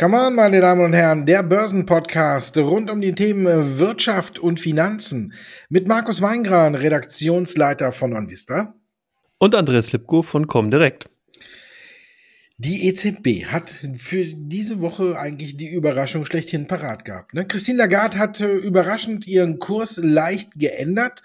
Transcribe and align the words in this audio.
Come 0.00 0.16
on, 0.16 0.36
meine 0.36 0.60
Damen 0.60 0.84
und 0.84 0.92
Herren, 0.92 1.26
der 1.26 1.42
Börsenpodcast 1.42 2.56
rund 2.58 2.88
um 2.88 3.00
die 3.00 3.16
Themen 3.16 3.78
Wirtschaft 3.78 4.38
und 4.38 4.60
Finanzen 4.60 5.32
mit 5.70 5.88
Markus 5.88 6.22
Weingran, 6.22 6.76
Redaktionsleiter 6.76 7.90
von 7.90 8.12
OnVista. 8.14 8.74
Und 9.38 9.56
Andreas 9.56 9.90
Lipko 9.90 10.22
von 10.22 10.46
Comdirect. 10.46 11.10
Die 12.60 12.88
EZB 12.88 13.44
hat 13.46 13.70
für 13.94 14.24
diese 14.24 14.80
Woche 14.80 15.16
eigentlich 15.16 15.56
die 15.56 15.70
Überraschung 15.70 16.24
schlechthin 16.24 16.66
parat 16.66 17.04
gehabt. 17.04 17.32
Ne? 17.32 17.46
Christine 17.46 17.78
Lagarde 17.78 18.18
hat 18.18 18.40
äh, 18.40 18.56
überraschend 18.56 19.28
ihren 19.28 19.60
Kurs 19.60 20.00
leicht 20.02 20.58
geändert. 20.58 21.22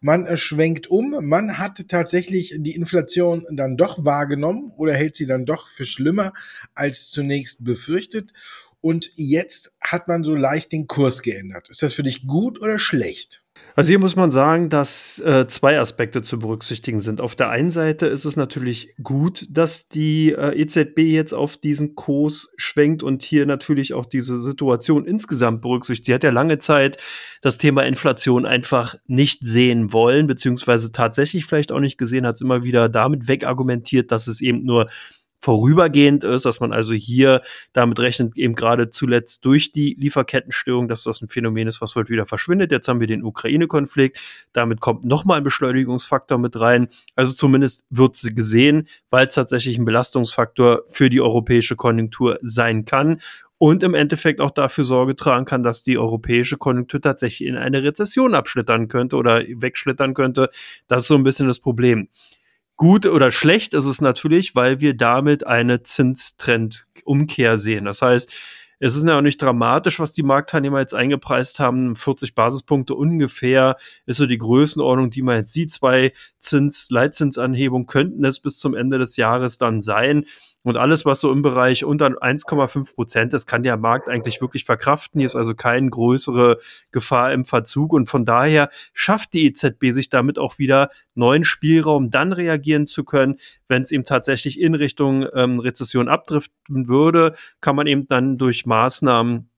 Man 0.00 0.24
äh, 0.24 0.36
schwenkt 0.36 0.86
um. 0.86 1.16
Man 1.20 1.58
hat 1.58 1.88
tatsächlich 1.88 2.54
die 2.60 2.76
Inflation 2.76 3.44
dann 3.50 3.76
doch 3.76 4.04
wahrgenommen 4.04 4.70
oder 4.76 4.94
hält 4.94 5.16
sie 5.16 5.26
dann 5.26 5.46
doch 5.46 5.66
für 5.66 5.84
schlimmer 5.84 6.32
als 6.76 7.10
zunächst 7.10 7.64
befürchtet. 7.64 8.32
Und 8.80 9.10
jetzt 9.16 9.72
hat 9.80 10.06
man 10.06 10.22
so 10.22 10.36
leicht 10.36 10.70
den 10.70 10.86
Kurs 10.86 11.22
geändert. 11.22 11.70
Ist 11.70 11.82
das 11.82 11.94
für 11.94 12.04
dich 12.04 12.24
gut 12.24 12.60
oder 12.60 12.78
schlecht? 12.78 13.42
Also 13.78 13.90
hier 13.90 14.00
muss 14.00 14.16
man 14.16 14.32
sagen, 14.32 14.70
dass 14.70 15.20
äh, 15.20 15.46
zwei 15.46 15.78
Aspekte 15.78 16.20
zu 16.20 16.40
berücksichtigen 16.40 16.98
sind. 16.98 17.20
Auf 17.20 17.36
der 17.36 17.50
einen 17.50 17.70
Seite 17.70 18.08
ist 18.08 18.24
es 18.24 18.34
natürlich 18.34 18.92
gut, 19.00 19.46
dass 19.50 19.88
die 19.88 20.32
äh, 20.32 20.60
EZB 20.60 20.98
jetzt 20.98 21.32
auf 21.32 21.56
diesen 21.56 21.94
Kurs 21.94 22.50
schwenkt 22.56 23.04
und 23.04 23.22
hier 23.22 23.46
natürlich 23.46 23.94
auch 23.94 24.04
diese 24.04 24.36
Situation 24.36 25.06
insgesamt 25.06 25.62
berücksichtigt. 25.62 26.06
Sie 26.06 26.14
hat 26.14 26.24
ja 26.24 26.30
lange 26.30 26.58
Zeit 26.58 26.96
das 27.40 27.56
Thema 27.56 27.84
Inflation 27.84 28.46
einfach 28.46 28.96
nicht 29.06 29.46
sehen 29.46 29.92
wollen, 29.92 30.26
beziehungsweise 30.26 30.90
tatsächlich 30.90 31.46
vielleicht 31.46 31.70
auch 31.70 31.78
nicht 31.78 31.98
gesehen, 31.98 32.26
hat 32.26 32.34
es 32.34 32.40
immer 32.40 32.64
wieder 32.64 32.88
damit 32.88 33.28
wegargumentiert, 33.28 34.10
dass 34.10 34.26
es 34.26 34.40
eben 34.40 34.64
nur 34.64 34.88
vorübergehend 35.40 36.24
ist, 36.24 36.44
dass 36.44 36.60
man 36.60 36.72
also 36.72 36.94
hier 36.94 37.42
damit 37.72 38.00
rechnet, 38.00 38.36
eben 38.36 38.54
gerade 38.54 38.90
zuletzt 38.90 39.44
durch 39.44 39.72
die 39.72 39.96
Lieferkettenstörung, 39.98 40.88
dass 40.88 41.04
das 41.04 41.22
ein 41.22 41.28
Phänomen 41.28 41.68
ist, 41.68 41.80
was 41.80 41.94
heute 41.94 42.10
wieder 42.10 42.26
verschwindet. 42.26 42.72
Jetzt 42.72 42.88
haben 42.88 43.00
wir 43.00 43.06
den 43.06 43.22
Ukraine-Konflikt, 43.22 44.18
damit 44.52 44.80
kommt 44.80 45.04
nochmal 45.04 45.38
ein 45.38 45.44
Beschleunigungsfaktor 45.44 46.38
mit 46.38 46.58
rein. 46.60 46.88
Also 47.14 47.34
zumindest 47.34 47.84
wird 47.90 48.16
sie 48.16 48.34
gesehen, 48.34 48.88
weil 49.10 49.28
es 49.28 49.34
tatsächlich 49.34 49.78
ein 49.78 49.84
Belastungsfaktor 49.84 50.82
für 50.86 51.08
die 51.08 51.20
europäische 51.20 51.76
Konjunktur 51.76 52.38
sein 52.42 52.84
kann 52.84 53.20
und 53.58 53.82
im 53.82 53.94
Endeffekt 53.94 54.40
auch 54.40 54.52
dafür 54.52 54.84
Sorge 54.84 55.16
tragen 55.16 55.44
kann, 55.44 55.62
dass 55.62 55.82
die 55.82 55.98
europäische 55.98 56.56
Konjunktur 56.56 57.00
tatsächlich 57.00 57.48
in 57.48 57.56
eine 57.56 57.82
Rezession 57.82 58.34
abschlittern 58.34 58.88
könnte 58.88 59.16
oder 59.16 59.42
wegschlittern 59.46 60.14
könnte. 60.14 60.48
Das 60.86 61.02
ist 61.02 61.08
so 61.08 61.16
ein 61.16 61.24
bisschen 61.24 61.48
das 61.48 61.58
Problem. 61.58 62.08
Gut 62.78 63.06
oder 63.06 63.32
schlecht 63.32 63.74
ist 63.74 63.86
es 63.86 64.00
natürlich, 64.00 64.54
weil 64.54 64.80
wir 64.80 64.96
damit 64.96 65.44
eine 65.44 65.82
Zinstrendumkehr 65.82 67.58
sehen. 67.58 67.84
Das 67.84 68.02
heißt, 68.02 68.32
es 68.78 68.94
ist 68.94 69.04
ja 69.04 69.18
auch 69.18 69.22
nicht 69.22 69.42
dramatisch, 69.42 69.98
was 69.98 70.12
die 70.12 70.22
Marktteilnehmer 70.22 70.78
jetzt 70.78 70.94
eingepreist 70.94 71.58
haben. 71.58 71.96
40 71.96 72.36
Basispunkte 72.36 72.94
ungefähr 72.94 73.76
ist 74.06 74.18
so 74.18 74.26
die 74.26 74.38
Größenordnung, 74.38 75.10
die 75.10 75.22
man 75.22 75.38
jetzt 75.38 75.52
sieht. 75.52 75.72
Zwei 75.72 76.12
Zins, 76.38 76.88
Leitzinsanhebungen 76.88 77.88
könnten 77.88 78.24
es 78.24 78.38
bis 78.38 78.58
zum 78.58 78.76
Ende 78.76 78.98
des 78.98 79.16
Jahres 79.16 79.58
dann 79.58 79.80
sein. 79.80 80.26
Und 80.68 80.76
alles, 80.76 81.04
was 81.04 81.20
so 81.20 81.32
im 81.32 81.42
Bereich 81.42 81.84
unter 81.84 82.06
1,5 82.06 82.94
Prozent 82.94 83.34
ist, 83.34 83.46
kann 83.46 83.62
der 83.62 83.76
Markt 83.76 84.08
eigentlich 84.08 84.40
wirklich 84.40 84.64
verkraften. 84.64 85.18
Hier 85.18 85.26
ist 85.26 85.34
also 85.34 85.54
keine 85.54 85.88
größere 85.88 86.58
Gefahr 86.90 87.32
im 87.32 87.44
Verzug. 87.44 87.92
Und 87.92 88.08
von 88.08 88.24
daher 88.24 88.68
schafft 88.92 89.32
die 89.32 89.46
EZB 89.46 89.92
sich 89.92 90.10
damit 90.10 90.38
auch 90.38 90.58
wieder 90.58 90.90
neuen 91.14 91.44
Spielraum, 91.44 92.10
dann 92.10 92.32
reagieren 92.32 92.86
zu 92.86 93.04
können. 93.04 93.36
Wenn 93.66 93.82
es 93.82 93.90
eben 93.92 94.04
tatsächlich 94.04 94.60
in 94.60 94.74
Richtung 94.74 95.26
ähm, 95.34 95.58
Rezession 95.58 96.08
abdriften 96.08 96.86
würde, 96.86 97.34
kann 97.60 97.74
man 97.74 97.86
eben 97.86 98.06
dann 98.06 98.36
durch 98.36 98.66
Maßnahmen 98.66 99.48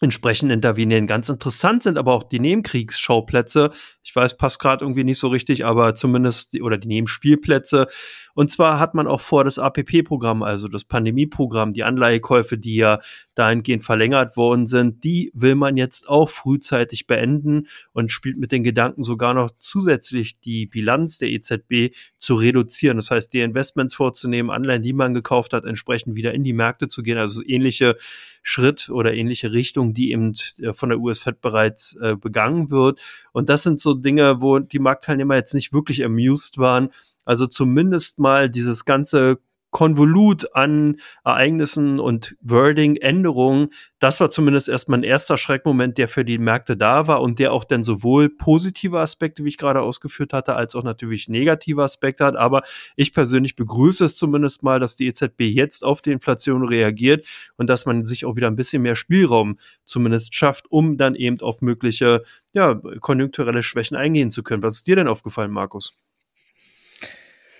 entsprechend 0.00 0.50
intervenieren. 0.52 1.06
Ganz 1.06 1.28
interessant 1.28 1.82
sind 1.82 1.98
aber 1.98 2.12
auch 2.12 2.22
die 2.22 2.40
Nebenkriegsschauplätze. 2.40 3.70
Ich 4.04 4.14
weiß, 4.14 4.36
passt 4.36 4.60
gerade 4.60 4.84
irgendwie 4.84 5.02
nicht 5.02 5.18
so 5.18 5.28
richtig, 5.28 5.64
aber 5.64 5.94
zumindest 5.94 6.52
die, 6.52 6.62
oder 6.62 6.76
die 6.76 6.88
Nebenspielplätze. 6.88 7.88
Und 8.34 8.50
zwar 8.50 8.78
hat 8.78 8.94
man 8.94 9.06
auch 9.06 9.20
vor, 9.20 9.44
das 9.44 9.58
APP-Programm, 9.58 10.42
also 10.42 10.68
das 10.68 10.84
Pandemieprogramm, 10.84 11.70
die 11.70 11.84
Anleihekäufe, 11.84 12.58
die 12.58 12.76
ja 12.76 13.00
dahingehend 13.34 13.82
verlängert 13.82 14.36
worden 14.36 14.66
sind, 14.66 15.04
die 15.04 15.30
will 15.34 15.54
man 15.54 15.78
jetzt 15.78 16.08
auch 16.08 16.28
frühzeitig 16.28 17.06
beenden 17.06 17.66
und 17.92 18.12
spielt 18.12 18.36
mit 18.36 18.52
den 18.52 18.62
Gedanken 18.62 19.02
sogar 19.02 19.32
noch 19.32 19.50
zusätzlich 19.58 20.38
die 20.40 20.66
Bilanz 20.66 21.18
der 21.18 21.30
EZB 21.30 21.94
zu 22.18 22.34
reduzieren. 22.34 22.98
Das 22.98 23.10
heißt, 23.10 23.32
die 23.32 23.40
Investments 23.40 23.94
vorzunehmen, 23.94 24.50
Anleihen, 24.50 24.82
die 24.82 24.92
man 24.92 25.14
gekauft 25.14 25.54
hat, 25.54 25.64
entsprechend 25.64 26.14
wieder 26.14 26.34
in 26.34 26.44
die 26.44 26.52
Märkte 26.52 26.88
zu 26.88 27.02
gehen. 27.02 27.16
Also 27.16 27.42
ähnliche 27.46 27.96
Schritt 28.42 28.90
oder 28.90 29.14
ähnliche 29.14 29.52
Richtung, 29.52 29.94
die 29.94 30.12
eben 30.12 30.32
äh, 30.60 30.74
von 30.74 30.90
der 30.90 30.98
US-Fed 30.98 31.40
bereits 31.40 31.96
äh, 31.96 32.14
begangen 32.16 32.70
wird. 32.70 33.00
Und 33.32 33.48
das 33.48 33.62
sind 33.62 33.80
so 33.80 33.93
Dinge, 33.94 34.42
wo 34.42 34.58
die 34.58 34.78
Marktteilnehmer 34.78 35.36
jetzt 35.36 35.54
nicht 35.54 35.72
wirklich 35.72 36.04
amused 36.04 36.58
waren, 36.58 36.90
also 37.24 37.46
zumindest 37.46 38.18
mal 38.18 38.50
dieses 38.50 38.84
ganze 38.84 39.38
Konvolut 39.74 40.54
an 40.54 40.98
Ereignissen 41.24 41.98
und 41.98 42.36
Wording-Änderungen, 42.42 43.70
das 43.98 44.20
war 44.20 44.30
zumindest 44.30 44.68
erstmal 44.68 45.00
ein 45.00 45.02
erster 45.02 45.36
Schreckmoment, 45.36 45.98
der 45.98 46.06
für 46.06 46.24
die 46.24 46.38
Märkte 46.38 46.76
da 46.76 47.08
war 47.08 47.20
und 47.20 47.40
der 47.40 47.52
auch 47.52 47.64
dann 47.64 47.82
sowohl 47.82 48.28
positive 48.28 49.00
Aspekte, 49.00 49.42
wie 49.42 49.48
ich 49.48 49.58
gerade 49.58 49.82
ausgeführt 49.82 50.32
hatte, 50.32 50.54
als 50.54 50.76
auch 50.76 50.84
natürlich 50.84 51.28
negative 51.28 51.82
Aspekte 51.82 52.24
hat. 52.24 52.36
Aber 52.36 52.62
ich 52.94 53.12
persönlich 53.12 53.56
begrüße 53.56 54.04
es 54.04 54.16
zumindest 54.16 54.62
mal, 54.62 54.78
dass 54.78 54.94
die 54.94 55.08
EZB 55.08 55.40
jetzt 55.40 55.82
auf 55.82 56.02
die 56.02 56.12
Inflation 56.12 56.64
reagiert 56.64 57.26
und 57.56 57.68
dass 57.68 57.84
man 57.84 58.04
sich 58.04 58.24
auch 58.26 58.36
wieder 58.36 58.46
ein 58.46 58.56
bisschen 58.56 58.82
mehr 58.82 58.94
Spielraum 58.94 59.58
zumindest 59.84 60.36
schafft, 60.36 60.70
um 60.70 60.98
dann 60.98 61.16
eben 61.16 61.40
auf 61.40 61.62
mögliche 61.62 62.22
ja, 62.52 62.80
konjunkturelle 63.00 63.64
Schwächen 63.64 63.96
eingehen 63.96 64.30
zu 64.30 64.44
können. 64.44 64.62
Was 64.62 64.76
ist 64.76 64.86
dir 64.86 64.94
denn 64.94 65.08
aufgefallen, 65.08 65.50
Markus? 65.50 65.98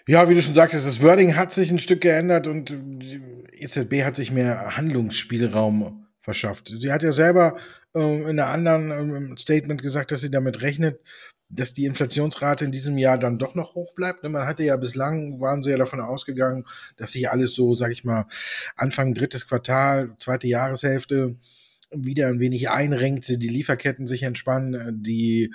Ja, 0.06 0.28
wie 0.28 0.34
du 0.34 0.42
schon 0.42 0.54
sagtest, 0.54 0.86
das 0.86 1.00
Wording 1.02 1.34
hat 1.34 1.52
sich 1.52 1.70
ein 1.70 1.78
Stück 1.78 2.02
geändert 2.02 2.46
und 2.46 2.70
die 2.70 3.22
EZB 3.52 4.04
hat 4.04 4.16
sich 4.16 4.30
mehr 4.30 4.76
Handlungsspielraum 4.76 6.06
verschafft. 6.20 6.68
Sie 6.78 6.92
hat 6.92 7.02
ja 7.02 7.12
selber 7.12 7.56
äh, 7.94 8.30
in 8.30 8.38
einem 8.38 8.40
anderen 8.40 9.32
äh, 9.32 9.38
Statement 9.38 9.80
gesagt, 9.80 10.10
dass 10.10 10.20
sie 10.20 10.30
damit 10.30 10.60
rechnet, 10.60 11.00
dass 11.48 11.72
die 11.72 11.86
Inflationsrate 11.86 12.66
in 12.66 12.72
diesem 12.72 12.98
Jahr 12.98 13.16
dann 13.16 13.38
doch 13.38 13.54
noch 13.54 13.74
hoch 13.74 13.94
bleibt. 13.94 14.22
Man 14.24 14.46
hatte 14.46 14.62
ja 14.62 14.76
bislang, 14.76 15.40
waren 15.40 15.62
sie 15.62 15.70
ja 15.70 15.78
davon 15.78 16.00
ausgegangen, 16.00 16.66
dass 16.96 17.12
sich 17.12 17.30
alles 17.30 17.54
so, 17.54 17.74
sag 17.74 17.90
ich 17.90 18.04
mal, 18.04 18.26
Anfang 18.76 19.14
drittes 19.14 19.46
Quartal, 19.48 20.14
zweite 20.18 20.46
Jahreshälfte 20.46 21.36
wieder 21.90 22.28
ein 22.28 22.40
wenig 22.40 22.70
einrenkt, 22.70 23.28
die 23.28 23.48
Lieferketten 23.48 24.06
sich 24.06 24.22
entspannen, 24.24 25.02
die 25.02 25.54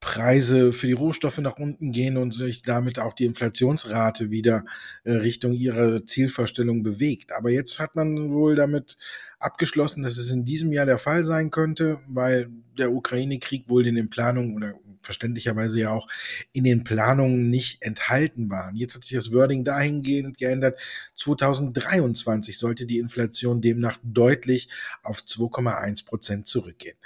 Preise 0.00 0.72
für 0.72 0.86
die 0.86 0.92
Rohstoffe 0.92 1.38
nach 1.38 1.56
unten 1.56 1.90
gehen 1.90 2.16
und 2.16 2.32
sich 2.32 2.62
damit 2.62 2.98
auch 2.98 3.14
die 3.14 3.24
Inflationsrate 3.24 4.30
wieder 4.30 4.64
äh, 5.04 5.12
Richtung 5.12 5.52
ihrer 5.52 6.04
Zielvorstellung 6.04 6.82
bewegt. 6.82 7.32
Aber 7.32 7.50
jetzt 7.50 7.78
hat 7.78 7.96
man 7.96 8.30
wohl 8.30 8.54
damit 8.54 8.98
abgeschlossen, 9.38 10.02
dass 10.02 10.16
es 10.16 10.30
in 10.30 10.44
diesem 10.44 10.72
Jahr 10.72 10.86
der 10.86 10.98
Fall 10.98 11.24
sein 11.24 11.50
könnte, 11.50 12.00
weil 12.08 12.50
der 12.78 12.92
Ukraine-Krieg 12.92 13.68
wohl 13.68 13.86
in 13.86 13.94
den 13.94 14.10
Planungen 14.10 14.56
oder 14.56 14.74
verständlicherweise 15.06 15.80
ja 15.80 15.90
auch 15.90 16.08
in 16.52 16.64
den 16.64 16.84
Planungen 16.84 17.48
nicht 17.48 17.82
enthalten 17.82 18.50
waren. 18.50 18.76
Jetzt 18.76 18.94
hat 18.94 19.04
sich 19.04 19.16
das 19.16 19.32
Wording 19.32 19.64
dahingehend 19.64 20.36
geändert. 20.36 20.78
2023 21.16 22.58
sollte 22.58 22.86
die 22.86 22.98
Inflation 22.98 23.62
demnach 23.62 23.98
deutlich 24.02 24.68
auf 25.02 25.20
2,1 25.20 26.06
Prozent 26.06 26.46
zurückgehen. 26.46 26.96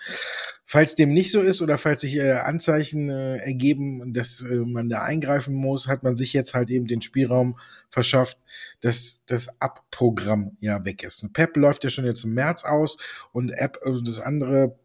Falls 0.65 0.95
dem 0.95 1.13
nicht 1.13 1.33
so 1.33 1.41
ist 1.41 1.63
oder 1.63 1.79
falls 1.79 2.01
sich 2.03 2.17
äh, 2.17 2.31
Anzeichen 2.31 3.11
äh, 3.11 3.39
ergeben, 3.39 4.15
dass 4.15 4.41
äh, 4.43 4.55
man 4.55 4.89
da 4.89 5.03
eingreifen 5.03 5.53
muss, 5.53 5.89
hat 5.89 6.05
man 6.05 6.17
sich 6.17 6.33
jetzt 6.33 6.55
halt 6.55 6.71
eben 6.71 6.87
den 6.87 7.03
Spielraum 7.03 7.59
verschafft, 7.89 8.39
dass 8.81 9.21
das 9.27 9.49
App-Programm 9.61 10.57
ja 10.61 10.85
weg 10.85 11.03
ist. 11.03 11.27
PEP 11.33 11.57
läuft 11.57 11.83
ja 11.83 11.91
schon 11.91 12.07
jetzt 12.07 12.23
im 12.23 12.35
März 12.35 12.65
aus 12.65 12.99
und 13.33 13.51
App, 13.51 13.81
das 14.05 14.21
andere 14.21 14.79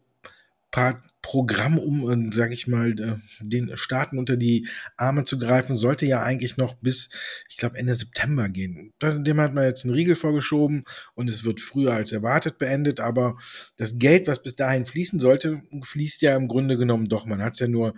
Programm, 1.22 1.78
um, 1.78 2.30
sage 2.30 2.54
ich 2.54 2.66
mal, 2.68 2.94
den 3.40 3.76
Staaten 3.76 4.18
unter 4.18 4.36
die 4.36 4.68
Arme 4.96 5.24
zu 5.24 5.38
greifen, 5.38 5.76
sollte 5.76 6.06
ja 6.06 6.22
eigentlich 6.22 6.56
noch 6.56 6.74
bis, 6.74 7.10
ich 7.48 7.56
glaube, 7.56 7.78
Ende 7.78 7.94
September 7.94 8.48
gehen. 8.48 8.92
Dem 9.02 9.40
hat 9.40 9.52
man 9.52 9.64
jetzt 9.64 9.84
einen 9.84 9.94
Riegel 9.94 10.14
vorgeschoben 10.14 10.84
und 11.14 11.28
es 11.28 11.44
wird 11.44 11.60
früher 11.60 11.94
als 11.94 12.12
erwartet 12.12 12.58
beendet, 12.58 13.00
aber 13.00 13.38
das 13.76 13.98
Geld, 13.98 14.28
was 14.28 14.42
bis 14.42 14.54
dahin 14.54 14.86
fließen 14.86 15.18
sollte, 15.18 15.62
fließt 15.82 16.22
ja 16.22 16.36
im 16.36 16.46
Grunde 16.46 16.76
genommen 16.76 17.08
doch. 17.08 17.26
Man 17.26 17.42
hat 17.42 17.54
es 17.54 17.60
ja 17.60 17.68
nur 17.68 17.94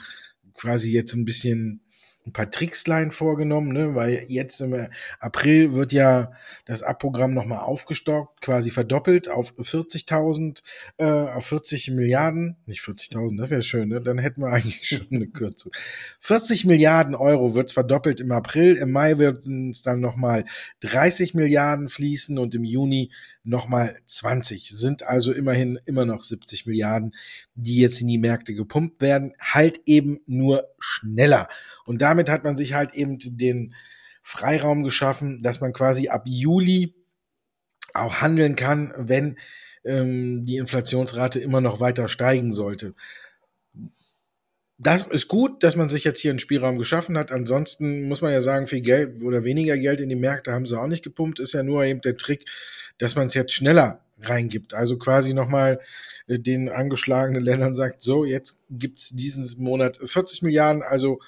quasi 0.54 0.90
jetzt 0.90 1.12
ein 1.14 1.25
bisschen 1.25 1.82
ein 2.28 2.32
paar 2.32 2.50
Trickslein 2.50 3.10
vorgenommen, 3.10 3.72
ne? 3.72 3.94
weil 3.94 4.26
jetzt 4.28 4.60
im 4.60 4.88
April 5.19 5.75
wird 5.75 5.92
ja 5.92 6.32
das 6.66 6.82
Abprogramm 6.82 7.34
nochmal 7.34 7.60
aufgestockt, 7.60 8.40
quasi 8.40 8.70
verdoppelt 8.70 9.28
auf 9.28 9.52
40.000, 9.52 10.62
äh, 10.98 11.04
auf 11.04 11.46
40 11.46 11.90
Milliarden, 11.90 12.56
nicht 12.66 12.82
40.000, 12.82 13.38
das 13.38 13.50
wäre 13.50 13.62
schön, 13.62 13.88
ne? 13.88 14.00
dann 14.00 14.19
hätten 14.19 14.42
wir 14.42 14.48
eigentlich 14.52 14.88
schon 14.88 15.06
eine 15.10 15.26
Kürzung. 15.26 15.72
40 16.20 16.66
Milliarden 16.66 17.14
Euro 17.14 17.54
wird's 17.54 17.72
verdoppelt 17.72 18.20
im 18.20 18.32
April, 18.32 18.76
im 18.76 18.92
Mai 18.92 19.19
wird 19.19 19.46
es 19.46 19.82
dann 19.82 20.00
nochmal 20.00 20.44
30 20.80 21.34
Milliarden 21.34 21.88
fließen 21.88 22.38
und 22.38 22.54
im 22.54 22.64
Juni 22.64 23.10
nochmal 23.49 23.99
20. 24.06 24.69
Sind 24.71 25.03
also 25.03 25.33
immerhin 25.33 25.79
immer 25.87 26.05
noch 26.05 26.23
70 26.23 26.67
Milliarden, 26.67 27.15
die 27.55 27.79
jetzt 27.79 28.00
in 28.00 28.09
die 28.09 28.19
Märkte 28.19 28.55
gepumpt 28.55 29.00
werden. 29.00 29.33
Halt 29.41 29.81
eben 29.87 30.21
nur 30.27 30.69
schneller. 30.79 31.49
Und 31.85 32.03
damit 32.03 32.29
hat 32.29 32.45
man 32.45 32.56
sich 32.56 32.75
halt 32.75 32.95
eben 32.95 33.19
den 33.19 33.75
Freiraum 34.23 34.85
geschaffen, 34.85 35.41
dass 35.41 35.61
man 35.61 35.73
quasi 35.73 36.09
ab 36.09 36.25
Juli 36.27 36.95
auch 37.95 38.21
handeln 38.21 38.55
kann, 38.55 38.93
wenn 38.97 39.39
ähm, 39.85 40.45
die 40.45 40.59
Inflationsrate 40.59 41.41
immer 41.41 41.62
noch 41.62 41.81
weiter 41.81 42.09
steigen 42.09 42.53
sollte 42.53 42.95
das 44.78 45.06
ist 45.08 45.26
gut, 45.26 45.64
dass 45.64 45.75
man 45.75 45.88
sich 45.88 46.04
jetzt 46.04 46.20
hier 46.20 46.30
einen 46.30 46.38
Spielraum 46.38 46.78
geschaffen 46.78 47.19
hat. 47.19 47.32
Ansonsten 47.32 48.06
muss 48.06 48.22
man 48.22 48.32
ja 48.32 48.40
sagen, 48.40 48.69
viel 48.69 48.80
Geld 48.80 49.22
oder 49.25 49.42
weniger 49.42 49.76
Geld 49.76 50.00
in 50.00 50.08
die 50.08 50.16
Märkte 50.16 50.52
haben 50.52 50.66
sie 50.66 50.78
auch 50.78 50.86
nicht 50.86 51.02
gepumpt. 51.02 51.40
Ist 51.40 51.52
ja 51.52 51.64
nur 51.64 51.84
eben 51.84 52.00
der 52.00 52.16
Trick, 52.16 52.44
dass 52.98 53.16
man 53.16 53.26
es 53.26 53.34
jetzt 53.34 53.52
schneller 53.52 54.04
reingibt. 54.20 54.75
Also 54.75 54.96
quasi 54.96 55.34
nochmal 55.34 55.80
äh, 56.28 56.38
den 56.38 56.69
angeschlagenen 56.69 57.42
Ländern 57.42 57.75
sagt, 57.75 58.02
so, 58.02 58.25
jetzt 58.25 58.62
gibt's 58.70 59.10
diesen 59.10 59.46
Monat 59.62 59.98
40 60.02 60.42
Milliarden, 60.42 60.82
also 60.82 61.20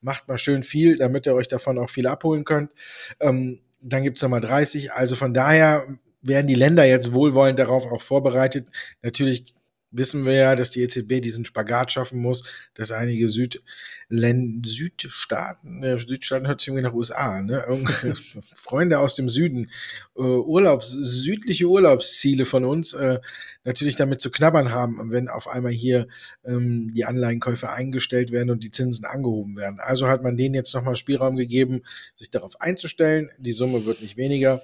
macht 0.00 0.28
mal 0.28 0.38
schön 0.38 0.62
viel, 0.62 0.96
damit 0.96 1.26
ihr 1.26 1.34
euch 1.34 1.48
davon 1.48 1.78
auch 1.78 1.90
viel 1.90 2.06
abholen 2.06 2.44
könnt. 2.44 2.72
Ähm, 3.20 3.60
dann 3.80 4.02
gibt's 4.02 4.22
nochmal 4.22 4.40
30. 4.40 4.92
Also 4.92 5.16
von 5.16 5.32
daher 5.32 5.86
werden 6.20 6.46
die 6.46 6.54
Länder 6.54 6.84
jetzt 6.84 7.14
wohlwollend 7.14 7.58
darauf 7.58 7.90
auch 7.90 8.02
vorbereitet. 8.02 8.68
Natürlich 9.02 9.54
wissen 9.90 10.24
wir 10.24 10.32
ja, 10.32 10.56
dass 10.56 10.70
die 10.70 10.82
EZB 10.82 11.20
diesen 11.22 11.44
Spagat 11.44 11.92
schaffen 11.92 12.20
muss, 12.20 12.44
dass 12.74 12.90
einige 12.90 13.28
Südländ 13.28 14.66
Südstaaten, 14.66 15.82
äh, 15.82 15.98
Südstaaten 15.98 16.46
hört 16.46 16.60
sich 16.60 16.68
irgendwie 16.68 16.82
nach 16.82 16.94
USA, 16.94 17.42
ne? 17.42 17.64
Freunde 18.54 18.98
aus 18.98 19.14
dem 19.14 19.28
Süden, 19.28 19.70
äh, 20.16 20.20
Urlaubs, 20.20 20.90
südliche 20.90 21.66
Urlaubsziele 21.66 22.44
von 22.44 22.64
uns 22.64 22.92
äh, 22.92 23.20
natürlich 23.64 23.96
damit 23.96 24.20
zu 24.20 24.30
knabbern 24.30 24.72
haben, 24.72 25.10
wenn 25.10 25.28
auf 25.28 25.48
einmal 25.48 25.72
hier 25.72 26.08
ähm, 26.44 26.90
die 26.92 27.04
Anleihenkäufe 27.04 27.70
eingestellt 27.70 28.30
werden 28.30 28.50
und 28.50 28.62
die 28.62 28.70
Zinsen 28.70 29.04
angehoben 29.04 29.56
werden. 29.56 29.80
Also 29.80 30.08
hat 30.08 30.22
man 30.22 30.36
denen 30.36 30.54
jetzt 30.54 30.74
nochmal 30.74 30.96
Spielraum 30.96 31.36
gegeben, 31.36 31.82
sich 32.14 32.30
darauf 32.30 32.60
einzustellen. 32.60 33.30
Die 33.38 33.52
Summe 33.52 33.84
wird 33.84 34.02
nicht 34.02 34.16
weniger. 34.16 34.62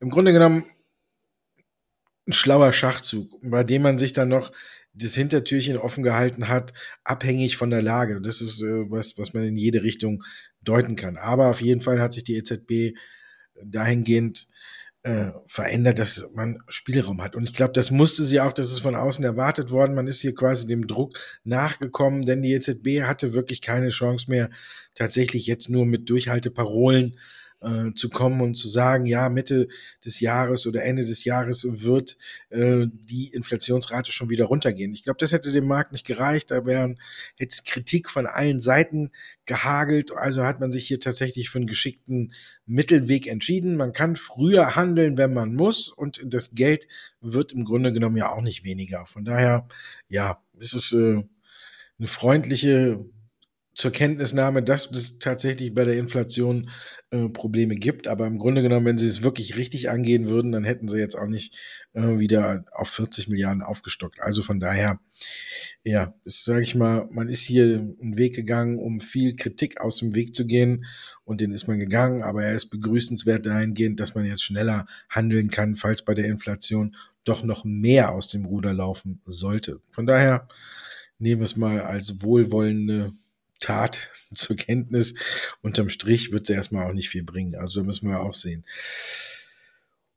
Im 0.00 0.10
Grunde 0.10 0.32
genommen 0.32 0.64
ein 2.26 2.32
schlauer 2.32 2.72
Schachzug, 2.72 3.30
bei 3.42 3.64
dem 3.64 3.82
man 3.82 3.98
sich 3.98 4.12
dann 4.12 4.28
noch 4.28 4.52
das 4.94 5.14
Hintertürchen 5.14 5.76
offen 5.76 6.02
gehalten 6.02 6.48
hat, 6.48 6.72
abhängig 7.02 7.56
von 7.56 7.70
der 7.70 7.82
Lage. 7.82 8.20
Das 8.20 8.40
ist 8.40 8.62
äh, 8.62 8.90
was, 8.90 9.16
was 9.18 9.32
man 9.32 9.44
in 9.44 9.56
jede 9.56 9.82
Richtung 9.82 10.22
deuten 10.62 10.96
kann. 10.96 11.16
Aber 11.16 11.48
auf 11.48 11.60
jeden 11.60 11.80
Fall 11.80 12.00
hat 12.00 12.12
sich 12.12 12.24
die 12.24 12.36
EZB 12.36 12.96
dahingehend 13.64 14.48
äh, 15.02 15.30
verändert, 15.46 15.98
dass 15.98 16.28
man 16.34 16.58
Spielraum 16.68 17.22
hat. 17.22 17.34
Und 17.34 17.44
ich 17.44 17.54
glaube, 17.54 17.72
das 17.72 17.90
musste 17.90 18.22
sie 18.22 18.40
auch, 18.40 18.52
das 18.52 18.70
ist 18.70 18.80
von 18.80 18.94
außen 18.94 19.24
erwartet 19.24 19.70
worden. 19.70 19.94
Man 19.94 20.06
ist 20.06 20.20
hier 20.20 20.34
quasi 20.34 20.66
dem 20.66 20.86
Druck 20.86 21.18
nachgekommen, 21.42 22.24
denn 22.24 22.42
die 22.42 22.52
EZB 22.52 23.02
hatte 23.02 23.32
wirklich 23.32 23.62
keine 23.62 23.88
Chance 23.88 24.30
mehr, 24.30 24.50
tatsächlich 24.94 25.46
jetzt 25.46 25.70
nur 25.70 25.86
mit 25.86 26.08
Durchhalteparolen 26.08 27.14
äh, 27.14 27.18
zu 27.94 28.08
kommen 28.08 28.40
und 28.40 28.54
zu 28.54 28.68
sagen, 28.68 29.06
ja, 29.06 29.28
Mitte 29.28 29.68
des 30.04 30.20
Jahres 30.20 30.66
oder 30.66 30.82
Ende 30.82 31.04
des 31.04 31.24
Jahres 31.24 31.66
wird 31.68 32.16
äh, 32.50 32.86
die 32.88 33.28
Inflationsrate 33.28 34.10
schon 34.12 34.30
wieder 34.30 34.46
runtergehen. 34.46 34.92
Ich 34.92 35.04
glaube, 35.04 35.18
das 35.18 35.32
hätte 35.32 35.52
dem 35.52 35.66
Markt 35.66 35.92
nicht 35.92 36.06
gereicht. 36.06 36.50
Da 36.50 36.66
wären 36.66 36.98
jetzt 37.38 37.66
Kritik 37.66 38.10
von 38.10 38.26
allen 38.26 38.60
Seiten 38.60 39.10
gehagelt. 39.46 40.12
Also 40.12 40.44
hat 40.44 40.60
man 40.60 40.72
sich 40.72 40.86
hier 40.86 41.00
tatsächlich 41.00 41.50
für 41.50 41.58
einen 41.58 41.66
geschickten 41.66 42.32
Mittelweg 42.66 43.26
entschieden. 43.26 43.76
Man 43.76 43.92
kann 43.92 44.16
früher 44.16 44.74
handeln, 44.74 45.16
wenn 45.16 45.32
man 45.32 45.54
muss. 45.54 45.88
Und 45.88 46.20
das 46.24 46.54
Geld 46.54 46.88
wird 47.20 47.52
im 47.52 47.64
Grunde 47.64 47.92
genommen 47.92 48.16
ja 48.16 48.32
auch 48.32 48.42
nicht 48.42 48.64
weniger. 48.64 49.06
Von 49.06 49.24
daher, 49.24 49.68
ja, 50.08 50.42
ist 50.58 50.74
es 50.74 50.92
äh, 50.92 51.22
eine 51.98 52.08
freundliche 52.08 53.04
zur 53.74 53.90
Kenntnisnahme, 53.90 54.62
dass 54.62 54.90
es 54.90 55.18
tatsächlich 55.18 55.74
bei 55.74 55.84
der 55.84 55.96
Inflation 55.96 56.68
äh, 57.10 57.28
Probleme 57.28 57.74
gibt. 57.74 58.06
Aber 58.06 58.26
im 58.26 58.38
Grunde 58.38 58.62
genommen, 58.62 58.86
wenn 58.86 58.98
sie 58.98 59.06
es 59.06 59.22
wirklich 59.22 59.56
richtig 59.56 59.88
angehen 59.88 60.28
würden, 60.28 60.52
dann 60.52 60.64
hätten 60.64 60.88
sie 60.88 60.98
jetzt 60.98 61.16
auch 61.16 61.26
nicht 61.26 61.56
äh, 61.94 62.18
wieder 62.18 62.64
auf 62.72 62.88
40 62.90 63.28
Milliarden 63.28 63.62
aufgestockt. 63.62 64.20
Also 64.20 64.42
von 64.42 64.60
daher, 64.60 65.00
ja, 65.84 66.14
sage 66.24 66.62
ich 66.62 66.74
mal, 66.74 67.08
man 67.12 67.28
ist 67.28 67.40
hier 67.40 67.64
einen 67.64 68.18
Weg 68.18 68.34
gegangen, 68.34 68.78
um 68.78 69.00
viel 69.00 69.34
Kritik 69.36 69.80
aus 69.80 69.98
dem 69.98 70.14
Weg 70.14 70.34
zu 70.34 70.46
gehen. 70.46 70.84
Und 71.24 71.40
den 71.40 71.52
ist 71.52 71.66
man 71.66 71.78
gegangen. 71.78 72.22
Aber 72.22 72.44
er 72.44 72.54
ist 72.54 72.66
begrüßenswert 72.66 73.46
dahingehend, 73.46 74.00
dass 74.00 74.14
man 74.14 74.26
jetzt 74.26 74.42
schneller 74.42 74.86
handeln 75.08 75.50
kann, 75.50 75.76
falls 75.76 76.02
bei 76.02 76.14
der 76.14 76.26
Inflation 76.26 76.94
doch 77.24 77.42
noch 77.42 77.64
mehr 77.64 78.12
aus 78.12 78.28
dem 78.28 78.44
Ruder 78.44 78.74
laufen 78.74 79.22
sollte. 79.24 79.80
Von 79.88 80.06
daher 80.06 80.48
nehmen 81.18 81.40
wir 81.40 81.44
es 81.44 81.56
mal 81.56 81.80
als 81.80 82.20
wohlwollende 82.20 83.12
Tat 83.62 84.10
zur 84.34 84.56
Kenntnis. 84.56 85.14
Unterm 85.62 85.88
Strich 85.88 86.32
wird 86.32 86.46
sie 86.46 86.52
erstmal 86.52 86.86
auch 86.86 86.92
nicht 86.92 87.08
viel 87.08 87.22
bringen. 87.22 87.54
Also 87.54 87.82
müssen 87.82 88.10
wir 88.10 88.20
auch 88.20 88.34
sehen. 88.34 88.64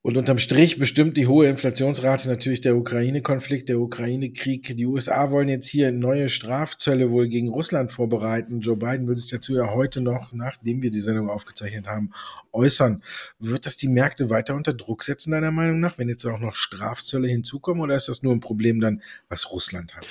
Und 0.05 0.17
unterm 0.17 0.37
Strich 0.37 0.77
bestimmt 0.77 1.17
die 1.17 1.25
hohe 1.25 1.47
Inflationsrate 1.47 2.29
natürlich 2.29 2.61
der 2.61 2.77
Ukraine-Konflikt, 2.77 3.69
der 3.69 3.79
Ukraine-Krieg. 3.79 4.77
Die 4.77 4.85
USA 4.85 5.31
wollen 5.31 5.49
jetzt 5.49 5.67
hier 5.67 5.91
neue 5.91 6.29
Strafzölle 6.29 7.09
wohl 7.09 7.27
gegen 7.27 7.49
Russland 7.49 7.91
vorbereiten. 7.91 8.59
Joe 8.59 8.77
Biden 8.77 9.07
will 9.07 9.17
sich 9.17 9.31
dazu 9.31 9.55
ja 9.55 9.73
heute 9.73 10.01
noch, 10.01 10.31
nachdem 10.31 10.83
wir 10.83 10.91
die 10.91 10.99
Sendung 10.99 11.27
aufgezeichnet 11.27 11.87
haben, 11.87 12.11
äußern. 12.53 13.01
Wird 13.39 13.65
das 13.65 13.77
die 13.77 13.87
Märkte 13.87 14.29
weiter 14.29 14.53
unter 14.53 14.75
Druck 14.75 15.01
setzen, 15.01 15.31
deiner 15.31 15.49
Meinung 15.49 15.79
nach, 15.79 15.97
wenn 15.97 16.07
jetzt 16.07 16.25
auch 16.25 16.37
noch 16.37 16.53
Strafzölle 16.53 17.27
hinzukommen? 17.27 17.81
Oder 17.81 17.95
ist 17.95 18.07
das 18.07 18.21
nur 18.21 18.35
ein 18.35 18.41
Problem 18.41 18.79
dann, 18.79 19.01
was 19.27 19.49
Russland 19.49 19.95
hat? 19.95 20.05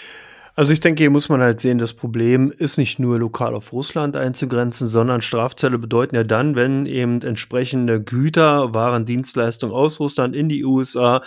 Also 0.57 0.73
ich 0.73 0.79
denke, 0.79 1.03
hier 1.03 1.11
muss 1.11 1.29
man 1.29 1.41
halt 1.41 1.59
sehen, 1.59 1.79
das 1.79 1.95
Problem 1.95 2.53
ist 2.57 2.79
nicht 2.79 3.01
nur 3.01 3.19
lokal 3.19 3.55
auf 3.57 3.73
Russland 3.73 4.17
einzugrenzen, 4.17 4.87
sondern 4.87 5.21
Strafzölle 5.21 5.79
bedeuten 5.79 6.15
ja 6.15 6.23
dann, 6.23 6.55
wenn 6.55 6.87
eben 6.87 7.21
entsprechende 7.23 8.01
Güter, 8.01 8.73
Waren, 8.73 9.05
Dienstleistungen 9.05 9.75
aus 9.75 9.99
Russland 9.99 10.37
in 10.37 10.49
die 10.49 10.65
USA 10.65 11.23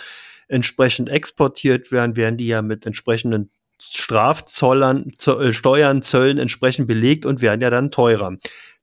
entsprechend 0.48 1.10
exportiert 1.10 1.92
werden, 1.92 2.16
werden 2.16 2.38
die 2.38 2.46
ja 2.46 2.62
mit 2.62 2.86
entsprechenden 2.86 3.50
Strafzollern, 3.80 5.12
äh, 5.26 5.52
Steuern, 5.52 6.00
Zöllen 6.00 6.38
entsprechend 6.38 6.88
belegt 6.88 7.26
und 7.26 7.42
werden 7.42 7.60
ja 7.60 7.68
dann 7.68 7.90
teurer. 7.90 8.36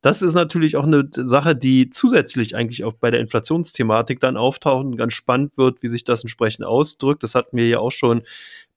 Das 0.05 0.21
ist 0.21 0.35
natürlich 0.35 0.75
auch 0.75 0.85
eine 0.85 1.09
Sache, 1.11 1.55
die 1.55 1.89
zusätzlich 1.89 2.55
eigentlich 2.55 2.83
auch 2.83 2.93
bei 2.93 3.09
der 3.09 3.21
Inflationsthematik 3.21 4.19
dann 4.19 4.37
auftaucht 4.37 4.85
und 4.85 4.97
ganz 4.97 5.13
spannend 5.13 5.57
wird, 5.57 5.81
wie 5.81 5.87
sich 5.87 6.03
das 6.03 6.21
entsprechend 6.21 6.63
ausdrückt. 6.63 7.23
Das 7.23 7.33
hatten 7.33 7.57
wir 7.57 7.67
ja 7.67 7.79
auch 7.79 7.91
schon 7.91 8.21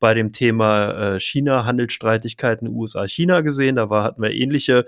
bei 0.01 0.15
dem 0.15 0.33
Thema 0.33 1.17
äh, 1.17 1.21
China, 1.21 1.67
Handelsstreitigkeiten 1.67 2.67
USA-China 2.67 3.43
gesehen. 3.43 3.77
Da 3.77 3.91
war, 3.91 4.05
hatten 4.05 4.23
wir 4.23 4.31
ähnliche 4.31 4.87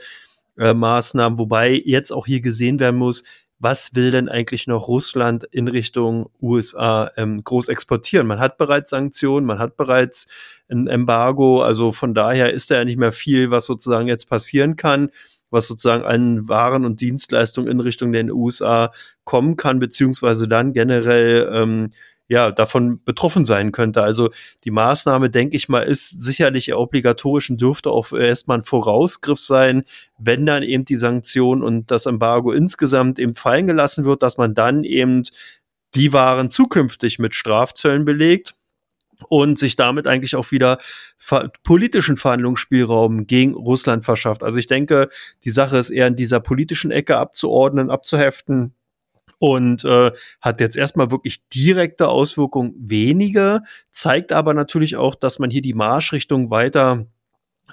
äh, 0.57 0.73
Maßnahmen, 0.73 1.39
wobei 1.39 1.73
jetzt 1.85 2.11
auch 2.11 2.25
hier 2.25 2.41
gesehen 2.41 2.81
werden 2.81 2.97
muss, 2.97 3.23
was 3.59 3.95
will 3.95 4.11
denn 4.11 4.31
eigentlich 4.31 4.67
noch 4.67 4.89
Russland 4.89 5.45
in 5.45 5.69
Richtung 5.69 6.31
USA 6.41 7.11
ähm, 7.19 7.45
groß 7.45 7.69
exportieren? 7.69 8.27
Man 8.27 8.41
hat 8.41 8.57
bereits 8.57 8.89
Sanktionen, 8.89 9.45
man 9.45 9.59
hat 9.59 9.77
bereits 9.77 10.27
ein 10.71 10.87
Embargo, 10.87 11.61
also 11.61 11.93
von 11.93 12.15
daher 12.15 12.51
ist 12.55 12.71
da 12.71 12.77
ja 12.77 12.87
nicht 12.87 12.99
mehr 12.99 13.13
viel, 13.13 13.51
was 13.51 13.67
sozusagen 13.67 14.09
jetzt 14.09 14.31
passieren 14.31 14.77
kann, 14.77 15.11
was 15.51 15.67
sozusagen 15.67 16.05
an 16.05 16.49
Waren 16.49 16.85
und 16.85 17.01
Dienstleistungen 17.01 17.71
in 17.71 17.81
Richtung 17.81 18.13
der 18.13 18.25
USA 18.35 18.93
kommen 19.25 19.57
kann, 19.57 19.79
beziehungsweise 19.79 20.49
dann 20.49 20.73
generell 20.73 21.51
ähm, 21.53 21.91
ja, 22.31 22.53
davon 22.53 23.03
betroffen 23.03 23.45
sein 23.45 23.73
könnte. 23.73 24.03
Also 24.03 24.31
die 24.63 24.71
Maßnahme, 24.71 25.31
denke 25.31 25.57
ich 25.57 25.69
mal, 25.69 25.83
ist 25.83 26.11
sicherlich 26.23 26.73
obligatorisch 26.73 27.51
und 27.51 27.61
dürfte 27.61 27.91
auch 27.91 28.13
erstmal 28.13 28.59
ein 28.59 28.65
Vorausgriff 28.65 29.41
sein, 29.41 29.83
wenn 30.17 30.47
dann 30.47 30.63
eben 30.63 30.85
die 30.85 30.97
Sanktion 30.97 31.61
und 31.61 31.91
das 31.91 32.07
Embargo 32.07 32.53
insgesamt 32.53 33.19
eben 33.19 33.35
fallen 33.35 33.67
gelassen 33.67 34.05
wird, 34.05 34.23
dass 34.23 34.37
man 34.37 34.55
dann 34.55 34.85
eben 34.85 35.25
die 35.97 36.13
Waren 36.13 36.53
zukünftig 36.53 37.19
mit 37.19 37.35
Strafzöllen 37.35 38.05
belegt 38.05 38.55
und 39.29 39.59
sich 39.59 39.77
damit 39.77 40.07
eigentlich 40.07 40.37
auch 40.37 40.51
wieder 40.51 40.79
politischen 41.63 42.17
Verhandlungsspielraum 42.17 43.27
gegen 43.27 43.55
Russland 43.55 44.05
verschafft. 44.05 44.43
Also 44.43 44.59
ich 44.59 44.67
denke, 44.67 45.09
die 45.45 45.51
Sache 45.51 45.79
ist 45.79 45.91
eher 45.91 46.07
in 46.07 46.17
dieser 46.17 46.41
politischen 46.41 46.91
Ecke 46.91 47.17
abzuordnen, 47.17 47.91
abzuheften 47.91 48.75
und 49.39 49.85
äh, 49.85 50.13
hat 50.41 50.61
jetzt 50.61 50.77
erstmal 50.77 51.11
wirklich 51.11 51.49
direkte 51.49 52.09
Auswirkungen 52.09 52.75
wenige, 52.77 53.63
zeigt 53.91 54.33
aber 54.33 54.55
natürlich 54.55 54.97
auch, 54.97 55.15
dass 55.15 55.39
man 55.39 55.51
hier 55.51 55.63
die 55.63 55.75
Marschrichtung 55.75 56.51
weiter 56.51 57.07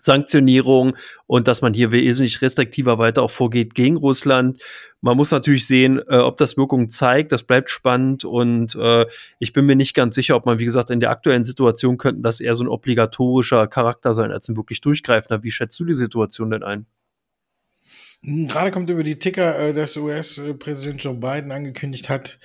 Sanktionierung 0.02 0.96
und 1.26 1.48
dass 1.48 1.62
man 1.62 1.74
hier 1.74 1.92
wesentlich 1.92 2.42
restriktiver 2.42 2.98
weiter 2.98 3.24
auch 3.24 3.32
vorgeht 3.32 3.76
gegen 3.76 3.98
Russland. 3.98 4.62
Man 5.02 5.18
muss 5.18 5.32
natürlich 5.32 5.68
sehen, 5.68 6.02
äh, 6.08 6.18
ob 6.18 6.38
das 6.38 6.58
Wirkungen 6.58 6.90
zeigt. 6.90 7.32
Das 7.32 7.44
bleibt 7.44 7.70
spannend 7.70 8.26
und 8.26 8.76
äh, 8.76 9.06
ich 9.40 9.54
bin 9.54 9.66
mir 9.66 9.76
nicht 9.76 9.94
ganz 9.94 10.16
sicher, 10.16 10.36
ob 10.36 10.46
man, 10.46 10.60
wie 10.60 10.66
gesagt, 10.66 10.90
in 10.90 11.00
der 11.00 11.12
aktuellen 11.12 11.44
Situation 11.44 11.98
könnten 11.98 12.24
das 12.24 12.40
eher 12.40 12.56
so 12.56 12.64
ein 12.64 12.70
obligatorischer 12.70 13.68
Charakter 13.68 14.14
sein 14.14 14.32
als 14.32 14.50
ein 14.50 14.58
wirklich 14.58 14.82
durchgreifender. 14.82 15.44
Wie 15.44 15.52
schätzt 15.52 15.80
du 15.80 15.86
die 15.86 15.94
Situation 15.94 16.50
denn 16.50 16.64
ein? 16.64 16.88
Hm, 18.24 18.48
gerade 18.48 18.72
kommt 18.72 18.90
über 18.90 19.04
die 19.04 19.20
Ticker, 19.20 19.58
äh, 19.60 19.74
dass 19.74 19.96
US-Präsident 19.98 21.04
Joe 21.04 21.14
Biden 21.14 21.52
angekündigt 21.52 22.10
hat, 22.10 22.40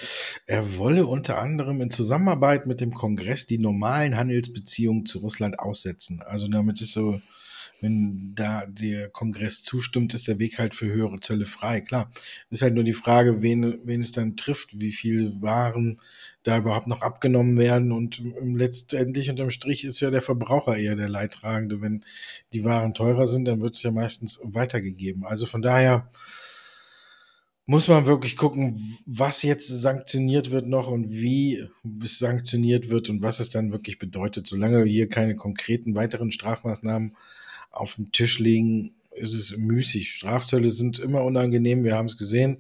er 0.47 0.77
wolle 0.77 1.07
unter 1.07 1.39
anderem 1.39 1.81
in 1.81 1.91
Zusammenarbeit 1.91 2.67
mit 2.67 2.81
dem 2.81 2.93
Kongress 2.93 3.47
die 3.47 3.59
normalen 3.59 4.17
Handelsbeziehungen 4.17 5.07
zu 5.07 5.21
Russland 5.21 5.59
aussetzen. 5.59 6.23
Also 6.23 6.49
damit 6.49 6.81
ist 6.81 6.93
so, 6.93 7.21
wenn 7.83 8.33
da 8.35 8.65
der 8.67 9.11
Kongress 9.11 9.63
zustimmt, 9.63 10.15
ist 10.15 10.29
der 10.29 10.39
Weg 10.39 10.59
halt 10.59 10.75
für 10.75 10.87
höhere 10.87 11.21
Zölle 11.21 11.47
frei. 11.47 11.81
Klar, 11.81 12.11
ist 12.49 12.63
halt 12.63 12.75
nur 12.75 12.85
die 12.85 12.93
Frage, 12.93 13.43
wen, 13.43 13.81
wen 13.85 14.01
es 14.01 14.13
dann 14.13 14.37
trifft, 14.37 14.81
wie 14.81 14.93
viel 14.93 15.43
Waren 15.43 16.01
da 16.45 16.59
überhaupt 16.59 16.87
noch 16.87 17.03
abgenommen 17.03 17.59
werden. 17.59 17.93
Und 17.93 18.23
letztendlich 18.43 19.31
unterm 19.31 19.51
Strich 19.51 19.85
ist 19.85 20.01
ja 20.01 20.11
der 20.11 20.23
Verbraucher 20.23 20.77
eher 20.77 20.97
der 20.97 21.09
Leidtragende. 21.09 21.81
Wenn 21.81 22.05
die 22.53 22.65
Waren 22.65 22.95
teurer 22.95 23.27
sind, 23.27 23.47
dann 23.47 23.61
wird 23.61 23.75
es 23.75 23.83
ja 23.83 23.91
meistens 23.91 24.41
weitergegeben. 24.45 25.25
Also 25.25 25.47
von 25.47 25.61
daher 25.61 26.09
muss 27.67 27.89
man 27.89 28.07
wirklich 28.07 28.37
gucken, 28.37 28.77
was 29.07 29.43
jetzt 29.43 29.69
sanktioniert 29.69 30.51
wird 30.51 30.67
noch 30.67 30.89
und 30.89 31.11
wie 31.11 31.69
es 32.03 32.19
sanktioniert 32.19 32.91
wird 32.91 33.09
und 33.09 33.23
was 33.23 33.41
es 33.41 33.51
dann 33.51 33.73
wirklich 33.73 33.99
bedeutet. 33.99 34.47
Solange 34.47 34.85
hier 34.85 35.09
keine 35.09 35.37
konkreten 35.37 35.95
weiteren 35.95 36.33
Strafmaßnahmen 36.33 37.17
auf 37.73 37.97
dem 37.97 38.13
Tisch 38.13 38.39
liegen, 38.39 38.95
ist 39.15 39.35
es 39.35 39.57
müßig. 39.57 40.13
Strafzölle 40.13 40.71
sind 40.71 40.99
immer 40.99 41.25
unangenehm, 41.25 41.85
wir 41.85 41.97
haben 41.97 42.07
es 42.07 42.17
gesehen. 42.17 42.59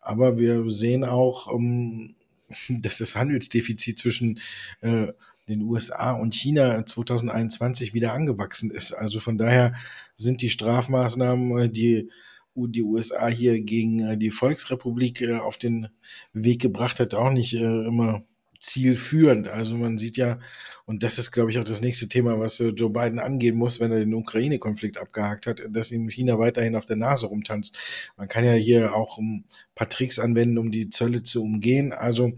Aber 0.00 0.38
wir 0.38 0.70
sehen 0.70 1.04
auch, 1.04 1.46
um, 1.46 2.14
dass 2.68 2.98
das 2.98 3.16
Handelsdefizit 3.16 3.98
zwischen 3.98 4.40
äh, 4.80 5.08
den 5.48 5.62
USA 5.62 6.12
und 6.12 6.34
China 6.34 6.84
2021 6.84 7.94
wieder 7.94 8.12
angewachsen 8.12 8.70
ist. 8.70 8.92
Also 8.92 9.20
von 9.20 9.38
daher 9.38 9.74
sind 10.14 10.42
die 10.42 10.50
Strafmaßnahmen, 10.50 11.58
äh, 11.58 11.68
die 11.68 12.10
die 12.58 12.82
USA 12.82 13.26
hier 13.26 13.60
gegen 13.60 14.00
äh, 14.00 14.16
die 14.16 14.30
Volksrepublik 14.30 15.28
auf 15.28 15.58
den 15.58 15.88
Weg 16.32 16.62
gebracht 16.62 16.98
hat, 17.00 17.12
auch 17.12 17.30
nicht 17.30 17.52
immer 17.52 18.24
zielführend. 18.66 19.48
Also 19.48 19.76
man 19.76 19.96
sieht 19.96 20.16
ja, 20.16 20.38
und 20.84 21.02
das 21.02 21.18
ist, 21.18 21.30
glaube 21.30 21.50
ich, 21.50 21.58
auch 21.58 21.64
das 21.64 21.80
nächste 21.80 22.08
Thema, 22.08 22.38
was 22.38 22.58
Joe 22.58 22.90
Biden 22.90 23.18
angehen 23.18 23.56
muss, 23.56 23.80
wenn 23.80 23.92
er 23.92 24.00
den 24.00 24.14
Ukraine-Konflikt 24.14 24.98
abgehakt 24.98 25.46
hat, 25.46 25.62
dass 25.70 25.92
ihm 25.92 26.08
China 26.08 26.38
weiterhin 26.38 26.76
auf 26.76 26.86
der 26.86 26.96
Nase 26.96 27.26
rumtanzt. 27.26 27.78
Man 28.16 28.28
kann 28.28 28.44
ja 28.44 28.52
hier 28.52 28.94
auch 28.94 29.18
ein 29.18 29.44
paar 29.74 29.88
Tricks 29.88 30.18
anwenden, 30.18 30.58
um 30.58 30.72
die 30.72 30.90
Zölle 30.90 31.22
zu 31.22 31.42
umgehen. 31.42 31.92
Also 31.92 32.32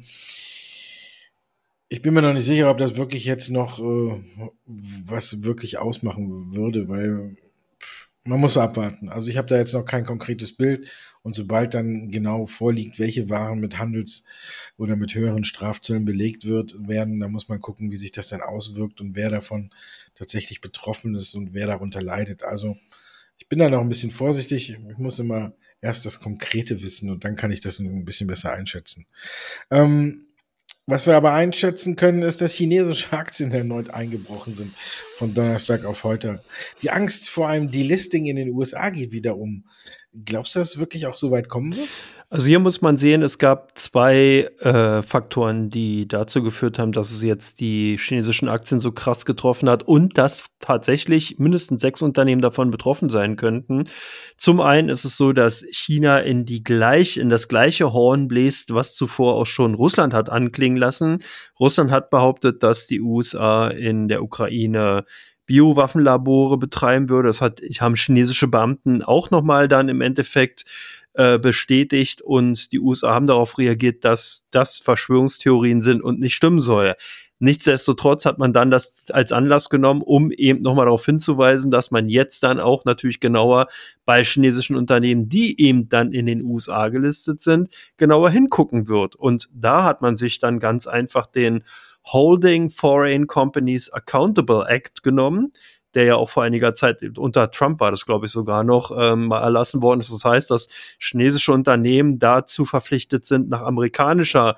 ich 1.88 2.02
bin 2.02 2.12
mir 2.12 2.22
noch 2.22 2.34
nicht 2.34 2.44
sicher, 2.44 2.70
ob 2.70 2.78
das 2.78 2.96
wirklich 2.96 3.24
jetzt 3.24 3.48
noch 3.48 3.78
äh, 3.80 4.20
was 4.66 5.42
wirklich 5.42 5.78
ausmachen 5.78 6.54
würde, 6.54 6.88
weil 6.88 7.36
man 8.24 8.40
muss 8.40 8.58
abwarten. 8.58 9.08
Also 9.08 9.28
ich 9.28 9.38
habe 9.38 9.48
da 9.48 9.56
jetzt 9.56 9.72
noch 9.72 9.84
kein 9.84 10.04
konkretes 10.04 10.54
Bild 10.54 10.90
und 11.22 11.34
sobald 11.34 11.74
dann 11.74 12.10
genau 12.10 12.46
vorliegt, 12.46 12.98
welche 12.98 13.30
Waren 13.30 13.60
mit 13.60 13.78
Handels- 13.78 14.24
oder 14.76 14.96
mit 14.96 15.14
höheren 15.14 15.44
Strafzöllen 15.44 16.04
belegt 16.04 16.44
wird, 16.44 16.76
werden, 16.88 17.20
da 17.20 17.28
muss 17.28 17.48
man 17.48 17.60
gucken, 17.60 17.90
wie 17.90 17.96
sich 17.96 18.12
das 18.12 18.28
dann 18.28 18.40
auswirkt 18.40 19.00
und 19.00 19.14
wer 19.14 19.30
davon 19.30 19.70
tatsächlich 20.14 20.60
betroffen 20.60 21.14
ist 21.14 21.34
und 21.34 21.54
wer 21.54 21.66
darunter 21.66 22.02
leidet. 22.02 22.42
Also 22.42 22.76
ich 23.38 23.48
bin 23.48 23.58
da 23.58 23.68
noch 23.68 23.80
ein 23.80 23.88
bisschen 23.88 24.10
vorsichtig. 24.10 24.76
Ich 24.90 24.98
muss 24.98 25.18
immer 25.18 25.52
erst 25.80 26.06
das 26.06 26.20
Konkrete 26.20 26.82
wissen 26.82 27.10
und 27.10 27.24
dann 27.24 27.36
kann 27.36 27.50
ich 27.50 27.60
das 27.60 27.78
ein 27.78 28.04
bisschen 28.04 28.26
besser 28.26 28.52
einschätzen. 28.52 29.06
Ähm, 29.70 30.27
was 30.88 31.06
wir 31.06 31.14
aber 31.14 31.34
einschätzen 31.34 31.96
können, 31.96 32.22
ist, 32.22 32.40
dass 32.40 32.54
chinesische 32.54 33.12
Aktien 33.12 33.52
erneut 33.52 33.90
eingebrochen 33.90 34.54
sind 34.54 34.72
von 35.16 35.34
Donnerstag 35.34 35.84
auf 35.84 36.02
heute. 36.02 36.42
Die 36.80 36.90
Angst 36.90 37.28
vor 37.28 37.46
einem 37.46 37.70
Delisting 37.70 38.24
in 38.24 38.36
den 38.36 38.50
USA 38.50 38.88
geht 38.88 39.12
wieder 39.12 39.36
um. 39.36 39.66
Glaubst 40.24 40.54
du, 40.54 40.60
dass 40.60 40.70
es 40.70 40.78
wirklich 40.78 41.06
auch 41.06 41.16
so 41.16 41.30
weit 41.30 41.50
kommen 41.50 41.76
wird? 41.76 41.90
Also 42.30 42.48
hier 42.48 42.58
muss 42.58 42.82
man 42.82 42.98
sehen, 42.98 43.22
es 43.22 43.38
gab 43.38 43.78
zwei 43.78 44.50
äh, 44.60 45.00
Faktoren, 45.00 45.70
die 45.70 46.06
dazu 46.06 46.42
geführt 46.42 46.78
haben, 46.78 46.92
dass 46.92 47.10
es 47.10 47.22
jetzt 47.22 47.58
die 47.58 47.96
chinesischen 47.98 48.50
Aktien 48.50 48.80
so 48.80 48.92
krass 48.92 49.24
getroffen 49.24 49.66
hat 49.70 49.84
und 49.84 50.18
dass 50.18 50.44
tatsächlich 50.58 51.38
mindestens 51.38 51.80
sechs 51.80 52.02
Unternehmen 52.02 52.42
davon 52.42 52.70
betroffen 52.70 53.08
sein 53.08 53.36
könnten. 53.36 53.84
Zum 54.36 54.60
einen 54.60 54.90
ist 54.90 55.06
es 55.06 55.16
so, 55.16 55.32
dass 55.32 55.64
China 55.70 56.18
in 56.18 56.44
die 56.44 56.62
gleich, 56.62 57.16
in 57.16 57.30
das 57.30 57.48
gleiche 57.48 57.94
Horn 57.94 58.28
bläst, 58.28 58.74
was 58.74 58.94
zuvor 58.94 59.36
auch 59.36 59.46
schon 59.46 59.72
Russland 59.72 60.12
hat 60.12 60.28
anklingen 60.28 60.76
lassen. 60.76 61.22
Russland 61.58 61.90
hat 61.90 62.10
behauptet, 62.10 62.62
dass 62.62 62.86
die 62.86 63.00
USA 63.00 63.68
in 63.68 64.06
der 64.08 64.22
Ukraine 64.22 65.06
Biowaffenlabore 65.48 66.58
betreiben 66.58 67.08
würde. 67.08 67.28
Das 67.28 67.40
hat, 67.40 67.62
haben 67.80 67.94
chinesische 67.94 68.48
Beamten 68.48 69.02
auch 69.02 69.30
nochmal 69.30 69.66
dann 69.66 69.88
im 69.88 70.02
Endeffekt 70.02 70.66
äh, 71.14 71.38
bestätigt 71.38 72.22
und 72.22 72.72
die 72.72 72.80
USA 72.80 73.14
haben 73.14 73.26
darauf 73.26 73.58
reagiert, 73.58 74.04
dass 74.04 74.46
das 74.50 74.78
Verschwörungstheorien 74.78 75.82
sind 75.82 76.02
und 76.02 76.20
nicht 76.20 76.34
stimmen 76.34 76.60
soll. 76.60 76.94
Nichtsdestotrotz 77.40 78.24
hat 78.24 78.38
man 78.38 78.52
dann 78.52 78.70
das 78.70 79.10
als 79.10 79.30
Anlass 79.30 79.70
genommen, 79.70 80.02
um 80.02 80.32
eben 80.32 80.58
nochmal 80.58 80.86
darauf 80.86 81.04
hinzuweisen, 81.04 81.70
dass 81.70 81.92
man 81.92 82.08
jetzt 82.08 82.42
dann 82.42 82.58
auch 82.58 82.84
natürlich 82.84 83.20
genauer 83.20 83.68
bei 84.04 84.24
chinesischen 84.24 84.74
Unternehmen, 84.74 85.28
die 85.28 85.60
eben 85.60 85.88
dann 85.88 86.12
in 86.12 86.26
den 86.26 86.42
USA 86.42 86.88
gelistet 86.88 87.40
sind, 87.40 87.72
genauer 87.96 88.30
hingucken 88.30 88.88
wird. 88.88 89.14
Und 89.14 89.48
da 89.54 89.84
hat 89.84 90.02
man 90.02 90.16
sich 90.16 90.40
dann 90.40 90.58
ganz 90.58 90.88
einfach 90.88 91.26
den 91.26 91.62
Holding 92.04 92.70
Foreign 92.70 93.26
Companies 93.26 93.90
Accountable 93.92 94.66
Act 94.66 95.02
genommen, 95.02 95.52
der 95.94 96.04
ja 96.04 96.16
auch 96.16 96.30
vor 96.30 96.42
einiger 96.42 96.74
Zeit 96.74 97.18
unter 97.18 97.50
Trump 97.50 97.80
war 97.80 97.90
das, 97.90 98.06
glaube 98.06 98.26
ich, 98.26 98.32
sogar 98.32 98.64
noch 98.64 98.90
ähm, 98.96 99.30
erlassen 99.30 99.82
worden 99.82 100.00
ist. 100.00 100.12
Das 100.12 100.24
heißt, 100.24 100.50
dass 100.50 100.68
chinesische 100.98 101.52
Unternehmen 101.52 102.18
dazu 102.18 102.64
verpflichtet 102.64 103.24
sind, 103.24 103.48
nach 103.48 103.62
amerikanischer 103.62 104.56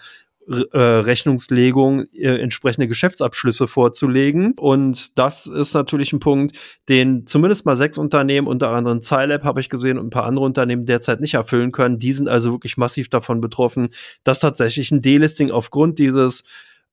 äh, 0.72 0.78
Rechnungslegung 0.78 2.06
äh, 2.12 2.38
entsprechende 2.40 2.88
Geschäftsabschlüsse 2.88 3.68
vorzulegen. 3.68 4.54
Und 4.58 5.16
das 5.18 5.46
ist 5.46 5.74
natürlich 5.74 6.12
ein 6.12 6.18
Punkt, 6.20 6.56
den 6.88 7.26
zumindest 7.26 7.66
mal 7.66 7.76
sechs 7.76 7.98
Unternehmen, 7.98 8.48
unter 8.48 8.70
anderem 8.70 9.00
Zylab 9.00 9.44
habe 9.44 9.60
ich 9.60 9.68
gesehen 9.68 9.98
und 9.98 10.06
ein 10.06 10.10
paar 10.10 10.24
andere 10.24 10.44
Unternehmen 10.44 10.86
derzeit 10.86 11.20
nicht 11.20 11.34
erfüllen 11.34 11.72
können. 11.72 11.98
Die 11.98 12.12
sind 12.12 12.28
also 12.28 12.52
wirklich 12.52 12.76
massiv 12.76 13.08
davon 13.08 13.40
betroffen, 13.40 13.90
dass 14.24 14.40
tatsächlich 14.40 14.90
ein 14.90 15.02
Delisting 15.02 15.50
aufgrund 15.50 15.98
dieses 15.98 16.44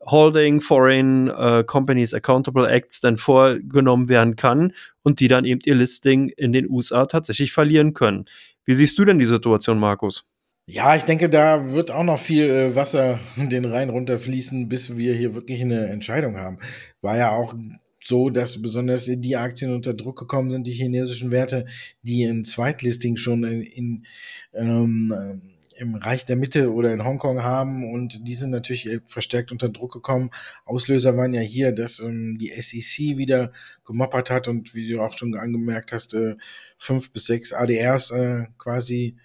Holding 0.05 0.61
Foreign 0.61 1.29
uh, 1.29 1.63
Companies 1.65 2.13
Accountable 2.13 2.69
Acts 2.69 3.01
dann 3.01 3.17
vorgenommen 3.17 4.09
werden 4.09 4.35
kann 4.35 4.73
und 5.03 5.19
die 5.19 5.27
dann 5.27 5.45
eben 5.45 5.61
ihr 5.65 5.75
Listing 5.75 6.29
in 6.29 6.53
den 6.53 6.69
USA 6.69 7.05
tatsächlich 7.05 7.51
verlieren 7.51 7.93
können. 7.93 8.25
Wie 8.65 8.73
siehst 8.73 8.99
du 8.99 9.05
denn 9.05 9.19
die 9.19 9.25
Situation, 9.25 9.79
Markus? 9.79 10.29
Ja, 10.69 10.97
ich 10.97 11.03
denke, 11.03 11.29
da 11.29 11.73
wird 11.73 11.91
auch 11.91 12.03
noch 12.03 12.19
viel 12.19 12.49
äh, 12.49 12.75
Wasser 12.75 13.19
den 13.37 13.65
Rhein 13.65 13.89
runterfließen, 13.89 14.67
bis 14.67 14.97
wir 14.97 15.13
hier 15.13 15.33
wirklich 15.33 15.61
eine 15.61 15.87
Entscheidung 15.87 16.37
haben. 16.37 16.59
War 17.01 17.17
ja 17.17 17.31
auch 17.31 17.55
so, 18.01 18.29
dass 18.29 18.61
besonders 18.61 19.05
die 19.05 19.35
Aktien 19.37 19.73
unter 19.73 19.93
Druck 19.93 20.19
gekommen 20.19 20.51
sind, 20.51 20.67
die 20.67 20.73
chinesischen 20.73 21.31
Werte, 21.31 21.65
die 22.01 22.23
in 22.23 22.43
Zweitlisting 22.43 23.15
schon 23.15 23.43
in, 23.43 23.61
in 23.61 24.05
ähm, 24.53 25.41
im 25.77 25.95
Reich 25.95 26.25
der 26.25 26.35
Mitte 26.35 26.71
oder 26.73 26.93
in 26.93 27.03
Hongkong 27.03 27.43
haben 27.43 27.91
und 27.93 28.27
die 28.27 28.33
sind 28.33 28.51
natürlich 28.51 28.87
äh, 28.87 28.99
verstärkt 29.05 29.51
unter 29.51 29.69
Druck 29.69 29.93
gekommen. 29.93 30.31
Auslöser 30.65 31.17
waren 31.17 31.33
ja 31.33 31.41
hier, 31.41 31.71
dass 31.71 31.99
ähm, 31.99 32.37
die 32.37 32.49
SEC 32.61 33.17
wieder 33.17 33.51
gemoppert 33.85 34.29
hat 34.29 34.47
und 34.47 34.73
wie 34.73 34.89
du 34.89 35.01
auch 35.01 35.17
schon 35.17 35.35
angemerkt 35.35 35.91
hast, 35.91 36.13
äh, 36.13 36.35
fünf 36.77 37.11
bis 37.13 37.25
sechs 37.25 37.53
ADRs 37.53 38.11
äh, 38.11 38.45
quasi 38.57 39.15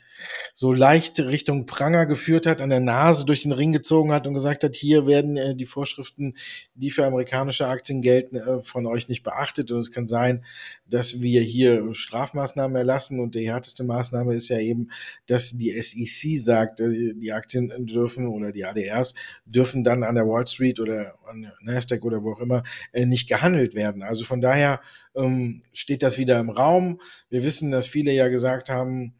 so 0.54 0.72
leicht 0.72 1.18
Richtung 1.20 1.66
Pranger 1.66 2.06
geführt 2.06 2.46
hat, 2.46 2.60
an 2.60 2.70
der 2.70 2.80
Nase 2.80 3.24
durch 3.24 3.42
den 3.42 3.52
Ring 3.52 3.72
gezogen 3.72 4.12
hat 4.12 4.26
und 4.26 4.34
gesagt 4.34 4.64
hat, 4.64 4.74
hier 4.74 5.06
werden 5.06 5.36
äh, 5.36 5.54
die 5.54 5.66
Vorschriften, 5.66 6.34
die 6.74 6.90
für 6.90 7.04
amerikanische 7.04 7.66
Aktien 7.66 8.02
gelten, 8.02 8.36
äh, 8.36 8.62
von 8.62 8.86
euch 8.86 9.08
nicht 9.08 9.22
beachtet. 9.22 9.70
Und 9.70 9.80
es 9.80 9.92
kann 9.92 10.06
sein, 10.06 10.44
dass 10.86 11.20
wir 11.20 11.40
hier 11.40 11.94
Strafmaßnahmen 11.94 12.76
erlassen. 12.76 13.20
Und 13.20 13.34
die 13.34 13.48
härteste 13.48 13.84
Maßnahme 13.84 14.34
ist 14.34 14.48
ja 14.48 14.58
eben, 14.58 14.90
dass 15.26 15.52
die 15.52 15.80
SEC 15.80 16.38
sagt, 16.38 16.80
äh, 16.80 17.14
die 17.14 17.32
Aktien 17.32 17.72
dürfen 17.86 18.26
oder 18.26 18.52
die 18.52 18.64
ADRs 18.64 19.14
dürfen 19.44 19.84
dann 19.84 20.02
an 20.04 20.14
der 20.14 20.28
Wall 20.28 20.46
Street 20.46 20.80
oder 20.80 21.14
an 21.26 21.42
der 21.42 21.54
Nasdaq 21.62 22.04
oder 22.04 22.22
wo 22.22 22.32
auch 22.32 22.40
immer 22.40 22.62
äh, 22.92 23.06
nicht 23.06 23.28
gehandelt 23.28 23.74
werden. 23.74 24.02
Also 24.02 24.24
von 24.24 24.40
daher 24.40 24.80
ähm, 25.14 25.62
steht 25.72 26.02
das 26.02 26.18
wieder 26.18 26.38
im 26.38 26.50
Raum. 26.50 27.00
Wir 27.28 27.42
wissen, 27.42 27.70
dass 27.70 27.86
viele 27.86 28.12
ja 28.12 28.28
gesagt 28.28 28.68
haben, 28.68 29.14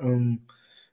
ähm, 0.00 0.46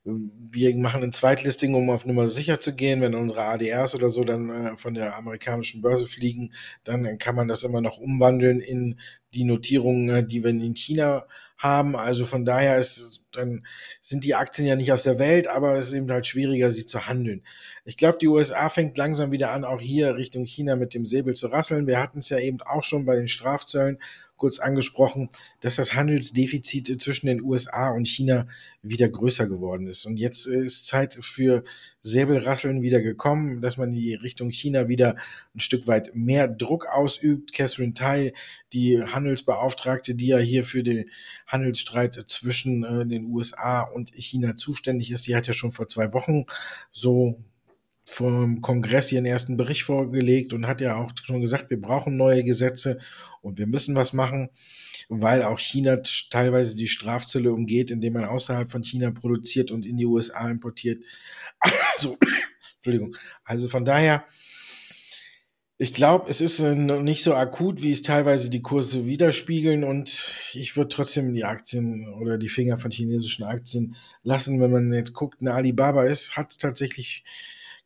wir 0.03 0.75
machen 0.77 1.03
ein 1.03 1.11
Zweitlisting, 1.11 1.75
um 1.75 1.89
auf 1.91 2.05
Nummer 2.05 2.27
sicher 2.27 2.59
zu 2.59 2.75
gehen. 2.75 3.01
Wenn 3.01 3.13
unsere 3.13 3.43
ADRs 3.43 3.93
oder 3.93 4.09
so 4.09 4.23
dann 4.23 4.49
äh, 4.49 4.77
von 4.77 4.95
der 4.95 5.15
amerikanischen 5.15 5.81
Börse 5.81 6.07
fliegen, 6.07 6.53
dann 6.83 7.19
kann 7.19 7.35
man 7.35 7.47
das 7.47 7.63
immer 7.63 7.81
noch 7.81 7.99
umwandeln 7.99 8.59
in 8.59 8.99
die 9.33 9.43
Notierungen, 9.43 10.09
äh, 10.09 10.25
die 10.25 10.43
wir 10.43 10.49
in 10.49 10.73
China 10.73 11.25
haben. 11.57 11.95
Also 11.95 12.25
von 12.25 12.45
daher 12.45 12.79
ist, 12.79 13.21
dann 13.31 13.65
sind 13.99 14.23
die 14.23 14.33
Aktien 14.33 14.67
ja 14.67 14.75
nicht 14.75 14.91
aus 14.91 15.03
der 15.03 15.19
Welt, 15.19 15.47
aber 15.47 15.75
es 15.75 15.87
ist 15.87 15.93
eben 15.93 16.11
halt 16.11 16.25
schwieriger, 16.25 16.71
sie 16.71 16.87
zu 16.87 17.05
handeln. 17.07 17.43
Ich 17.85 17.97
glaube, 17.97 18.17
die 18.19 18.27
USA 18.27 18.69
fängt 18.69 18.97
langsam 18.97 19.31
wieder 19.31 19.51
an, 19.51 19.63
auch 19.63 19.79
hier 19.79 20.15
Richtung 20.15 20.45
China 20.45 20.75
mit 20.75 20.95
dem 20.95 21.05
Säbel 21.05 21.35
zu 21.35 21.47
rasseln. 21.47 21.85
Wir 21.85 22.01
hatten 22.01 22.19
es 22.19 22.29
ja 22.29 22.39
eben 22.39 22.61
auch 22.61 22.83
schon 22.83 23.05
bei 23.05 23.15
den 23.15 23.27
Strafzöllen 23.27 23.99
kurz 24.41 24.57
angesprochen, 24.57 25.29
dass 25.59 25.75
das 25.75 25.93
Handelsdefizit 25.93 26.99
zwischen 26.99 27.27
den 27.27 27.43
USA 27.43 27.91
und 27.91 28.07
China 28.07 28.47
wieder 28.81 29.07
größer 29.07 29.47
geworden 29.47 29.85
ist. 29.85 30.07
Und 30.07 30.17
jetzt 30.17 30.47
ist 30.47 30.87
Zeit 30.87 31.19
für 31.21 31.63
Säbelrasseln 32.01 32.81
wieder 32.81 33.03
gekommen, 33.03 33.61
dass 33.61 33.77
man 33.77 33.91
die 33.91 34.15
Richtung 34.15 34.49
China 34.49 34.87
wieder 34.87 35.15
ein 35.53 35.59
Stück 35.59 35.85
weit 35.85 36.15
mehr 36.15 36.47
Druck 36.47 36.87
ausübt. 36.87 37.53
Catherine 37.53 37.93
Tai, 37.93 38.33
die 38.73 38.99
Handelsbeauftragte, 39.03 40.15
die 40.15 40.27
ja 40.29 40.39
hier 40.39 40.65
für 40.65 40.81
den 40.81 41.11
Handelsstreit 41.45 42.15
zwischen 42.25 42.83
äh, 42.83 43.05
den 43.05 43.25
USA 43.25 43.81
und 43.81 44.09
China 44.15 44.55
zuständig 44.55 45.11
ist, 45.11 45.27
die 45.27 45.35
hat 45.35 45.45
ja 45.45 45.53
schon 45.53 45.71
vor 45.71 45.87
zwei 45.87 46.13
Wochen 46.13 46.45
so 46.91 47.37
vom 48.05 48.61
Kongress 48.61 49.11
ihren 49.11 49.25
ersten 49.25 49.57
Bericht 49.57 49.83
vorgelegt 49.83 50.53
und 50.53 50.67
hat 50.67 50.81
ja 50.81 50.95
auch 50.95 51.11
schon 51.23 51.41
gesagt, 51.41 51.69
wir 51.69 51.79
brauchen 51.79 52.17
neue 52.17 52.43
Gesetze 52.43 52.99
und 53.41 53.57
wir 53.57 53.67
müssen 53.67 53.95
was 53.95 54.13
machen, 54.13 54.49
weil 55.09 55.43
auch 55.43 55.59
China 55.59 55.97
teilweise 56.29 56.75
die 56.75 56.87
Strafzölle 56.87 57.53
umgeht, 57.53 57.91
indem 57.91 58.13
man 58.13 58.25
außerhalb 58.25 58.71
von 58.71 58.83
China 58.83 59.11
produziert 59.11 59.71
und 59.71 59.85
in 59.85 59.97
die 59.97 60.05
USA 60.05 60.49
importiert. 60.49 61.03
Also, 61.95 62.17
Entschuldigung. 62.77 63.15
Also 63.43 63.67
von 63.67 63.85
daher, 63.85 64.25
ich 65.77 65.93
glaube, 65.93 66.29
es 66.29 66.41
ist 66.41 66.59
noch 66.59 67.03
nicht 67.03 67.23
so 67.23 67.35
akut, 67.35 67.83
wie 67.83 67.91
es 67.91 68.01
teilweise 68.01 68.49
die 68.49 68.61
Kurse 68.61 69.05
widerspiegeln 69.05 69.83
und 69.83 70.33
ich 70.53 70.75
würde 70.75 70.89
trotzdem 70.89 71.33
die 71.33 71.43
Aktien 71.43 72.11
oder 72.13 72.39
die 72.39 72.49
Finger 72.49 72.79
von 72.79 72.89
chinesischen 72.89 73.43
Aktien 73.43 73.95
lassen, 74.23 74.59
wenn 74.59 74.71
man 74.71 74.93
jetzt 74.93 75.13
guckt, 75.13 75.41
eine 75.41 75.53
Alibaba 75.53 76.05
ist, 76.05 76.35
hat 76.35 76.57
tatsächlich 76.57 77.23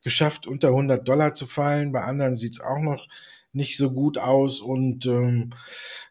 geschafft, 0.06 0.46
unter 0.48 0.70
100 0.70 1.06
Dollar 1.06 1.34
zu 1.34 1.48
fallen. 1.48 1.92
Bei 1.92 2.04
anderen 2.04 2.36
sieht 2.36 2.54
es 2.54 2.62
auch 2.62 2.80
noch 2.80 3.08
nicht 3.54 3.76
so 3.76 3.92
gut 3.92 4.20
aus. 4.20 4.62
Und 4.62 5.08
ähm, 5.08 5.50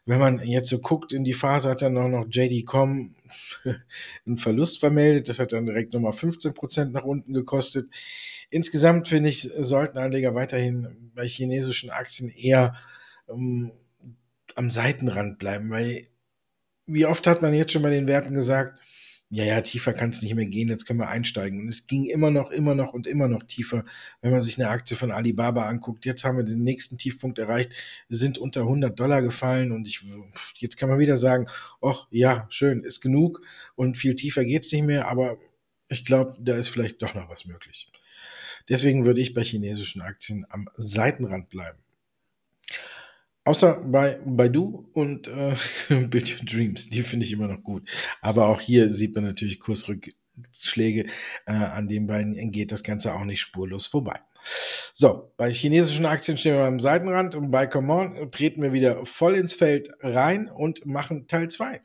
wenn 0.05 0.19
man 0.19 0.39
jetzt 0.39 0.69
so 0.69 0.79
guckt 0.79 1.13
in 1.13 1.23
die 1.23 1.33
Phase, 1.33 1.69
hat 1.69 1.81
dann 1.81 1.97
auch 1.97 2.09
noch 2.09 2.27
JD.com 2.29 3.15
einen 4.25 4.37
Verlust 4.37 4.79
vermeldet. 4.79 5.29
Das 5.29 5.39
hat 5.39 5.53
dann 5.53 5.65
direkt 5.65 5.93
nochmal 5.93 6.11
15 6.11 6.53
Prozent 6.53 6.93
nach 6.93 7.05
unten 7.05 7.33
gekostet. 7.33 7.89
Insgesamt 8.49 9.07
finde 9.07 9.29
ich, 9.29 9.43
sollten 9.43 9.97
Anleger 9.97 10.35
weiterhin 10.35 11.11
bei 11.15 11.25
chinesischen 11.25 11.89
Aktien 11.89 12.29
eher 12.29 12.75
ähm, 13.29 13.71
am 14.55 14.69
Seitenrand 14.69 15.39
bleiben, 15.39 15.69
weil 15.69 16.07
wie 16.85 17.05
oft 17.05 17.25
hat 17.27 17.41
man 17.41 17.53
jetzt 17.53 17.71
schon 17.71 17.81
bei 17.81 17.89
den 17.89 18.07
Werten 18.07 18.33
gesagt, 18.33 18.77
ja, 19.29 19.43
ja, 19.43 19.61
tiefer 19.61 19.93
kann 19.93 20.11
es 20.11 20.21
nicht 20.21 20.35
mehr 20.35 20.45
gehen, 20.45 20.69
jetzt 20.69 20.85
können 20.85 20.99
wir 20.99 21.09
einsteigen. 21.09 21.59
Und 21.59 21.67
es 21.67 21.87
ging 21.87 22.05
immer 22.05 22.29
noch, 22.29 22.51
immer 22.51 22.75
noch 22.75 22.93
und 22.93 23.07
immer 23.07 23.27
noch 23.27 23.43
tiefer, 23.43 23.83
wenn 24.21 24.31
man 24.31 24.39
sich 24.39 24.59
eine 24.59 24.69
Aktie 24.69 24.95
von 24.95 25.11
Alibaba 25.11 25.67
anguckt. 25.67 26.05
Jetzt 26.05 26.23
haben 26.23 26.37
wir 26.37 26.43
den 26.43 26.63
nächsten 26.63 26.97
Tiefpunkt 26.97 27.39
erreicht, 27.39 27.73
sind 28.07 28.37
unter 28.37 28.61
100 28.61 28.97
Dollar 28.99 29.21
gefallen 29.21 29.71
und 29.71 29.87
ich, 29.87 30.03
jetzt 30.57 30.77
kann 30.77 30.89
man 30.89 30.99
wieder 30.99 31.17
sagen, 31.17 31.47
ach 31.81 32.07
ja, 32.11 32.45
schön, 32.49 32.83
ist 32.83 33.01
genug 33.01 33.41
und 33.75 33.97
viel 33.97 34.15
tiefer 34.15 34.45
geht's 34.45 34.71
nicht 34.71 34.85
mehr, 34.85 35.07
aber 35.07 35.37
ich 35.89 36.05
glaube, 36.05 36.37
da 36.39 36.55
ist 36.55 36.69
vielleicht 36.69 37.01
doch 37.01 37.15
noch 37.15 37.29
was 37.29 37.45
möglich. 37.45 37.91
Deswegen 38.69 39.05
würde 39.05 39.21
ich 39.21 39.33
bei 39.33 39.43
chinesischen 39.43 40.01
Aktien 40.01 40.45
am 40.49 40.69
Seitenrand 40.75 41.49
bleiben. 41.49 41.79
Außer 43.45 43.81
bei 43.85 44.19
Baidu 44.25 44.89
und 44.93 45.27
äh, 45.27 45.55
Build 46.07 46.33
Your 46.33 46.45
Dreams, 46.45 46.89
die 46.89 47.03
finde 47.03 47.25
ich 47.25 47.31
immer 47.31 47.47
noch 47.47 47.61
gut. 47.63 47.87
Aber 48.21 48.47
auch 48.47 48.59
hier 48.59 48.91
sieht 48.91 49.13
man 49.15 49.23
natürlich 49.23 49.59
Kursrückschläge. 49.59 51.05
Äh, 51.45 51.51
an 51.51 51.87
den 51.87 52.07
beiden 52.07 52.51
geht 52.51 52.71
das 52.71 52.83
Ganze 52.83 53.13
auch 53.13 53.23
nicht 53.23 53.39
spurlos 53.39 53.85
vorbei. 53.85 54.19
So, 54.93 55.31
bei 55.37 55.53
chinesischen 55.53 56.07
Aktien 56.07 56.37
stehen 56.37 56.55
wir 56.55 56.65
am 56.65 56.79
Seitenrand 56.79 57.35
und 57.35 57.51
bei 57.51 57.67
Common 57.67 58.31
treten 58.31 58.63
wir 58.63 58.73
wieder 58.73 59.05
voll 59.05 59.35
ins 59.35 59.53
Feld 59.53 59.91
rein 60.01 60.47
und 60.49 60.85
machen 60.87 61.27
Teil 61.27 61.47
2. 61.47 61.81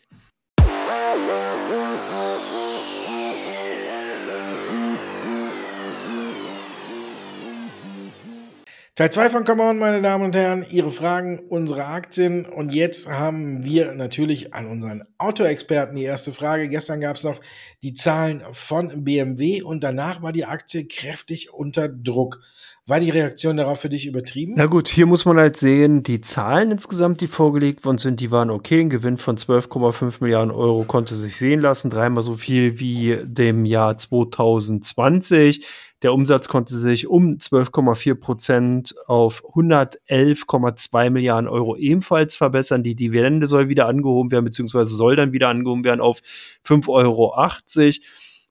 Teil 9.00 9.10
2 9.10 9.30
von 9.30 9.44
Come 9.44 9.62
On, 9.62 9.78
meine 9.78 10.02
Damen 10.02 10.26
und 10.26 10.36
Herren, 10.36 10.62
Ihre 10.70 10.90
Fragen, 10.90 11.38
unsere 11.48 11.86
Aktien. 11.86 12.44
Und 12.44 12.74
jetzt 12.74 13.08
haben 13.08 13.64
wir 13.64 13.94
natürlich 13.94 14.52
an 14.52 14.66
unseren 14.66 15.04
Autoexperten 15.16 15.96
die 15.96 16.02
erste 16.02 16.34
Frage. 16.34 16.68
Gestern 16.68 17.00
gab 17.00 17.16
es 17.16 17.24
noch 17.24 17.40
die 17.82 17.94
Zahlen 17.94 18.42
von 18.52 19.02
BMW 19.02 19.62
und 19.62 19.82
danach 19.82 20.20
war 20.20 20.32
die 20.32 20.44
Aktie 20.44 20.84
kräftig 20.84 21.50
unter 21.50 21.88
Druck. 21.88 22.40
War 22.86 23.00
die 23.00 23.08
Reaktion 23.08 23.56
darauf 23.56 23.80
für 23.80 23.88
dich 23.88 24.06
übertrieben? 24.06 24.52
Na 24.56 24.66
gut, 24.66 24.88
hier 24.88 25.06
muss 25.06 25.24
man 25.24 25.38
halt 25.38 25.56
sehen, 25.56 26.02
die 26.02 26.20
Zahlen 26.20 26.70
insgesamt, 26.70 27.22
die 27.22 27.26
vorgelegt 27.26 27.86
worden 27.86 27.98
sind, 27.98 28.20
die 28.20 28.30
waren 28.30 28.50
okay. 28.50 28.80
Ein 28.80 28.90
Gewinn 28.90 29.16
von 29.16 29.38
12,5 29.38 30.16
Milliarden 30.20 30.50
Euro 30.50 30.84
konnte 30.84 31.14
sich 31.14 31.38
sehen 31.38 31.60
lassen, 31.60 31.88
dreimal 31.88 32.22
so 32.22 32.34
viel 32.34 32.80
wie 32.80 33.16
dem 33.22 33.64
Jahr 33.64 33.96
2020. 33.96 35.64
Der 36.02 36.14
Umsatz 36.14 36.48
konnte 36.48 36.78
sich 36.78 37.08
um 37.08 37.36
12,4 37.36 38.14
Prozent 38.14 38.94
auf 39.06 39.44
111,2 39.54 41.10
Milliarden 41.10 41.48
Euro 41.48 41.76
ebenfalls 41.76 42.36
verbessern. 42.36 42.82
Die 42.82 42.94
Dividende 42.94 43.46
soll 43.46 43.68
wieder 43.68 43.86
angehoben 43.86 44.30
werden, 44.30 44.46
beziehungsweise 44.46 44.94
soll 44.94 45.16
dann 45.16 45.32
wieder 45.32 45.48
angehoben 45.48 45.84
werden 45.84 46.00
auf 46.00 46.20
5,80 46.66 46.88
Euro. 46.88 47.34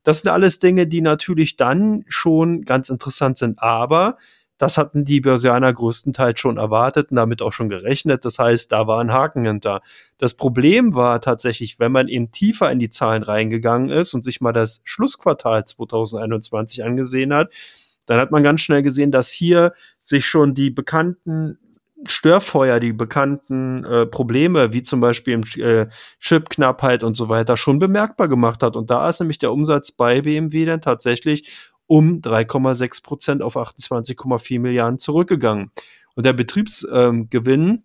Das 0.04 0.20
sind 0.20 0.30
alles 0.30 0.60
Dinge, 0.60 0.86
die 0.86 1.02
natürlich 1.02 1.56
dann 1.56 2.04
schon 2.08 2.62
ganz 2.62 2.90
interessant 2.90 3.38
sind. 3.40 3.60
Aber 3.62 4.18
das 4.60 4.78
hatten 4.78 5.06
die 5.06 5.22
Börsianer 5.22 5.74
größtenteils 5.74 6.40
schon 6.40 6.58
erwartet 6.58 7.12
und 7.12 7.16
damit 7.16 7.42
auch 7.42 7.54
schon 7.54 7.70
gerechnet. 7.70 8.26
Das 8.26 8.38
heißt, 8.38 8.72
da 8.72 8.88
war 8.88 9.00
ein 9.00 9.14
Haken 9.14 9.46
hinter. 9.46 9.82
Das 10.18 10.34
Problem 10.34 10.94
war 10.94 11.22
tatsächlich, 11.22 11.80
wenn 11.80 11.94
man 11.94 12.10
eben 12.10 12.32
tiefer 12.32 12.70
in 12.70 12.78
die 12.78 12.90
Zahlen 12.90 13.24
reingegangen 13.24 13.90
ist 13.90 14.14
und 14.14 14.24
sich 14.24 14.42
mal 14.42 14.52
das 14.52 14.82
Schlussquartal 14.84 15.64
2021 15.66 16.84
angesehen 16.84 17.34
hat, 17.34 17.54
dann 18.06 18.20
hat 18.20 18.32
man 18.32 18.44
ganz 18.44 18.60
schnell 18.60 18.82
gesehen, 18.82 19.12
dass 19.12 19.30
hier 19.32 19.74
sich 20.02 20.26
schon 20.26 20.54
die 20.54 20.72
bekannten 20.72 21.58
Störfeuer, 22.06 22.80
die 22.80 22.94
bekannten 22.94 23.84
äh, 23.84 24.06
Probleme, 24.06 24.74
wie 24.74 24.84
zum 24.84 25.00
Beispiel 25.00 25.34
im 25.34 25.44
äh, 25.62 25.88
Chipknappheit 26.20 27.04
und 27.04 27.16
so 27.16 27.30
weiter, 27.30 27.58
schon 27.58 27.80
bemerkbar 27.80 28.28
gemacht 28.28 28.64
hat. 28.64 28.76
Und 28.76 28.90
da 28.90 29.08
ist 29.10 29.20
nämlich 29.20 29.40
der 29.40 29.52
Umsatz 29.52 29.92
bei 29.92 30.22
BMW 30.22 30.66
dann 30.66 30.82
tatsächlich 30.82 31.50
um 31.90 32.22
3,6 32.22 33.04
Prozent 33.04 33.42
auf 33.42 33.58
28,4 33.58 34.60
Milliarden 34.60 35.00
zurückgegangen. 35.00 35.72
Und 36.16 36.26
der 36.26 36.34
Betriebsgewinn 36.34 37.62
ähm, 37.68 37.84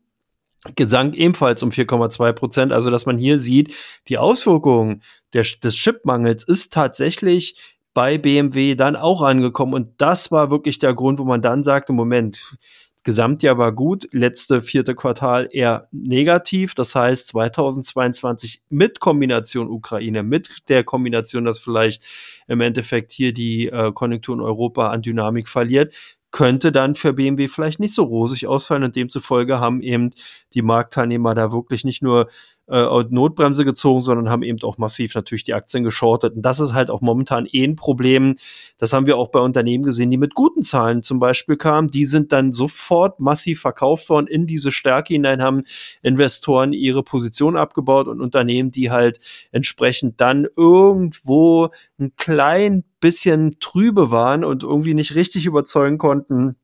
gesank 0.76 1.16
ebenfalls 1.16 1.62
um 1.62 1.70
4,2 1.70 2.32
Prozent. 2.32 2.72
Also, 2.72 2.90
dass 2.90 3.06
man 3.06 3.16
hier 3.16 3.38
sieht, 3.38 3.74
die 4.08 4.18
Auswirkungen 4.18 5.02
der, 5.32 5.44
des 5.62 5.74
Chipmangels 5.74 6.44
ist 6.44 6.72
tatsächlich 6.72 7.56
bei 7.94 8.18
BMW 8.18 8.74
dann 8.74 8.94
auch 8.94 9.22
angekommen. 9.22 9.72
Und 9.72 9.94
das 9.98 10.30
war 10.30 10.50
wirklich 10.50 10.78
der 10.78 10.92
Grund, 10.92 11.18
wo 11.18 11.24
man 11.24 11.40
dann 11.40 11.62
sagte, 11.62 11.94
Moment, 11.94 12.58
Gesamtjahr 13.04 13.58
war 13.58 13.72
gut, 13.72 14.08
letzte 14.12 14.62
vierte 14.62 14.94
Quartal 14.94 15.48
eher 15.52 15.88
negativ. 15.92 16.74
Das 16.74 16.94
heißt, 16.94 17.28
2022 17.28 18.62
mit 18.70 18.98
Kombination 18.98 19.68
Ukraine, 19.68 20.22
mit 20.22 20.68
der 20.68 20.84
Kombination, 20.84 21.44
dass 21.44 21.58
vielleicht 21.58 22.02
im 22.48 22.62
Endeffekt 22.62 23.12
hier 23.12 23.34
die 23.34 23.68
äh, 23.68 23.92
Konjunktur 23.92 24.34
in 24.36 24.40
Europa 24.40 24.90
an 24.90 25.02
Dynamik 25.02 25.48
verliert, 25.48 25.94
könnte 26.30 26.72
dann 26.72 26.96
für 26.96 27.12
BMW 27.12 27.46
vielleicht 27.46 27.78
nicht 27.78 27.94
so 27.94 28.02
rosig 28.02 28.48
ausfallen 28.48 28.82
und 28.82 28.96
demzufolge 28.96 29.60
haben 29.60 29.82
eben 29.82 30.10
die 30.52 30.62
Marktteilnehmer 30.62 31.34
da 31.34 31.52
wirklich 31.52 31.84
nicht 31.84 32.02
nur 32.02 32.28
äh, 32.68 33.04
Notbremse 33.10 33.64
gezogen, 33.64 34.00
sondern 34.00 34.30
haben 34.30 34.42
eben 34.42 34.62
auch 34.62 34.78
massiv 34.78 35.14
natürlich 35.14 35.44
die 35.44 35.54
Aktien 35.54 35.84
geschortet. 35.84 36.34
Und 36.34 36.42
das 36.42 36.60
ist 36.60 36.72
halt 36.72 36.90
auch 36.90 37.00
momentan 37.00 37.46
eh 37.50 37.64
ein 37.64 37.76
Problem. 37.76 38.36
Das 38.78 38.92
haben 38.92 39.06
wir 39.06 39.16
auch 39.16 39.28
bei 39.28 39.40
Unternehmen 39.40 39.84
gesehen, 39.84 40.10
die 40.10 40.16
mit 40.16 40.34
guten 40.34 40.62
Zahlen 40.62 41.02
zum 41.02 41.18
Beispiel 41.18 41.56
kamen. 41.56 41.90
Die 41.90 42.06
sind 42.06 42.32
dann 42.32 42.52
sofort 42.52 43.20
massiv 43.20 43.60
verkauft 43.60 44.08
worden. 44.08 44.26
In 44.26 44.46
diese 44.46 44.72
Stärke 44.72 45.14
hinein 45.14 45.42
haben 45.42 45.62
Investoren 46.02 46.72
ihre 46.72 47.02
Position 47.02 47.56
abgebaut 47.56 48.08
und 48.08 48.20
Unternehmen, 48.20 48.70
die 48.70 48.90
halt 48.90 49.20
entsprechend 49.52 50.20
dann 50.20 50.46
irgendwo 50.56 51.70
ein 51.98 52.12
klein 52.16 52.84
bisschen 53.00 53.58
trübe 53.60 54.10
waren 54.10 54.44
und 54.44 54.62
irgendwie 54.62 54.94
nicht 54.94 55.14
richtig 55.14 55.44
überzeugen 55.44 55.98
konnten, 55.98 56.56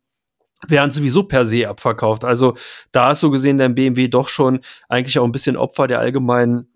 wären 0.69 0.91
sowieso 0.91 1.25
per 1.25 1.45
se 1.45 1.69
abverkauft. 1.69 2.25
Also 2.25 2.55
da 2.93 3.13
ist 3.13 3.21
so 3.21 3.31
gesehen 3.31 3.59
der 3.59 3.69
BMW 3.69 4.09
doch 4.09 4.29
schon 4.29 4.61
eigentlich 4.89 5.19
auch 5.19 5.25
ein 5.25 5.33
bisschen 5.33 5.57
Opfer 5.57 5.87
der 5.87 6.01
allgemeinen 6.01 6.71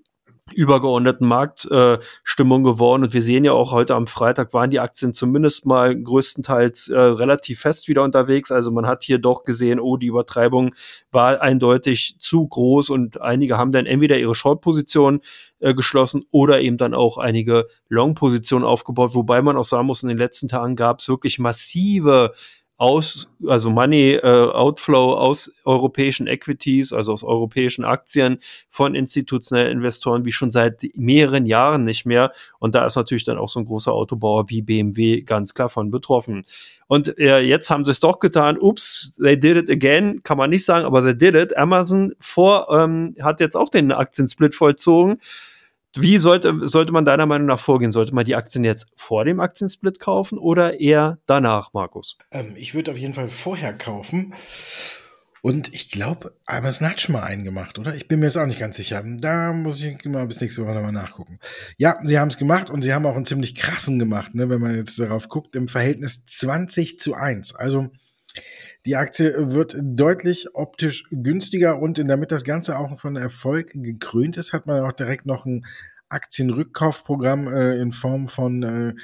übergeordneten 0.53 1.27
Marktstimmung 1.27 2.61
äh, 2.61 2.71
geworden. 2.71 3.05
Und 3.05 3.15
wir 3.15 3.23
sehen 3.23 3.45
ja 3.45 3.53
auch 3.53 3.73
heute 3.73 3.95
am 3.95 4.07
Freitag 4.07 4.53
waren 4.53 4.71
die 4.71 4.79
Aktien 4.81 5.15
zumindest 5.15 5.65
mal 5.65 5.97
größtenteils 5.99 6.89
äh, 6.89 6.99
relativ 6.99 7.61
fest 7.61 7.89
wieder 7.89 8.03
unterwegs. 8.03 8.53
Also 8.53 8.71
man 8.71 8.87
hat 8.87 9.03
hier 9.03 9.19
doch 9.19 9.45
gesehen, 9.45 9.81
oh, 9.81 9.97
die 9.97 10.07
Übertreibung 10.07 10.75
war 11.11 11.41
eindeutig 11.41 12.17
zu 12.19 12.47
groß 12.47 12.91
und 12.91 13.23
einige 13.23 13.57
haben 13.57 13.73
dann 13.73 13.87
entweder 13.87 14.19
ihre 14.19 14.35
Short-Position 14.35 15.21
äh, 15.61 15.73
geschlossen 15.73 16.25
oder 16.31 16.61
eben 16.61 16.77
dann 16.77 16.93
auch 16.93 17.17
einige 17.17 17.67
Long-Positionen 17.89 18.67
aufgebaut. 18.67 19.15
Wobei 19.15 19.41
man 19.41 19.57
auch 19.57 19.65
sagen 19.65 19.87
muss, 19.87 20.03
in 20.03 20.11
den 20.11 20.19
letzten 20.19 20.49
Tagen 20.49 20.77
gab 20.77 21.01
es 21.01 21.09
wirklich 21.09 21.39
massive 21.39 22.33
aus, 22.77 23.31
also 23.47 23.71
Money 23.71 24.15
äh, 24.15 24.21
Outflow 24.27 25.15
aus 25.15 25.55
europäischen 25.65 26.27
Equities, 26.27 26.93
also 26.93 27.13
aus 27.13 27.23
europäischen 27.23 27.85
Aktien 27.85 28.39
von 28.69 28.95
institutionellen 28.95 29.73
Investoren 29.79 30.25
wie 30.25 30.33
schon 30.33 30.51
seit 30.51 30.83
mehreren 30.95 31.47
Jahren 31.47 31.85
nicht 31.85 32.05
mehr. 32.05 32.33
Und 32.59 32.75
da 32.75 32.85
ist 32.85 32.97
natürlich 32.97 33.25
dann 33.25 33.39
auch 33.39 33.49
so 33.49 33.61
ein 33.61 33.67
großer 33.67 33.93
Autobauer 33.93 34.51
wie 34.51 34.63
BMW 34.63 35.23
ganz 35.23 35.55
klar 35.55 35.69
von 35.69 35.91
betroffen. 35.91 36.45
Und 36.87 37.17
äh, 37.19 37.41
jetzt 37.41 37.71
haben 37.71 37.85
sie 37.85 37.93
es 37.93 38.01
doch 38.01 38.19
getan. 38.19 38.59
Ups, 38.59 39.17
they 39.23 39.39
did 39.39 39.57
it 39.57 39.71
again. 39.71 40.23
Kann 40.25 40.37
man 40.37 40.51
nicht 40.51 40.65
sagen, 40.65 40.85
aber 40.85 41.03
they 41.03 41.17
did 41.17 41.35
it. 41.37 41.57
Amazon 41.57 42.15
vor, 42.19 42.69
ähm, 42.71 43.15
hat 43.23 43.41
jetzt 43.41 43.57
auch 43.57 43.69
den 43.69 43.93
Aktiensplit 43.93 44.55
vollzogen. 44.55 45.21
Wie 45.97 46.19
sollte, 46.19 46.69
sollte 46.69 46.93
man 46.93 47.05
deiner 47.05 47.27
Meinung 47.27 47.47
nach 47.47 47.61
vorgehen? 47.61 47.91
Sollte 47.91 48.15
man 48.15 48.25
die 48.25 48.35
Aktien 48.35 48.65
jetzt 48.65 48.89
vor 48.97 49.25
dem 49.25 49.41
Aktiensplit 49.41 50.01
kaufen 50.01 50.39
oder 50.39 50.81
eher 50.81 51.19
danach, 51.27 51.73
Markus? 51.73 52.19
Ähm, 52.31 52.55
ich 52.57 52.75
würde 52.75 52.91
auf 52.93 52.99
jeden 52.99 53.15
Fall 53.15 53.31
vorher 53.31 53.73
kaufen. 53.73 54.35
Und 55.45 55.75
ich 55.75 55.91
glaube, 55.91 56.35
Amazon 56.47 56.89
hat 56.89 57.03
schon 57.03 57.13
mal 57.13 57.23
einen 57.23 57.45
gemacht, 57.45 57.79
oder? 57.79 57.95
Ich 57.95 58.09
bin 58.09 58.19
mir 58.19 58.27
jetzt 58.27 58.39
auch 58.39 58.47
nicht 58.47 58.61
ganz 58.61 58.77
sicher. 58.77 59.05
Da 59.05 59.53
muss 59.53 59.83
ich 59.83 60.03
mal 60.07 60.27
bis 60.27 60.41
nächste 60.41 60.63
Woche 60.63 60.73
nochmal 60.73 60.91
nachgucken. 60.91 61.39
Ja, 61.77 61.99
sie 62.03 62.19
haben 62.19 62.29
es 62.29 62.39
gemacht 62.39 62.71
und 62.71 62.81
sie 62.81 62.95
haben 62.95 63.05
auch 63.05 63.15
einen 63.15 63.27
ziemlich 63.27 63.55
krassen 63.55 63.99
gemacht, 63.99 64.35
ne, 64.35 64.49
wenn 64.49 64.61
man 64.61 64.75
jetzt 64.75 64.99
darauf 64.99 65.29
guckt, 65.29 65.55
im 65.55 65.69
Verhältnis 65.69 66.25
20 66.25 66.99
zu 66.99 67.13
1. 67.13 67.57
Also 67.57 67.91
die 68.87 68.97
Aktie 68.97 69.55
wird 69.55 69.77
deutlich 69.81 70.55
optisch 70.55 71.05
günstiger 71.11 71.79
und 71.81 71.99
damit 71.99 72.31
das 72.31 72.45
Ganze 72.45 72.79
auch 72.79 72.99
von 72.99 73.17
Erfolg 73.17 73.71
gekrönt 73.75 74.37
ist, 74.37 74.53
hat 74.53 74.67
man 74.67 74.83
auch 74.83 74.93
direkt 74.93 75.27
noch 75.27 75.47
ein 75.47 75.65
Aktienrückkaufprogramm 76.11 77.49
äh, 77.49 77.77
in 77.79 77.93
Form 77.93 78.29
von 78.29 78.63
äh, 78.63 78.95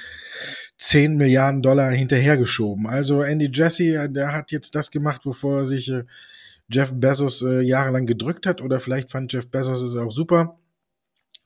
10 0.77 1.17
Milliarden 1.17 1.61
Dollar 1.61 1.91
hinterhergeschoben. 1.91 2.87
Also 2.87 3.21
Andy 3.21 3.49
Jassy, 3.51 3.95
äh, 3.95 4.09
der 4.09 4.33
hat 4.33 4.51
jetzt 4.51 4.75
das 4.75 4.91
gemacht, 4.91 5.25
wovor 5.25 5.65
sich 5.65 5.91
äh, 5.91 6.03
Jeff 6.71 6.93
Bezos 6.93 7.41
äh, 7.41 7.61
jahrelang 7.61 8.05
gedrückt 8.05 8.45
hat. 8.45 8.61
Oder 8.61 8.79
vielleicht 8.79 9.11
fand 9.11 9.33
Jeff 9.33 9.49
Bezos 9.49 9.81
es 9.81 9.95
auch 9.95 10.11
super, 10.11 10.59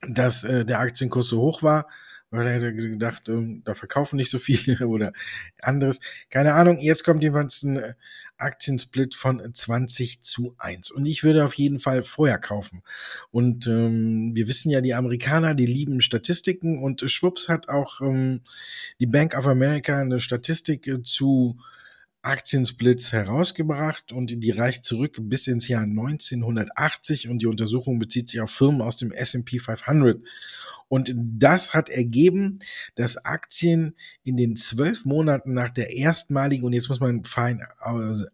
dass 0.08 0.44
äh, 0.44 0.64
der 0.64 0.80
Aktienkurs 0.80 1.28
so 1.28 1.40
hoch 1.40 1.62
war 1.62 1.86
weil 2.36 2.46
er 2.46 2.54
hätte 2.54 2.74
gedacht, 2.74 3.28
ähm, 3.28 3.62
da 3.64 3.74
verkaufen 3.74 4.16
nicht 4.16 4.30
so 4.30 4.38
viele 4.38 4.78
oder 4.88 5.12
anderes. 5.62 6.00
Keine 6.30 6.54
Ahnung. 6.54 6.78
Jetzt 6.80 7.04
kommt 7.04 7.22
jeweils 7.22 7.62
ein 7.62 7.76
äh, 7.78 7.94
Aktiensplit 8.38 9.14
von 9.14 9.42
20 9.52 10.20
zu 10.22 10.54
1. 10.58 10.90
Und 10.90 11.06
ich 11.06 11.24
würde 11.24 11.44
auf 11.44 11.54
jeden 11.54 11.78
Fall 11.78 12.02
vorher 12.02 12.38
kaufen. 12.38 12.82
Und 13.30 13.66
ähm, 13.66 14.34
wir 14.34 14.48
wissen 14.48 14.70
ja, 14.70 14.80
die 14.80 14.94
Amerikaner, 14.94 15.54
die 15.54 15.66
lieben 15.66 16.00
Statistiken 16.00 16.82
und 16.82 17.08
schwupps 17.10 17.48
hat 17.48 17.68
auch 17.68 18.00
ähm, 18.00 18.42
die 19.00 19.06
Bank 19.06 19.36
of 19.36 19.46
America 19.46 19.98
eine 19.98 20.20
Statistik 20.20 20.86
äh, 20.86 21.02
zu 21.02 21.58
Aktiensplits 22.26 23.12
herausgebracht 23.12 24.12
und 24.12 24.42
die 24.42 24.50
reicht 24.50 24.84
zurück 24.84 25.16
bis 25.20 25.46
ins 25.46 25.68
Jahr 25.68 25.84
1980 25.84 27.28
und 27.28 27.40
die 27.40 27.46
Untersuchung 27.46 27.98
bezieht 27.98 28.28
sich 28.28 28.40
auf 28.40 28.50
Firmen 28.50 28.82
aus 28.82 28.96
dem 28.96 29.12
S&P 29.12 29.60
500. 29.60 30.20
Und 30.88 31.14
das 31.16 31.74
hat 31.74 31.88
ergeben, 31.88 32.58
dass 32.94 33.16
Aktien 33.16 33.96
in 34.22 34.36
den 34.36 34.56
zwölf 34.56 35.04
Monaten 35.04 35.52
nach 35.52 35.70
der 35.70 35.94
erstmaligen, 35.96 36.64
und 36.64 36.72
jetzt 36.72 36.88
muss 36.88 37.00
man 37.00 37.24
fein 37.24 37.62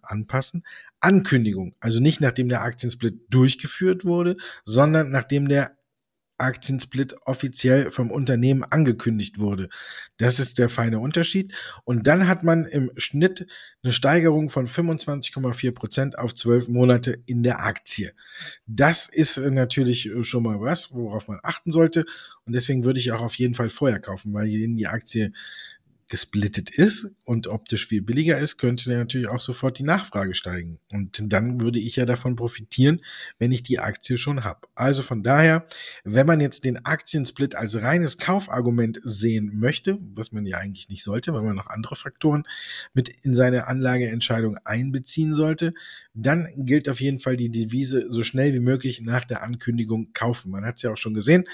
anpassen, 0.03 0.65
Ankündigung, 1.01 1.75
also 1.81 1.99
nicht 2.01 2.21
nachdem 2.21 2.49
der 2.49 2.63
Aktiensplit 2.63 3.21
durchgeführt 3.29 4.05
wurde, 4.05 4.37
sondern 4.65 5.11
nachdem 5.11 5.49
der 5.49 5.77
Aktiensplit 6.43 7.15
offiziell 7.25 7.91
vom 7.91 8.11
Unternehmen 8.11 8.65
angekündigt 8.65 9.39
wurde. 9.39 9.69
Das 10.19 10.39
ist 10.39 10.59
der 10.59 10.69
feine 10.69 10.99
Unterschied. 10.99 11.55
Und 11.85 12.07
dann 12.07 12.29
hat 12.29 12.43
man 12.43 12.67
im 12.67 12.91
Schnitt 12.97 13.47
eine 13.83 13.93
Steigerung 13.93 14.49
von 14.49 14.67
25,4 14.67 15.73
Prozent 15.73 16.19
auf 16.19 16.35
zwölf 16.35 16.69
Monate 16.69 17.23
in 17.27 17.43
der 17.43 17.65
Aktie. 17.65 18.13
Das 18.67 19.09
ist 19.09 19.39
natürlich 19.39 20.11
schon 20.23 20.43
mal 20.43 20.61
was, 20.61 20.93
worauf 20.93 21.29
man 21.29 21.41
achten 21.43 21.73
sollte. 21.73 22.05
Und 22.45 22.55
deswegen 22.55 22.85
würde 22.85 23.01
ich 23.01 23.13
auch 23.13 23.23
auf 23.23 23.37
jeden 23.37 23.55
Fall 23.55 23.71
vorher 23.71 24.01
kaufen, 24.01 24.35
weil 24.35 24.49
die 24.49 24.87
Aktie 24.87 25.33
gesplittet 26.13 26.69
ist 26.69 27.09
und 27.25 27.47
optisch 27.47 27.87
viel 27.87 28.03
billiger 28.03 28.39
ist, 28.39 28.59
könnte 28.59 28.93
natürlich 28.93 29.29
auch 29.29 29.41
sofort 29.41 29.79
die 29.79 29.83
Nachfrage 29.83 30.35
steigen. 30.35 30.79
Und 30.91 31.23
dann 31.33 31.63
würde 31.63 31.79
ich 31.79 31.97
ja 31.97 32.05
davon 32.05 32.37
profitieren, 32.37 33.01
wenn 33.39 33.51
ich 33.51 33.63
die 33.63 33.79
Aktie 33.79 34.19
schon 34.19 34.45
habe. 34.45 34.69
Also 34.75 35.01
von 35.01 35.23
daher, 35.23 35.65
wenn 36.05 36.27
man 36.27 36.41
jetzt 36.41 36.67
den 36.67 36.85
Aktiensplit 36.85 37.55
als 37.55 37.81
reines 37.81 38.19
Kaufargument 38.19 39.01
sehen 39.03 39.59
möchte, 39.59 39.97
was 40.15 40.33
man 40.33 40.45
ja 40.45 40.59
eigentlich 40.59 40.91
nicht 40.91 41.03
sollte, 41.03 41.33
weil 41.33 41.45
man 41.45 41.57
noch 41.57 41.69
andere 41.69 41.97
Faktoren 41.97 42.45
mit 42.93 43.09
in 43.09 43.33
seine 43.33 43.67
Anlageentscheidung 43.67 44.59
einbeziehen 44.65 45.33
sollte, 45.33 45.73
dann 46.13 46.47
gilt 46.59 46.91
auf 46.91 47.01
jeden 47.01 47.21
Fall 47.21 47.37
die 47.37 47.51
Devise 47.51 48.13
so 48.13 48.23
schnell 48.23 48.53
wie 48.53 48.61
möglich 48.61 49.01
nach 49.01 49.25
der 49.25 49.43
Ankündigung 49.43 50.13
kaufen. 50.13 50.51
Man 50.51 50.67
hat 50.67 50.77
es 50.77 50.83
ja 50.83 50.93
auch 50.93 50.99
schon 50.99 51.15
gesehen, 51.15 51.45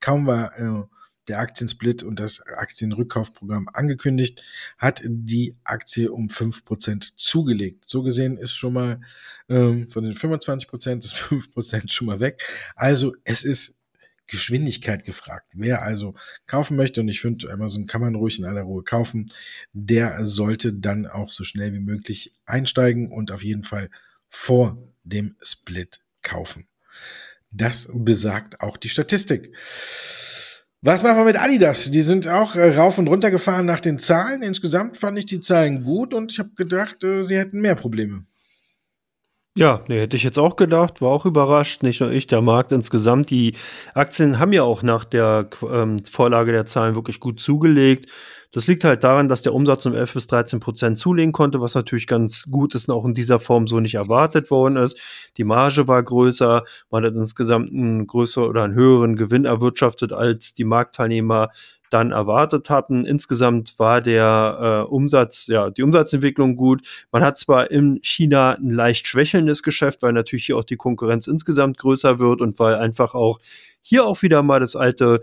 kaum 0.00 0.26
war 0.26 0.58
äh, 0.58 0.84
der 1.28 1.38
Aktiensplit 1.38 2.02
und 2.02 2.18
das 2.18 2.40
Aktienrückkaufprogramm 2.40 3.68
angekündigt, 3.72 4.42
hat 4.78 5.02
die 5.04 5.56
Aktie 5.64 6.10
um 6.10 6.28
fünf 6.28 6.64
Prozent 6.64 7.18
zugelegt. 7.18 7.84
So 7.86 8.02
gesehen 8.02 8.36
ist 8.36 8.54
schon 8.54 8.72
mal 8.72 9.00
ähm, 9.48 9.88
von 9.90 10.04
den 10.04 10.14
25% 10.14 10.98
ist 10.98 11.14
fünf 11.14 11.52
Prozent 11.52 11.92
schon 11.92 12.06
mal 12.06 12.20
weg. 12.20 12.42
Also 12.74 13.14
es 13.24 13.44
ist 13.44 13.74
Geschwindigkeit 14.26 15.04
gefragt. 15.04 15.50
Wer 15.52 15.82
also 15.82 16.14
kaufen 16.46 16.76
möchte, 16.76 17.00
und 17.00 17.08
ich 17.08 17.20
finde, 17.20 17.52
Amazon 17.52 17.86
kann 17.86 18.00
man 18.00 18.14
ruhig 18.14 18.38
in 18.38 18.44
aller 18.44 18.62
Ruhe 18.62 18.82
kaufen, 18.82 19.30
der 19.72 20.24
sollte 20.24 20.72
dann 20.72 21.06
auch 21.06 21.30
so 21.30 21.44
schnell 21.44 21.72
wie 21.72 21.80
möglich 21.80 22.34
einsteigen 22.46 23.12
und 23.12 23.30
auf 23.30 23.42
jeden 23.42 23.62
Fall 23.62 23.90
vor 24.28 24.78
dem 25.04 25.36
Split 25.42 26.00
kaufen. 26.22 26.66
Das 27.50 27.90
besagt 27.92 28.60
auch 28.60 28.78
die 28.78 28.88
Statistik. 28.88 29.54
Was 30.84 31.04
machen 31.04 31.18
wir 31.18 31.24
mit 31.24 31.40
Adidas? 31.40 31.92
Die 31.92 32.00
sind 32.00 32.26
auch 32.26 32.56
äh, 32.56 32.76
rauf 32.76 32.98
und 32.98 33.06
runter 33.06 33.30
gefahren 33.30 33.66
nach 33.66 33.78
den 33.78 34.00
Zahlen. 34.00 34.42
Insgesamt 34.42 34.96
fand 34.96 35.16
ich 35.16 35.26
die 35.26 35.38
Zahlen 35.38 35.84
gut 35.84 36.12
und 36.12 36.32
ich 36.32 36.40
habe 36.40 36.50
gedacht, 36.56 37.04
äh, 37.04 37.22
sie 37.22 37.36
hätten 37.36 37.60
mehr 37.60 37.76
Probleme. 37.76 38.24
Ja, 39.54 39.82
nee, 39.86 40.00
hätte 40.00 40.16
ich 40.16 40.22
jetzt 40.22 40.38
auch 40.38 40.56
gedacht, 40.56 41.02
war 41.02 41.10
auch 41.10 41.26
überrascht, 41.26 41.82
nicht 41.82 42.00
nur 42.00 42.10
ich, 42.10 42.26
der 42.26 42.40
Markt 42.40 42.72
insgesamt. 42.72 43.28
Die 43.28 43.54
Aktien 43.92 44.38
haben 44.38 44.54
ja 44.54 44.62
auch 44.62 44.82
nach 44.82 45.04
der 45.04 45.50
ähm, 45.70 46.02
Vorlage 46.10 46.52
der 46.52 46.64
Zahlen 46.64 46.94
wirklich 46.94 47.20
gut 47.20 47.38
zugelegt. 47.38 48.10
Das 48.52 48.66
liegt 48.66 48.82
halt 48.82 49.04
daran, 49.04 49.28
dass 49.28 49.42
der 49.42 49.52
Umsatz 49.52 49.84
um 49.84 49.94
11 49.94 50.14
bis 50.14 50.26
13 50.28 50.58
Prozent 50.58 50.96
zulegen 50.96 51.32
konnte, 51.32 51.60
was 51.60 51.74
natürlich 51.74 52.06
ganz 52.06 52.44
gut 52.50 52.74
ist 52.74 52.88
und 52.88 52.94
auch 52.94 53.04
in 53.04 53.12
dieser 53.12 53.40
Form 53.40 53.66
so 53.66 53.78
nicht 53.78 53.94
erwartet 53.94 54.50
worden 54.50 54.76
ist. 54.76 54.98
Die 55.36 55.44
Marge 55.44 55.86
war 55.86 56.02
größer, 56.02 56.64
man 56.90 57.04
hat 57.04 57.12
insgesamt 57.14 57.72
einen 57.72 58.06
größeren 58.06 58.48
oder 58.48 58.62
einen 58.62 58.74
höheren 58.74 59.16
Gewinn 59.16 59.44
erwirtschaftet, 59.44 60.14
als 60.14 60.54
die 60.54 60.64
Marktteilnehmer 60.64 61.50
dann 61.92 62.12
erwartet 62.12 62.70
hatten. 62.70 63.04
Insgesamt 63.04 63.78
war 63.78 64.00
der 64.00 64.86
äh, 64.88 64.90
Umsatz, 64.90 65.46
ja, 65.46 65.70
die 65.70 65.82
Umsatzentwicklung 65.82 66.56
gut. 66.56 66.82
Man 67.10 67.22
hat 67.22 67.38
zwar 67.38 67.70
in 67.70 67.98
China 68.02 68.52
ein 68.52 68.70
leicht 68.70 69.06
schwächelndes 69.06 69.62
Geschäft, 69.62 70.02
weil 70.02 70.12
natürlich 70.12 70.46
hier 70.46 70.56
auch 70.56 70.64
die 70.64 70.76
Konkurrenz 70.76 71.26
insgesamt 71.26 71.78
größer 71.78 72.18
wird 72.18 72.40
und 72.40 72.58
weil 72.58 72.76
einfach 72.76 73.14
auch 73.14 73.38
hier 73.82 74.04
auch 74.04 74.22
wieder 74.22 74.42
mal 74.42 74.60
das 74.60 74.76
alte 74.76 75.22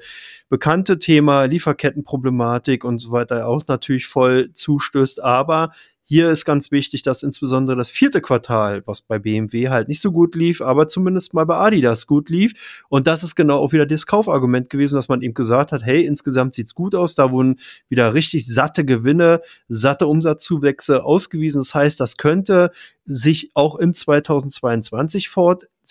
bekannte 0.50 1.00
Thema 1.00 1.46
Lieferkettenproblematik 1.46 2.84
und 2.84 3.00
so 3.00 3.12
weiter 3.12 3.48
auch 3.48 3.68
natürlich 3.68 4.08
voll 4.08 4.54
zustößt. 4.54 5.24
Aber 5.24 5.72
hier 6.12 6.32
ist 6.32 6.44
ganz 6.44 6.72
wichtig, 6.72 7.04
dass 7.04 7.22
insbesondere 7.22 7.78
das 7.78 7.92
vierte 7.92 8.20
Quartal, 8.20 8.82
was 8.88 9.04
bei 9.04 9.20
BMW 9.20 9.70
halt 9.70 9.88
nicht 9.88 10.02
so 10.02 10.12
gut 10.12 10.34
lief, 10.34 10.60
aber 10.60 10.88
zumindest 10.88 11.36
mal 11.36 11.46
bei 11.46 11.56
Adidas 11.56 12.08
gut 12.08 12.32
lief. 12.32 12.84
Und 12.90 13.06
das 13.06 13.22
ist 13.22 13.36
genau 13.36 13.60
auch 13.60 13.74
wieder 13.74 13.86
das 13.86 14.08
Kaufargument 14.08 14.72
gewesen, 14.72 14.96
dass 14.96 15.08
man 15.08 15.22
eben 15.22 15.36
gesagt 15.36 15.72
hat, 15.72 15.84
hey, 15.84 16.04
insgesamt 16.04 16.56
sieht's 16.56 16.74
gut 16.74 16.96
aus. 16.96 17.14
Da 17.14 17.32
wurden 17.32 17.60
wieder 17.90 18.16
richtig 18.16 18.48
satte 18.48 18.86
Gewinne, 18.86 19.42
satte 19.68 20.08
Umsatzzuwächse 20.08 21.04
ausgewiesen. 21.04 21.62
Das 21.62 21.76
heißt, 21.76 22.00
das 22.00 22.18
könnte 22.18 22.72
sich 23.06 23.52
auch 23.54 23.78
in 23.78 23.94
2022 23.94 25.30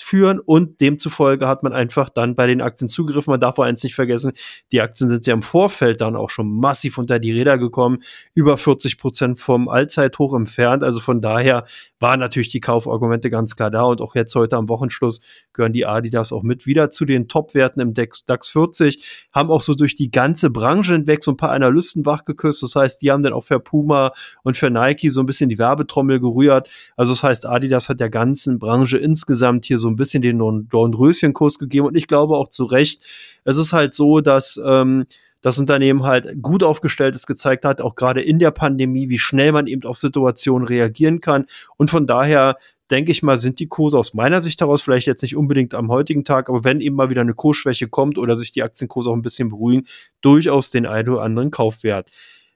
fortführen 0.08 0.40
und 0.40 0.80
demzufolge 0.80 1.46
hat 1.46 1.62
man 1.62 1.72
einfach 1.72 2.08
dann 2.08 2.34
bei 2.34 2.46
den 2.46 2.60
Aktien 2.60 2.88
zugegriffen. 2.88 3.30
Man 3.30 3.40
darf 3.40 3.58
auch 3.58 3.64
eins 3.64 3.82
nicht 3.82 3.94
vergessen, 3.94 4.32
die 4.72 4.80
Aktien 4.80 5.08
sind 5.08 5.26
ja 5.26 5.34
im 5.34 5.42
Vorfeld 5.42 6.00
dann 6.00 6.16
auch 6.16 6.30
schon 6.30 6.50
massiv 6.50 6.98
unter 6.98 7.18
die 7.18 7.32
Räder 7.32 7.58
gekommen, 7.58 7.98
über 8.34 8.56
40 8.56 8.98
Prozent 8.98 9.38
vom 9.38 9.68
Allzeithoch 9.68 10.34
entfernt. 10.34 10.82
Also 10.82 11.00
von 11.00 11.20
daher 11.20 11.64
waren 12.00 12.20
natürlich 12.20 12.48
die 12.48 12.60
Kaufargumente 12.60 13.30
ganz 13.30 13.56
klar 13.56 13.70
da 13.70 13.82
und 13.82 14.00
auch 14.00 14.14
jetzt 14.14 14.34
heute 14.34 14.56
am 14.56 14.68
Wochenschluss 14.68 15.20
gehören 15.52 15.72
die 15.72 15.86
Adidas 15.86 16.32
auch 16.32 16.42
mit 16.42 16.66
wieder 16.66 16.90
zu 16.90 17.04
den 17.04 17.28
Top-Werten 17.28 17.80
im 17.80 17.94
DAX, 17.94 18.24
DAX 18.24 18.48
40, 18.48 19.28
haben 19.32 19.50
auch 19.50 19.60
so 19.60 19.74
durch 19.74 19.96
die 19.96 20.10
ganze 20.10 20.50
Branche 20.50 20.92
hinweg 20.92 21.24
so 21.24 21.32
ein 21.32 21.36
paar 21.36 21.50
Analysten 21.50 22.06
wachgeküsst. 22.06 22.62
Das 22.62 22.74
heißt, 22.74 23.02
die 23.02 23.10
haben 23.10 23.22
dann 23.22 23.32
auch 23.32 23.44
für 23.44 23.58
Puma 23.60 24.12
und 24.42 24.56
für 24.56 24.70
Nike 24.70 25.10
so 25.10 25.20
ein 25.20 25.26
bisschen 25.26 25.48
die 25.48 25.58
Werbetrommel 25.58 26.20
gerührt. 26.20 26.68
Also 26.96 27.12
das 27.12 27.22
heißt, 27.22 27.46
Adidas 27.46 27.88
hat 27.88 28.00
der 28.00 28.10
ganzen 28.10 28.58
Branche 28.58 28.98
insgesamt 28.98 29.64
hier 29.64 29.78
so 29.78 29.87
ein 29.88 29.96
bisschen 29.96 30.22
den 30.22 30.38
Dornröschenkurs 30.38 31.58
gegeben 31.58 31.86
und 31.86 31.96
ich 31.96 32.08
glaube 32.08 32.36
auch 32.36 32.48
zu 32.48 32.64
Recht. 32.64 33.02
Es 33.44 33.56
ist 33.56 33.72
halt 33.72 33.94
so, 33.94 34.20
dass 34.20 34.60
ähm, 34.64 35.06
das 35.40 35.58
Unternehmen 35.58 36.02
halt 36.02 36.42
gut 36.42 36.62
aufgestellt 36.62 37.14
ist, 37.14 37.26
gezeigt 37.26 37.64
hat, 37.64 37.80
auch 37.80 37.94
gerade 37.94 38.20
in 38.20 38.38
der 38.38 38.50
Pandemie, 38.50 39.08
wie 39.08 39.18
schnell 39.18 39.52
man 39.52 39.66
eben 39.66 39.84
auf 39.84 39.96
Situationen 39.96 40.66
reagieren 40.66 41.20
kann. 41.20 41.46
Und 41.76 41.90
von 41.90 42.06
daher 42.06 42.56
denke 42.90 43.12
ich 43.12 43.22
mal, 43.22 43.36
sind 43.36 43.60
die 43.60 43.68
Kurse 43.68 43.98
aus 43.98 44.14
meiner 44.14 44.40
Sicht 44.40 44.60
heraus 44.60 44.82
vielleicht 44.82 45.06
jetzt 45.06 45.22
nicht 45.22 45.36
unbedingt 45.36 45.74
am 45.74 45.90
heutigen 45.90 46.24
Tag, 46.24 46.48
aber 46.48 46.64
wenn 46.64 46.80
eben 46.80 46.96
mal 46.96 47.10
wieder 47.10 47.20
eine 47.20 47.34
Kursschwäche 47.34 47.88
kommt 47.88 48.18
oder 48.18 48.36
sich 48.36 48.50
die 48.50 48.62
Aktienkurse 48.62 49.10
auch 49.10 49.14
ein 49.14 49.22
bisschen 49.22 49.50
beruhigen, 49.50 49.86
durchaus 50.22 50.70
den 50.70 50.86
einen 50.86 51.08
oder 51.08 51.22
anderen 51.22 51.50
Kaufwert. 51.50 52.10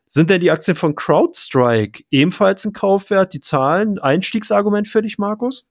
Sind 0.07 0.31
denn 0.31 0.41
die 0.41 0.51
Aktien 0.51 0.77
von 0.77 0.95
CrowdStrike 0.95 2.05
ebenfalls 2.11 2.65
ein 2.65 2.73
Kaufwert? 2.73 3.33
Die 3.33 3.41
Zahlen, 3.41 3.99
Einstiegsargument 3.99 4.89
für 4.89 5.03
dich, 5.03 5.19
Markus? 5.19 5.69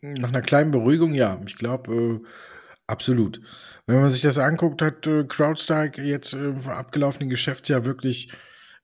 Nach 0.00 0.28
einer 0.28 0.42
kleinen 0.42 0.70
Beruhigung, 0.70 1.14
ja. 1.14 1.40
Ich 1.46 1.56
glaube, 1.56 1.94
äh, 1.94 2.26
absolut. 2.86 3.40
Wenn 3.86 4.00
man 4.00 4.10
sich 4.10 4.22
das 4.22 4.38
anguckt, 4.38 4.82
hat 4.82 5.06
äh, 5.06 5.24
CrowdStrike 5.24 6.02
jetzt 6.02 6.32
äh, 6.32 6.48
im 6.48 6.68
abgelaufenen 6.68 7.28
Geschäftsjahr 7.28 7.84
wirklich 7.84 8.32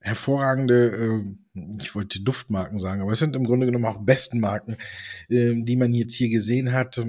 hervorragende, 0.03 1.23
äh, 1.55 1.63
ich 1.81 1.95
wollte 1.95 2.21
Duftmarken 2.21 2.81
sagen, 2.81 3.03
aber 3.03 3.13
es 3.13 3.21
sind 3.21 3.37
im 3.37 3.45
Grunde 3.45 3.67
genommen 3.67 3.85
auch 3.85 3.99
besten 3.99 4.41
Marken, 4.41 4.77
äh, 5.29 5.55
die 5.57 5.77
man 5.77 5.95
jetzt 5.95 6.15
hier 6.15 6.29
gesehen 6.29 6.73
hat. 6.73 7.01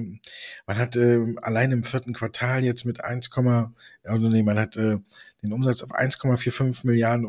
Man 0.66 0.78
hat 0.78 0.96
äh, 0.96 1.34
allein 1.42 1.72
im 1.72 1.82
vierten 1.82 2.14
Quartal 2.14 2.64
jetzt 2.64 2.84
mit 2.84 3.04
1, 3.04 3.30
oder 3.36 3.78
nee, 4.04 4.42
man 4.42 4.58
hat 4.58 4.76
äh, 4.76 4.98
den 5.42 5.52
Umsatz 5.52 5.82
auf 5.82 5.92
1,45 5.92 6.86
Milliarden 6.86 7.28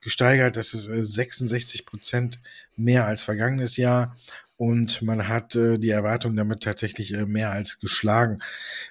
gesteigert. 0.00 0.56
Das 0.56 0.74
ist 0.74 0.88
äh, 0.88 1.02
66 1.02 1.86
Prozent 1.86 2.40
mehr 2.76 3.06
als 3.06 3.22
vergangenes 3.22 3.76
Jahr. 3.76 4.16
Und 4.56 5.02
man 5.02 5.28
hat 5.28 5.54
äh, 5.54 5.78
die 5.78 5.90
Erwartung 5.90 6.34
damit 6.34 6.62
tatsächlich 6.62 7.12
äh, 7.12 7.26
mehr 7.26 7.50
als 7.50 7.78
geschlagen. 7.78 8.38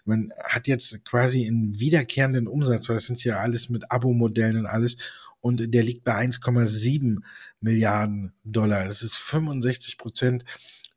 Man 0.05 0.31
hat 0.43 0.67
jetzt 0.67 1.03
quasi 1.05 1.47
einen 1.47 1.79
wiederkehrenden 1.79 2.47
Umsatz, 2.47 2.87
weil 2.87 2.97
das 2.97 3.05
sind 3.05 3.23
ja 3.23 3.37
alles 3.37 3.69
mit 3.69 3.91
Abo-Modellen 3.91 4.57
und 4.57 4.65
alles 4.67 4.97
und 5.41 5.75
der 5.75 5.83
liegt 5.83 6.03
bei 6.03 6.13
1,7 6.13 7.17
Milliarden 7.61 8.33
Dollar. 8.43 8.85
Das 8.85 9.03
ist 9.03 9.17
65 9.17 9.99
Prozent 9.99 10.43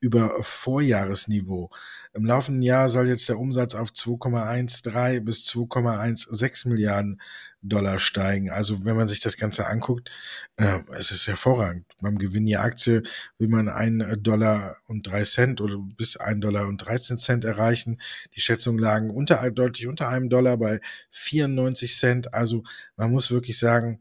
über 0.01 0.43
Vorjahresniveau. 0.43 1.71
Im 2.15 2.25
laufenden 2.25 2.63
Jahr 2.63 2.89
soll 2.89 3.09
jetzt 3.09 3.29
der 3.29 3.39
Umsatz 3.39 3.75
auf 3.75 3.91
2,13 3.91 5.21
bis 5.21 5.45
2,16 5.45 6.69
Milliarden 6.69 7.21
Dollar 7.63 7.99
steigen. 7.99 8.51
Also 8.51 8.85
wenn 8.85 8.97
man 8.97 9.09
sich 9.09 9.21
das 9.21 9.37
Ganze 9.37 9.67
anguckt, 9.67 10.11
äh, 10.57 10.79
es 10.97 11.11
ist 11.11 11.27
hervorragend. 11.27 11.87
Beim 12.01 12.19
Gewinn 12.19 12.47
je 12.47 12.57
Aktie 12.57 13.03
will 13.39 13.49
man 13.49 13.69
einen 13.69 14.23
Dollar 14.23 14.77
und 14.87 15.07
drei 15.07 15.25
Cent 15.25 15.61
oder 15.61 15.77
bis 15.97 16.17
einen 16.17 16.41
Dollar 16.41 16.69
und 16.69 16.79
13 16.79 17.17
Cent 17.17 17.45
erreichen. 17.45 18.01
Die 18.35 18.41
Schätzungen 18.41 18.79
lagen 18.79 19.11
unter, 19.11 19.51
deutlich 19.51 19.89
unter 19.89 20.09
einem 20.09 20.29
Dollar 20.29 20.57
bei 20.57 20.81
94 21.11 21.97
Cent. 21.97 22.35
Also 22.35 22.63
man 22.97 23.11
muss 23.11 23.31
wirklich 23.31 23.59
sagen, 23.59 24.01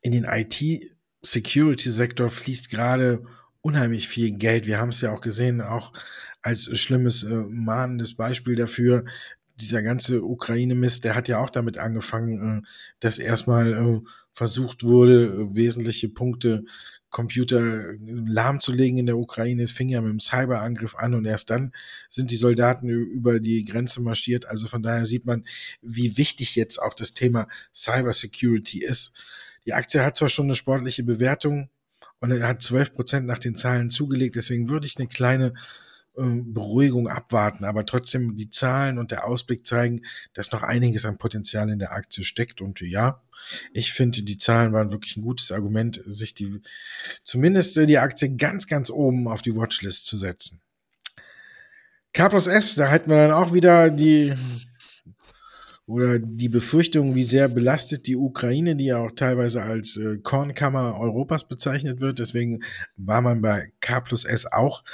in 0.00 0.12
den 0.12 0.24
IT-Security-Sektor 0.24 2.30
fließt 2.30 2.68
gerade 2.68 3.24
unheimlich 3.62 4.08
viel 4.08 4.32
Geld. 4.32 4.66
Wir 4.66 4.78
haben 4.78 4.90
es 4.90 5.00
ja 5.00 5.12
auch 5.12 5.20
gesehen, 5.20 5.60
auch 5.60 5.92
als 6.42 6.64
schlimmes, 6.78 7.24
äh, 7.24 7.34
mahnendes 7.34 8.14
Beispiel 8.16 8.56
dafür. 8.56 9.04
Dieser 9.56 9.82
ganze 9.82 10.22
Ukraine-Mist, 10.22 11.04
der 11.04 11.14
hat 11.14 11.28
ja 11.28 11.38
auch 11.38 11.50
damit 11.50 11.78
angefangen, 11.78 12.58
äh, 12.58 12.68
dass 13.00 13.18
erstmal 13.18 13.72
äh, 13.72 14.00
versucht 14.32 14.82
wurde, 14.82 15.54
wesentliche 15.54 16.08
Punkte 16.08 16.64
Computer 17.12 17.90
äh, 17.90 17.96
lahmzulegen 18.00 18.98
in 18.98 19.06
der 19.06 19.18
Ukraine. 19.18 19.62
Es 19.62 19.70
fing 19.70 19.88
ja 19.88 20.00
mit 20.00 20.10
dem 20.10 20.18
Cyberangriff 20.18 20.96
an 20.96 21.14
und 21.14 21.24
erst 21.24 21.50
dann 21.50 21.72
sind 22.08 22.32
die 22.32 22.36
Soldaten 22.36 22.88
über 22.88 23.38
die 23.38 23.64
Grenze 23.64 24.02
marschiert. 24.02 24.46
Also 24.46 24.66
von 24.66 24.82
daher 24.82 25.06
sieht 25.06 25.26
man, 25.26 25.44
wie 25.80 26.16
wichtig 26.16 26.56
jetzt 26.56 26.82
auch 26.82 26.94
das 26.94 27.14
Thema 27.14 27.46
Cybersecurity 27.72 28.82
ist. 28.82 29.12
Die 29.64 29.74
Aktie 29.74 30.04
hat 30.04 30.16
zwar 30.16 30.28
schon 30.28 30.46
eine 30.46 30.56
sportliche 30.56 31.04
Bewertung 31.04 31.70
und 32.22 32.30
er 32.30 32.46
hat 32.46 32.62
12 32.62 32.94
Prozent 32.94 33.26
nach 33.26 33.38
den 33.38 33.56
Zahlen 33.56 33.90
zugelegt, 33.90 34.36
deswegen 34.36 34.68
würde 34.68 34.86
ich 34.86 34.96
eine 34.96 35.08
kleine 35.08 35.54
äh, 36.16 36.22
Beruhigung 36.22 37.08
abwarten, 37.08 37.64
aber 37.64 37.84
trotzdem 37.84 38.36
die 38.36 38.48
Zahlen 38.48 38.98
und 38.98 39.10
der 39.10 39.26
Ausblick 39.26 39.66
zeigen, 39.66 40.02
dass 40.32 40.52
noch 40.52 40.62
einiges 40.62 41.04
an 41.04 41.18
Potenzial 41.18 41.68
in 41.68 41.80
der 41.80 41.92
Aktie 41.92 42.22
steckt. 42.22 42.60
Und 42.60 42.80
ja, 42.80 43.20
ich 43.72 43.92
finde, 43.92 44.22
die 44.22 44.38
Zahlen 44.38 44.72
waren 44.72 44.92
wirklich 44.92 45.16
ein 45.16 45.22
gutes 45.22 45.50
Argument, 45.50 46.00
sich 46.06 46.32
die, 46.32 46.60
zumindest 47.24 47.76
die 47.76 47.98
Aktie 47.98 48.36
ganz, 48.36 48.68
ganz 48.68 48.88
oben 48.88 49.26
auf 49.26 49.42
die 49.42 49.56
Watchlist 49.56 50.06
zu 50.06 50.16
setzen. 50.16 50.60
Plus 52.12 52.46
S, 52.46 52.76
da 52.76 52.88
hätten 52.88 53.10
wir 53.10 53.16
dann 53.16 53.32
auch 53.32 53.52
wieder 53.52 53.90
die 53.90 54.32
oder 55.86 56.18
die 56.18 56.48
Befürchtung, 56.48 57.14
wie 57.14 57.24
sehr 57.24 57.48
belastet 57.48 58.06
die 58.06 58.16
Ukraine, 58.16 58.76
die 58.76 58.86
ja 58.86 58.98
auch 58.98 59.10
teilweise 59.12 59.62
als 59.62 59.96
äh, 59.96 60.18
Kornkammer 60.18 60.98
Europas 60.98 61.48
bezeichnet 61.48 62.00
wird. 62.00 62.18
Deswegen 62.18 62.62
war 62.96 63.20
man 63.20 63.42
bei 63.42 63.72
K 63.80 64.00
plus 64.00 64.24
S 64.24 64.50
auch 64.50 64.84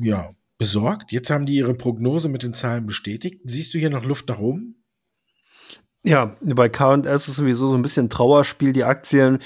ja, 0.00 0.28
besorgt. 0.58 1.12
Jetzt 1.12 1.30
haben 1.30 1.46
die 1.46 1.56
ihre 1.56 1.74
Prognose 1.74 2.28
mit 2.28 2.42
den 2.42 2.54
Zahlen 2.54 2.86
bestätigt. 2.86 3.40
Siehst 3.44 3.74
du 3.74 3.78
hier 3.78 3.90
noch 3.90 4.04
Luft 4.04 4.28
nach 4.28 4.38
oben? 4.38 4.84
Ja, 6.04 6.36
bei 6.42 6.68
K&S 6.68 7.28
ist 7.28 7.36
sowieso 7.36 7.70
so 7.70 7.76
ein 7.76 7.82
bisschen 7.82 8.10
Trauerspiel. 8.10 8.74
Die 8.74 8.84
Aktien 8.84 9.38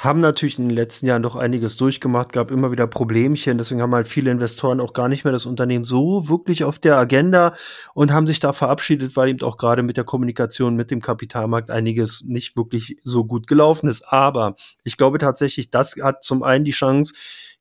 haben 0.00 0.20
natürlich 0.20 0.58
in 0.58 0.68
den 0.68 0.74
letzten 0.74 1.04
Jahren 1.04 1.22
doch 1.22 1.36
einiges 1.36 1.76
durchgemacht, 1.76 2.32
gab 2.32 2.50
immer 2.50 2.72
wieder 2.72 2.86
Problemchen. 2.86 3.58
Deswegen 3.58 3.82
haben 3.82 3.94
halt 3.94 4.08
viele 4.08 4.30
Investoren 4.30 4.80
auch 4.80 4.94
gar 4.94 5.08
nicht 5.08 5.24
mehr 5.24 5.32
das 5.32 5.44
Unternehmen 5.44 5.84
so 5.84 6.26
wirklich 6.26 6.64
auf 6.64 6.78
der 6.78 6.96
Agenda 6.96 7.54
und 7.92 8.10
haben 8.10 8.26
sich 8.26 8.40
da 8.40 8.54
verabschiedet, 8.54 9.14
weil 9.14 9.28
eben 9.28 9.42
auch 9.42 9.58
gerade 9.58 9.82
mit 9.82 9.98
der 9.98 10.04
Kommunikation 10.04 10.74
mit 10.74 10.90
dem 10.90 11.02
Kapitalmarkt 11.02 11.68
einiges 11.68 12.24
nicht 12.24 12.56
wirklich 12.56 12.96
so 13.04 13.26
gut 13.26 13.46
gelaufen 13.46 13.90
ist. 13.90 14.02
Aber 14.08 14.54
ich 14.84 14.96
glaube 14.96 15.18
tatsächlich, 15.18 15.68
das 15.68 15.94
hat 16.02 16.24
zum 16.24 16.42
einen 16.42 16.64
die 16.64 16.70
Chance, 16.70 17.12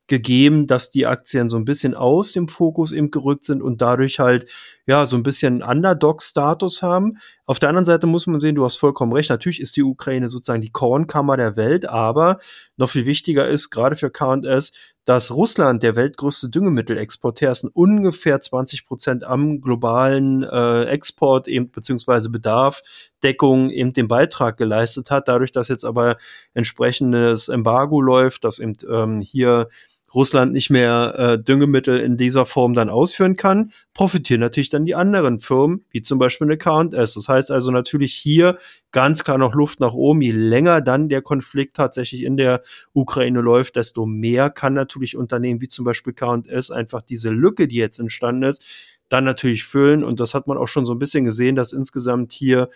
gegeben, 0.09 0.67
dass 0.67 0.91
die 0.91 1.05
Aktien 1.05 1.47
so 1.47 1.55
ein 1.55 1.63
bisschen 1.63 1.95
aus 1.95 2.33
dem 2.33 2.49
Fokus 2.49 2.91
eben 2.91 3.11
gerückt 3.11 3.45
sind 3.45 3.61
und 3.61 3.81
dadurch 3.81 4.19
halt 4.19 4.49
ja 4.85 5.05
so 5.05 5.15
ein 5.15 5.23
bisschen 5.23 5.63
Underdog-Status 5.63 6.81
haben. 6.81 7.17
Auf 7.45 7.59
der 7.59 7.69
anderen 7.69 7.85
Seite 7.85 8.07
muss 8.07 8.27
man 8.27 8.41
sehen, 8.41 8.55
du 8.55 8.65
hast 8.65 8.75
vollkommen 8.75 9.13
recht, 9.13 9.29
natürlich 9.29 9.61
ist 9.61 9.77
die 9.77 9.83
Ukraine 9.83 10.27
sozusagen 10.27 10.61
die 10.61 10.71
Kornkammer 10.71 11.37
der 11.37 11.55
Welt, 11.55 11.87
aber 11.87 12.39
noch 12.75 12.89
viel 12.89 13.05
wichtiger 13.05 13.47
ist, 13.47 13.69
gerade 13.69 13.95
für 13.95 14.09
K&S, 14.09 14.71
dass 15.05 15.31
Russland 15.31 15.81
der 15.81 15.95
weltgrößte 15.95 16.49
Düngemittelexporteur 16.49 17.51
ist 17.51 17.63
und 17.63 17.75
ungefähr 17.75 18.41
20 18.41 18.85
Prozent 18.85 19.23
am 19.23 19.59
globalen 19.59 20.43
äh, 20.43 20.83
Export 20.83 21.47
eben 21.47 21.71
beziehungsweise 21.71 22.29
Bedarf, 22.29 22.81
Deckung 23.23 23.71
eben 23.71 23.93
den 23.93 24.07
Beitrag 24.07 24.57
geleistet 24.57 25.09
hat. 25.09 25.27
Dadurch, 25.27 25.51
dass 25.51 25.67
jetzt 25.67 25.83
aber 25.83 26.17
entsprechendes 26.53 27.47
Embargo 27.47 28.01
läuft, 28.01 28.43
dass 28.43 28.59
eben 28.59 28.75
ähm, 28.87 29.21
hier 29.21 29.69
Russland 30.13 30.53
nicht 30.53 30.69
mehr 30.69 31.13
äh, 31.17 31.43
Düngemittel 31.43 31.99
in 31.99 32.17
dieser 32.17 32.45
Form 32.45 32.73
dann 32.73 32.89
ausführen 32.89 33.35
kann, 33.35 33.71
profitieren 33.93 34.41
natürlich 34.41 34.69
dann 34.69 34.85
die 34.85 34.95
anderen 34.95 35.39
Firmen, 35.39 35.85
wie 35.91 36.01
zum 36.01 36.19
Beispiel 36.19 36.47
eine 36.47 36.57
K&S. 36.57 37.13
Das 37.13 37.27
heißt 37.27 37.51
also 37.51 37.71
natürlich 37.71 38.13
hier 38.13 38.57
ganz 38.91 39.23
klar 39.23 39.37
noch 39.37 39.53
Luft 39.53 39.79
nach 39.79 39.93
oben. 39.93 40.21
Je 40.21 40.31
länger 40.31 40.81
dann 40.81 41.09
der 41.09 41.21
Konflikt 41.21 41.75
tatsächlich 41.75 42.23
in 42.23 42.37
der 42.37 42.61
Ukraine 42.93 43.41
läuft, 43.41 43.75
desto 43.75 44.05
mehr 44.05 44.49
kann 44.49 44.73
natürlich 44.73 45.15
Unternehmen 45.17 45.61
wie 45.61 45.67
zum 45.67 45.85
Beispiel 45.85 46.13
K&S 46.13 46.71
einfach 46.71 47.01
diese 47.01 47.29
Lücke, 47.29 47.67
die 47.67 47.77
jetzt 47.77 47.99
entstanden 47.99 48.43
ist, 48.43 48.63
dann 49.09 49.23
natürlich 49.23 49.65
füllen. 49.65 50.03
Und 50.03 50.19
das 50.19 50.33
hat 50.33 50.47
man 50.47 50.57
auch 50.57 50.67
schon 50.67 50.85
so 50.85 50.93
ein 50.93 50.99
bisschen 50.99 51.25
gesehen, 51.25 51.55
dass 51.55 51.73
insgesamt 51.73 52.31
hier 52.31 52.69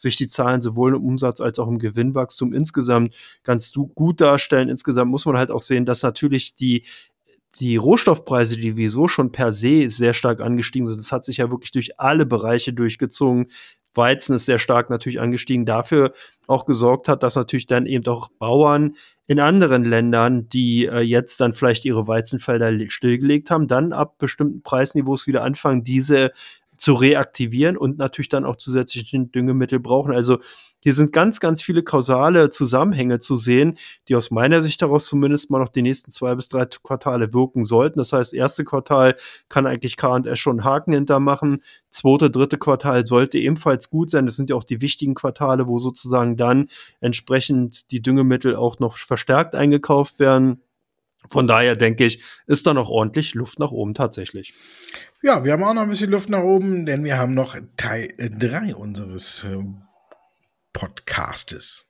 sich 0.00 0.16
die 0.16 0.26
Zahlen 0.26 0.60
sowohl 0.60 0.94
im 0.94 1.04
Umsatz 1.04 1.40
als 1.40 1.58
auch 1.58 1.68
im 1.68 1.78
Gewinnwachstum 1.78 2.52
insgesamt 2.52 3.14
ganz 3.44 3.72
gut 3.94 4.20
darstellen. 4.20 4.68
Insgesamt 4.68 5.10
muss 5.10 5.26
man 5.26 5.36
halt 5.36 5.50
auch 5.50 5.60
sehen, 5.60 5.86
dass 5.86 6.02
natürlich 6.02 6.54
die 6.54 6.84
die 7.58 7.76
Rohstoffpreise, 7.76 8.56
die 8.56 8.76
wieso 8.76 9.08
schon 9.08 9.32
per 9.32 9.50
se 9.50 9.90
sehr 9.90 10.14
stark 10.14 10.40
angestiegen 10.40 10.86
sind, 10.86 10.98
das 10.98 11.10
hat 11.10 11.24
sich 11.24 11.38
ja 11.38 11.50
wirklich 11.50 11.72
durch 11.72 11.98
alle 11.98 12.24
Bereiche 12.24 12.72
durchgezogen. 12.72 13.48
Weizen 13.92 14.36
ist 14.36 14.46
sehr 14.46 14.60
stark 14.60 14.88
natürlich 14.88 15.20
angestiegen, 15.20 15.66
dafür 15.66 16.12
auch 16.46 16.64
gesorgt 16.64 17.08
hat, 17.08 17.24
dass 17.24 17.34
natürlich 17.34 17.66
dann 17.66 17.86
eben 17.86 18.06
auch 18.06 18.28
Bauern 18.38 18.94
in 19.26 19.40
anderen 19.40 19.84
Ländern, 19.84 20.48
die 20.48 20.86
äh, 20.86 21.00
jetzt 21.00 21.40
dann 21.40 21.52
vielleicht 21.52 21.84
ihre 21.84 22.06
Weizenfelder 22.06 22.72
stillgelegt 22.88 23.50
haben, 23.50 23.66
dann 23.66 23.92
ab 23.92 24.18
bestimmten 24.18 24.62
Preisniveaus 24.62 25.26
wieder 25.26 25.42
anfangen, 25.42 25.82
diese 25.82 26.30
zu 26.80 26.94
reaktivieren 26.94 27.76
und 27.76 27.98
natürlich 27.98 28.30
dann 28.30 28.46
auch 28.46 28.56
zusätzliche 28.56 29.26
Düngemittel 29.26 29.78
brauchen. 29.78 30.14
Also 30.14 30.38
hier 30.82 30.94
sind 30.94 31.12
ganz, 31.12 31.38
ganz 31.38 31.60
viele 31.60 31.82
kausale 31.82 32.48
Zusammenhänge 32.48 33.18
zu 33.18 33.36
sehen, 33.36 33.76
die 34.08 34.16
aus 34.16 34.30
meiner 34.30 34.62
Sicht 34.62 34.80
daraus 34.80 35.04
zumindest 35.04 35.50
mal 35.50 35.58
noch 35.58 35.68
die 35.68 35.82
nächsten 35.82 36.10
zwei 36.10 36.34
bis 36.34 36.48
drei 36.48 36.64
Quartale 36.64 37.34
wirken 37.34 37.62
sollten. 37.62 37.98
Das 37.98 38.14
heißt, 38.14 38.32
erste 38.32 38.64
Quartal 38.64 39.14
kann 39.50 39.66
eigentlich 39.66 39.98
K&S 39.98 40.38
schon 40.38 40.64
Haken 40.64 40.94
hintermachen. 40.94 41.58
Zweite, 41.90 42.30
dritte 42.30 42.56
Quartal 42.56 43.04
sollte 43.04 43.36
ebenfalls 43.36 43.90
gut 43.90 44.08
sein. 44.08 44.24
Das 44.24 44.36
sind 44.36 44.48
ja 44.48 44.56
auch 44.56 44.64
die 44.64 44.80
wichtigen 44.80 45.14
Quartale, 45.14 45.68
wo 45.68 45.78
sozusagen 45.78 46.38
dann 46.38 46.68
entsprechend 47.00 47.90
die 47.90 48.00
Düngemittel 48.00 48.56
auch 48.56 48.78
noch 48.78 48.96
verstärkt 48.96 49.54
eingekauft 49.54 50.18
werden. 50.18 50.62
Von 51.28 51.46
daher 51.46 51.76
denke 51.76 52.04
ich, 52.04 52.22
ist 52.46 52.66
da 52.66 52.74
noch 52.74 52.88
ordentlich 52.88 53.34
Luft 53.34 53.58
nach 53.58 53.70
oben 53.70 53.94
tatsächlich. 53.94 54.52
Ja, 55.22 55.44
wir 55.44 55.52
haben 55.52 55.62
auch 55.62 55.74
noch 55.74 55.82
ein 55.82 55.90
bisschen 55.90 56.10
Luft 56.10 56.30
nach 56.30 56.42
oben, 56.42 56.86
denn 56.86 57.04
wir 57.04 57.18
haben 57.18 57.34
noch 57.34 57.56
Teil 57.76 58.14
3 58.18 58.74
unseres 58.74 59.44
äh, 59.44 59.58
Podcastes. 60.72 61.86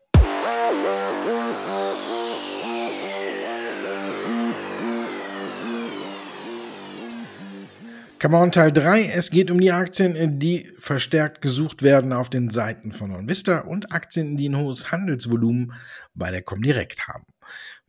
Come 8.21 8.37
on 8.37 8.53
Teil 8.53 8.71
3. 8.71 9.05
Es 9.05 9.31
geht 9.31 9.51
um 9.51 9.59
die 9.61 9.73
Aktien, 9.73 10.39
die 10.39 10.71
verstärkt 10.77 11.41
gesucht 11.41 11.83
werden 11.83 12.13
auf 12.13 12.29
den 12.29 12.51
Seiten 12.51 12.93
von 12.93 13.13
OnVista 13.13 13.61
und 13.61 13.93
Aktien, 13.93 14.37
die 14.37 14.51
ein 14.51 14.59
hohes 14.59 14.93
Handelsvolumen 14.93 15.73
bei 16.15 16.31
der 16.31 16.43
Comdirect 16.43 17.09
haben. 17.09 17.25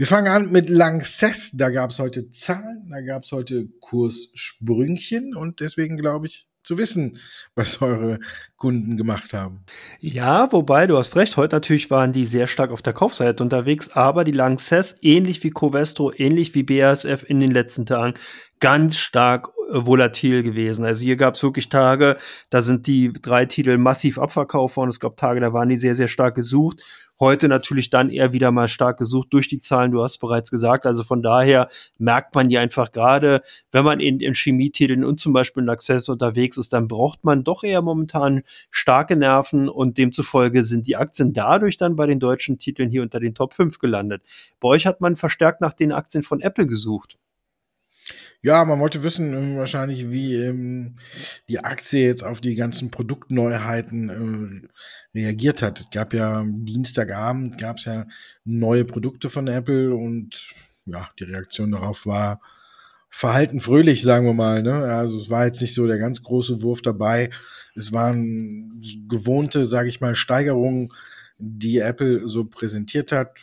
Wir 0.02 0.08
fangen 0.08 0.30
an 0.30 0.52
mit 0.52 0.68
Lanxess. 0.72 1.52
Da 1.54 1.70
gab 1.70 1.92
es 1.92 2.00
heute 2.00 2.32
Zahlen, 2.32 2.88
da 2.90 3.02
gab 3.02 3.24
es 3.24 3.32
heute 3.32 3.68
Kurssprüngchen 3.82 5.36
und 5.36 5.60
deswegen 5.60 5.96
glaube 5.96 6.26
ich, 6.26 6.48
zu 6.64 6.80
wissen, 6.80 7.20
was 7.54 7.84
eure 7.84 8.20
Kunden 8.56 8.98
gemacht 8.98 9.32
haben. 9.34 9.64
Ja, 10.00 10.52
wobei 10.52 10.88
du 10.88 10.98
hast 10.98 11.16
recht, 11.18 11.38
heute 11.38 11.56
natürlich 11.56 11.92
waren 11.92 12.14
die 12.14 12.26
sehr 12.26 12.48
stark 12.48 12.72
auf 12.72 12.82
der 12.82 12.94
Kaufseite 12.94 13.44
unterwegs, 13.44 13.90
aber 13.90 14.24
die 14.24 14.32
Lanxess, 14.32 14.96
ähnlich 15.02 15.44
wie 15.44 15.52
Covestro, 15.52 16.12
ähnlich 16.12 16.56
wie 16.56 16.64
BASF 16.64 17.24
in 17.28 17.40
den 17.40 17.52
letzten 17.52 17.86
Tagen, 17.86 18.16
ganz 18.60 18.98
stark 18.98 19.50
äh, 19.72 19.86
volatil 19.86 20.42
gewesen. 20.42 20.84
Also 20.84 21.04
hier 21.04 21.16
gab 21.16 21.36
es 21.36 21.44
wirklich 21.44 21.70
Tage, 21.70 22.18
da 22.50 22.64
sind 22.64 22.88
die 22.88 23.14
drei 23.14 23.46
Titel 23.46 23.78
massiv 23.78 24.18
abverkauft 24.18 24.78
worden. 24.78 24.90
Es 24.90 25.00
gab 25.00 25.18
Tage, 25.18 25.42
da 25.42 25.54
waren 25.54 25.70
die 25.70 25.78
sehr, 25.78 25.94
sehr 25.94 26.08
stark 26.08 26.34
gesucht. 26.34 26.82
Heute 27.22 27.48
natürlich 27.48 27.92
dann 27.92 28.10
eher 28.10 28.34
wieder 28.34 28.52
mal 28.52 28.68
stark 28.68 28.98
gesucht 28.98 29.28
durch 29.30 29.48
die 29.48 29.60
Zahlen, 29.60 29.92
du 29.92 30.02
hast 30.02 30.18
bereits 30.18 30.50
gesagt. 30.50 30.88
Also 30.88 31.04
von 31.04 31.22
daher 31.22 31.68
merkt 32.00 32.34
man 32.34 32.50
ja 32.50 32.62
einfach 32.62 32.92
gerade, 32.92 33.44
wenn 33.72 33.86
man 33.86 34.00
in, 34.00 34.20
in 34.20 34.34
Chemietiteln 34.34 35.06
und 35.06 35.20
zum 35.20 35.32
Beispiel 35.32 35.62
in 35.62 35.70
Access 35.70 36.10
unterwegs 36.10 36.58
ist, 36.58 36.74
dann 36.74 36.88
braucht 36.88 37.24
man 37.24 37.44
doch 37.44 37.64
eher 37.64 37.84
momentan 37.84 38.42
starke 38.72 39.16
Nerven 39.16 39.70
und 39.70 40.00
demzufolge 40.00 40.64
sind 40.64 40.88
die 40.88 40.96
Aktien 40.96 41.32
dadurch 41.32 41.78
dann 41.78 41.96
bei 41.96 42.08
den 42.08 42.20
deutschen 42.20 42.58
Titeln 42.58 42.90
hier 42.90 43.04
unter 43.04 43.20
den 43.20 43.36
Top 43.36 43.54
5 43.54 43.78
gelandet. 43.78 44.24
Bei 44.60 44.70
euch 44.70 44.88
hat 44.88 45.00
man 45.00 45.16
verstärkt 45.16 45.62
nach 45.62 45.74
den 45.74 45.92
Aktien 45.92 46.24
von 46.24 46.42
Apple 46.42 46.66
gesucht. 46.66 47.20
Ja, 48.44 48.66
man 48.66 48.80
wollte 48.80 49.04
wissen 49.04 49.56
wahrscheinlich, 49.58 50.10
wie 50.10 50.36
ähm, 50.36 50.96
die 51.48 51.60
Aktie 51.60 52.04
jetzt 52.04 52.24
auf 52.24 52.42
die 52.42 52.56
ganzen 52.56 52.90
Produktneuheiten 52.90 54.10
äh, 55.14 55.20
reagiert 55.20 55.62
hat. 55.62 55.80
Es 55.80 55.90
gab 55.92 56.14
ja 56.14 56.44
Dienstagabend 56.48 57.60
gab 57.60 57.78
es 57.78 57.86
ja 57.86 58.08
neue 58.44 58.84
Produkte 58.84 59.30
von 59.30 59.48
Apple 59.48 59.94
und 59.94 60.54
ja, 60.88 61.08
die 61.20 61.26
Reaktion 61.26 61.72
darauf 61.72 62.08
war 62.08 62.42
verhalten 63.12 63.60
fröhlich, 63.60 64.02
sagen 64.02 64.26
wir 64.26 64.34
mal. 64.34 64.64
Ne? 64.64 64.74
Also 64.74 65.18
es 65.18 65.30
war 65.30 65.46
jetzt 65.46 65.62
nicht 65.62 65.76
so 65.76 65.86
der 65.86 66.00
ganz 66.00 66.24
große 66.24 66.64
Wurf 66.64 66.82
dabei. 66.82 67.30
Es 67.76 67.92
waren 67.92 68.82
gewohnte, 69.08 69.66
sage 69.66 69.90
ich 69.90 70.02
mal, 70.02 70.16
Steigerungen, 70.16 70.92
die 71.38 71.78
Apple 71.80 72.28
so 72.28 72.46
präsentiert 72.46 73.12
hat. 73.12 73.38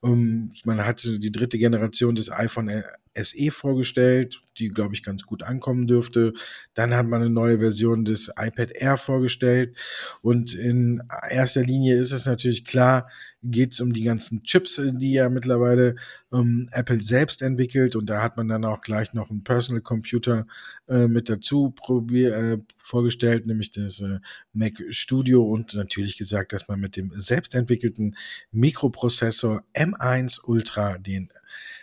Um, 0.00 0.12
ähm, 0.12 0.52
man 0.64 0.84
hatte 0.84 1.20
die 1.20 1.30
dritte 1.30 1.58
Generation 1.58 2.16
des 2.16 2.32
iPhone 2.32 2.82
SE 3.14 3.50
vorgestellt, 3.50 4.40
die, 4.58 4.68
glaube 4.68 4.94
ich, 4.94 5.02
ganz 5.02 5.24
gut 5.24 5.42
ankommen 5.42 5.86
dürfte. 5.86 6.32
Dann 6.74 6.94
hat 6.94 7.06
man 7.06 7.22
eine 7.22 7.30
neue 7.30 7.58
Version 7.58 8.04
des 8.04 8.32
iPad 8.38 8.70
Air 8.72 8.96
vorgestellt. 8.96 9.76
Und 10.20 10.54
in 10.54 11.02
erster 11.28 11.62
Linie 11.62 11.96
ist 11.96 12.12
es 12.12 12.26
natürlich 12.26 12.64
klar, 12.64 13.08
geht 13.42 13.72
es 13.72 13.80
um 13.80 13.92
die 13.92 14.04
ganzen 14.04 14.44
Chips, 14.44 14.80
die 14.80 15.12
ja 15.12 15.28
mittlerweile 15.28 15.96
ähm, 16.32 16.68
Apple 16.72 17.00
selbst 17.00 17.42
entwickelt. 17.42 17.96
Und 17.96 18.06
da 18.06 18.22
hat 18.22 18.36
man 18.36 18.48
dann 18.48 18.64
auch 18.64 18.80
gleich 18.80 19.14
noch 19.14 19.30
einen 19.30 19.42
Personal 19.42 19.82
Computer 19.82 20.46
äh, 20.88 21.08
mit 21.08 21.28
dazu 21.28 21.74
äh, 22.12 22.58
vorgestellt, 22.78 23.46
nämlich 23.46 23.72
das 23.72 24.00
äh, 24.00 24.20
Mac 24.52 24.80
Studio 24.90 25.42
und 25.42 25.74
natürlich 25.74 26.16
gesagt, 26.16 26.52
dass 26.52 26.68
man 26.68 26.80
mit 26.80 26.96
dem 26.96 27.12
selbstentwickelten 27.14 28.16
Mikroprozessor 28.52 29.64
M1 29.74 30.44
Ultra 30.44 30.98
den 30.98 31.30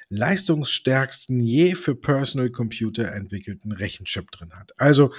leistungsstärksten 0.09 1.39
je 1.39 1.75
für 1.75 1.95
Personal 1.95 2.49
Computer 2.49 3.11
entwickelten 3.13 3.71
Rechenchip 3.71 4.31
drin 4.31 4.51
hat. 4.53 4.71
Also 4.77 5.13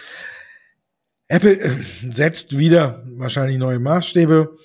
Apple 1.28 1.60
äh, 1.60 1.70
setzt 1.70 2.58
wieder 2.58 3.04
wahrscheinlich 3.14 3.56
neue 3.56 3.78
Maßstäbe, 3.78 4.56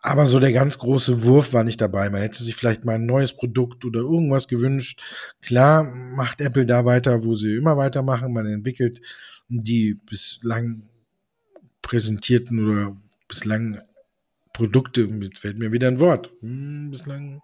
aber 0.00 0.26
so 0.26 0.40
der 0.40 0.52
ganz 0.52 0.78
große 0.78 1.24
Wurf 1.24 1.52
war 1.52 1.64
nicht 1.64 1.80
dabei. 1.80 2.08
Man 2.08 2.22
hätte 2.22 2.42
sich 2.42 2.54
vielleicht 2.54 2.84
mal 2.84 2.94
ein 2.94 3.04
neues 3.04 3.34
Produkt 3.34 3.84
oder 3.84 4.00
irgendwas 4.00 4.48
gewünscht. 4.48 5.00
Klar 5.42 5.84
macht 5.84 6.40
Apple 6.40 6.64
da 6.64 6.84
weiter, 6.84 7.24
wo 7.24 7.34
sie 7.34 7.56
immer 7.56 7.76
weitermachen. 7.76 8.32
Man 8.32 8.46
entwickelt 8.46 9.00
die 9.48 9.94
bislang 9.94 10.88
präsentierten 11.82 12.66
oder 12.66 12.96
bislang 13.28 13.80
Produkte, 14.58 15.02
jetzt 15.20 15.38
fällt 15.38 15.56
mir 15.60 15.70
wieder 15.70 15.86
ein 15.86 16.00
Wort. 16.00 16.32
Hm, 16.40 16.90
bislang. 16.90 17.40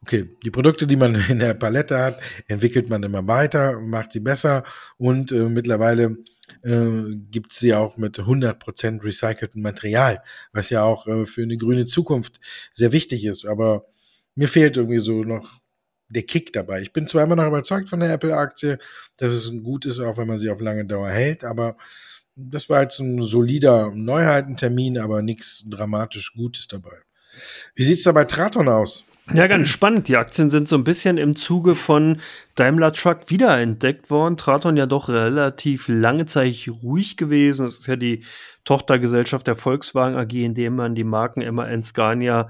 Okay, 0.00 0.30
die 0.42 0.50
Produkte, 0.50 0.86
die 0.86 0.96
man 0.96 1.14
in 1.28 1.38
der 1.38 1.52
Palette 1.52 1.98
hat, 1.98 2.18
entwickelt 2.48 2.88
man 2.88 3.02
immer 3.02 3.26
weiter, 3.28 3.78
macht 3.78 4.10
sie 4.10 4.20
besser 4.20 4.64
und 4.96 5.32
äh, 5.32 5.50
mittlerweile 5.50 6.16
äh, 6.62 7.14
gibt 7.30 7.52
sie 7.52 7.74
auch 7.74 7.98
mit 7.98 8.18
100% 8.18 9.04
recyceltem 9.04 9.60
Material, 9.60 10.22
was 10.54 10.70
ja 10.70 10.82
auch 10.82 11.06
äh, 11.06 11.26
für 11.26 11.42
eine 11.42 11.58
grüne 11.58 11.84
Zukunft 11.84 12.40
sehr 12.72 12.90
wichtig 12.90 13.26
ist. 13.26 13.44
Aber 13.44 13.84
mir 14.34 14.48
fehlt 14.48 14.78
irgendwie 14.78 15.00
so 15.00 15.24
noch 15.24 15.60
der 16.08 16.22
Kick 16.22 16.54
dabei. 16.54 16.80
Ich 16.80 16.94
bin 16.94 17.06
zwar 17.06 17.24
immer 17.24 17.36
noch 17.36 17.48
überzeugt 17.48 17.90
von 17.90 18.00
der 18.00 18.14
Apple-Aktie, 18.14 18.78
dass 19.18 19.34
es 19.34 19.52
gut 19.62 19.84
ist, 19.84 20.00
auch 20.00 20.16
wenn 20.16 20.28
man 20.28 20.38
sie 20.38 20.48
auf 20.48 20.62
lange 20.62 20.86
Dauer 20.86 21.10
hält, 21.10 21.44
aber 21.44 21.76
das 22.36 22.68
war 22.68 22.82
jetzt 22.82 23.00
ein 23.00 23.22
solider 23.22 23.90
Neuheitentermin, 23.94 24.98
aber 24.98 25.22
nichts 25.22 25.64
dramatisch 25.66 26.34
Gutes 26.34 26.68
dabei. 26.68 27.02
Wie 27.74 27.82
sieht's 27.82 28.04
da 28.04 28.12
bei 28.12 28.24
Traton 28.24 28.68
aus? 28.68 29.04
Ja, 29.34 29.48
ganz 29.48 29.68
spannend. 29.68 30.06
Die 30.06 30.16
Aktien 30.16 30.50
sind 30.50 30.68
so 30.68 30.76
ein 30.76 30.84
bisschen 30.84 31.18
im 31.18 31.34
Zuge 31.34 31.74
von 31.74 32.20
Daimler 32.54 32.92
Truck 32.92 33.28
wiederentdeckt 33.28 34.08
worden. 34.08 34.36
Traton 34.36 34.76
ja 34.76 34.86
doch 34.86 35.08
relativ 35.08 35.88
lange 35.88 36.26
Zeit 36.26 36.68
ruhig 36.82 37.16
gewesen. 37.16 37.64
Das 37.64 37.78
ist 37.78 37.86
ja 37.88 37.96
die 37.96 38.22
Tochtergesellschaft 38.64 39.46
der 39.46 39.56
Volkswagen 39.56 40.16
AG, 40.16 40.32
in 40.32 40.54
dem 40.54 40.76
man 40.76 40.94
die 40.94 41.04
Marken 41.04 41.42
MAN, 41.54 41.82
Scania 41.82 42.48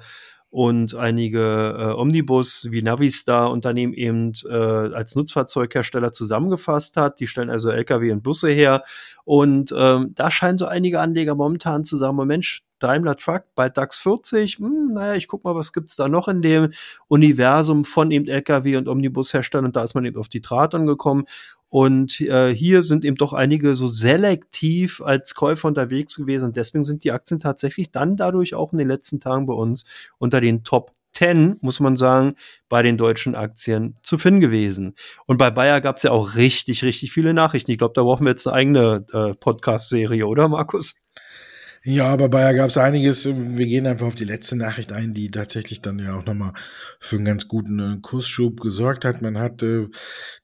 und 0.57 0.95
einige 0.95 1.77
äh, 1.79 2.01
Omnibus 2.01 2.69
wie 2.71 2.81
Navistar 2.81 3.51
Unternehmen 3.51 3.93
eben 3.93 4.33
äh, 4.49 4.55
als 4.55 5.15
Nutzfahrzeughersteller 5.15 6.13
zusammengefasst 6.13 6.97
hat. 6.97 7.21
Die 7.21 7.27
stellen 7.27 7.51
also 7.51 7.71
Lkw 7.71 8.11
und 8.11 8.23
Busse 8.23 8.49
her. 8.49 8.83
Und 9.27 9.75
ähm, 9.77 10.13
da 10.15 10.31
scheinen 10.31 10.57
so 10.57 10.65
einige 10.65 11.01
Anleger 11.01 11.35
momentan 11.35 11.85
zu 11.85 11.99
sagen, 11.99 12.17
Mensch, 12.27 12.63
Daimler 12.79 13.17
Truck 13.17 13.45
bei 13.55 13.69
DAX 13.69 13.99
40, 13.99 14.59
hm, 14.59 14.93
naja, 14.93 15.15
ich 15.15 15.29
guck 15.29 15.45
mal, 15.45 15.55
was 15.55 15.73
gibt's 15.73 15.97
da 15.97 16.09
noch 16.09 16.29
in 16.29 16.43
dem 16.43 16.73
Universum 17.09 17.85
von 17.85 18.11
eben 18.11 18.27
Lkw 18.27 18.77
und 18.77 18.89
Omnibusherstellern 18.89 19.67
und 19.67 19.77
da 19.77 19.83
ist 19.83 19.95
man 19.95 20.05
eben 20.05 20.19
auf 20.19 20.29
die 20.29 20.41
Traton 20.41 20.87
gekommen 20.87 21.25
und 21.69 22.21
äh, 22.21 22.55
hier 22.55 22.83
sind 22.83 23.05
eben 23.05 23.17
doch 23.17 23.33
einige 23.33 23.75
so 23.77 23.87
selektiv 23.87 25.01
als 25.01 25.35
Käufer 25.35 25.69
unterwegs 25.69 26.17
gewesen 26.17 26.47
und 26.47 26.57
deswegen 26.57 26.85
sind 26.85 27.05
die 27.05 27.13
Aktien 27.13 27.41
tatsächlich 27.41 27.91
dann 27.91 28.17
dadurch 28.17 28.55
auch 28.55 28.73
in 28.73 28.79
den 28.79 28.89
letzten 28.89 29.21
Tagen 29.21 29.47
bei 29.47 29.55
uns 29.55 29.85
unter 30.19 30.41
den 30.41 30.63
Top 30.63 30.93
10, 31.17 31.57
muss 31.61 31.81
man 31.81 31.97
sagen, 31.97 32.35
bei 32.69 32.83
den 32.83 32.99
deutschen 32.99 33.35
Aktien 33.35 33.97
zu 34.03 34.19
finden 34.19 34.41
gewesen. 34.41 34.95
Und 35.25 35.39
bei 35.39 35.51
Bayer 35.51 35.81
gab 35.81 35.97
es 35.97 36.03
ja 36.03 36.11
auch 36.11 36.37
richtig, 36.37 36.85
richtig 36.85 37.11
viele 37.11 37.33
Nachrichten. 37.33 37.71
Ich 37.71 37.79
glaube, 37.79 37.95
da 37.95 38.03
brauchen 38.03 38.27
wir 38.27 38.31
jetzt 38.31 38.47
eine 38.47 38.57
eigene 38.57 39.07
äh, 39.13 39.35
Podcast-Serie, 39.35 40.27
oder 40.27 40.49
Markus? 40.49 40.95
Ja, 41.89 42.07
aber 42.09 42.29
Bayer 42.29 42.53
gab 42.53 42.69
es 42.69 42.79
einiges. 42.79 43.27
Wir 43.27 43.65
gehen 43.65 43.87
einfach 43.87 44.09
auf 44.09 44.17
die 44.17 44.25
letzte 44.25 44.57
Nachricht 44.57 44.91
ein, 44.91 45.15
die 45.15 45.31
tatsächlich 45.31 45.83
dann 45.83 46.01
ja 46.01 46.17
auch 46.17 46.25
nochmal 46.27 46.53
für 46.99 47.15
einen 47.15 47.25
ganz 47.25 47.47
guten 47.47 47.79
äh, 47.79 47.99
Kursschub 48.03 48.61
gesorgt 48.61 49.05
hat. 49.05 49.23
Man 49.23 49.39
hat 49.39 49.63
äh, 49.63 49.87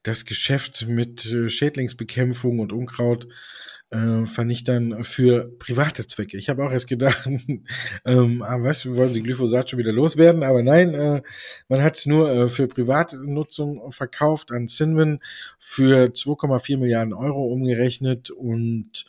das 0.03 0.23
Geschäft 0.23 0.87
mit 0.87 1.25
äh, 1.25 1.49
Schädlingsbekämpfung 1.49 2.59
und 2.59 2.71
Unkraut 2.71 3.27
äh, 3.93 4.25
vernichtern 4.25 5.03
für 5.03 5.49
private 5.59 6.07
Zwecke. 6.07 6.37
Ich 6.37 6.49
habe 6.49 6.65
auch 6.65 6.71
erst 6.71 6.87
gedacht, 6.87 7.27
ähm, 8.05 8.41
ah, 8.41 8.57
was, 8.61 8.85
wollen 8.95 9.13
sie 9.13 9.21
Glyphosat 9.21 9.69
schon 9.69 9.79
wieder 9.79 9.91
loswerden? 9.91 10.41
Aber 10.43 10.63
nein, 10.63 10.93
äh, 10.95 11.21
man 11.67 11.83
hat 11.83 11.97
es 11.97 12.05
nur 12.07 12.29
äh, 12.29 12.49
für 12.49 12.67
Privatnutzung 12.67 13.91
verkauft 13.91 14.51
an 14.51 14.67
Sinwin 14.67 15.19
für 15.59 16.07
2,4 16.07 16.79
Milliarden 16.79 17.13
Euro 17.13 17.45
umgerechnet 17.45 18.31
und 18.31 19.05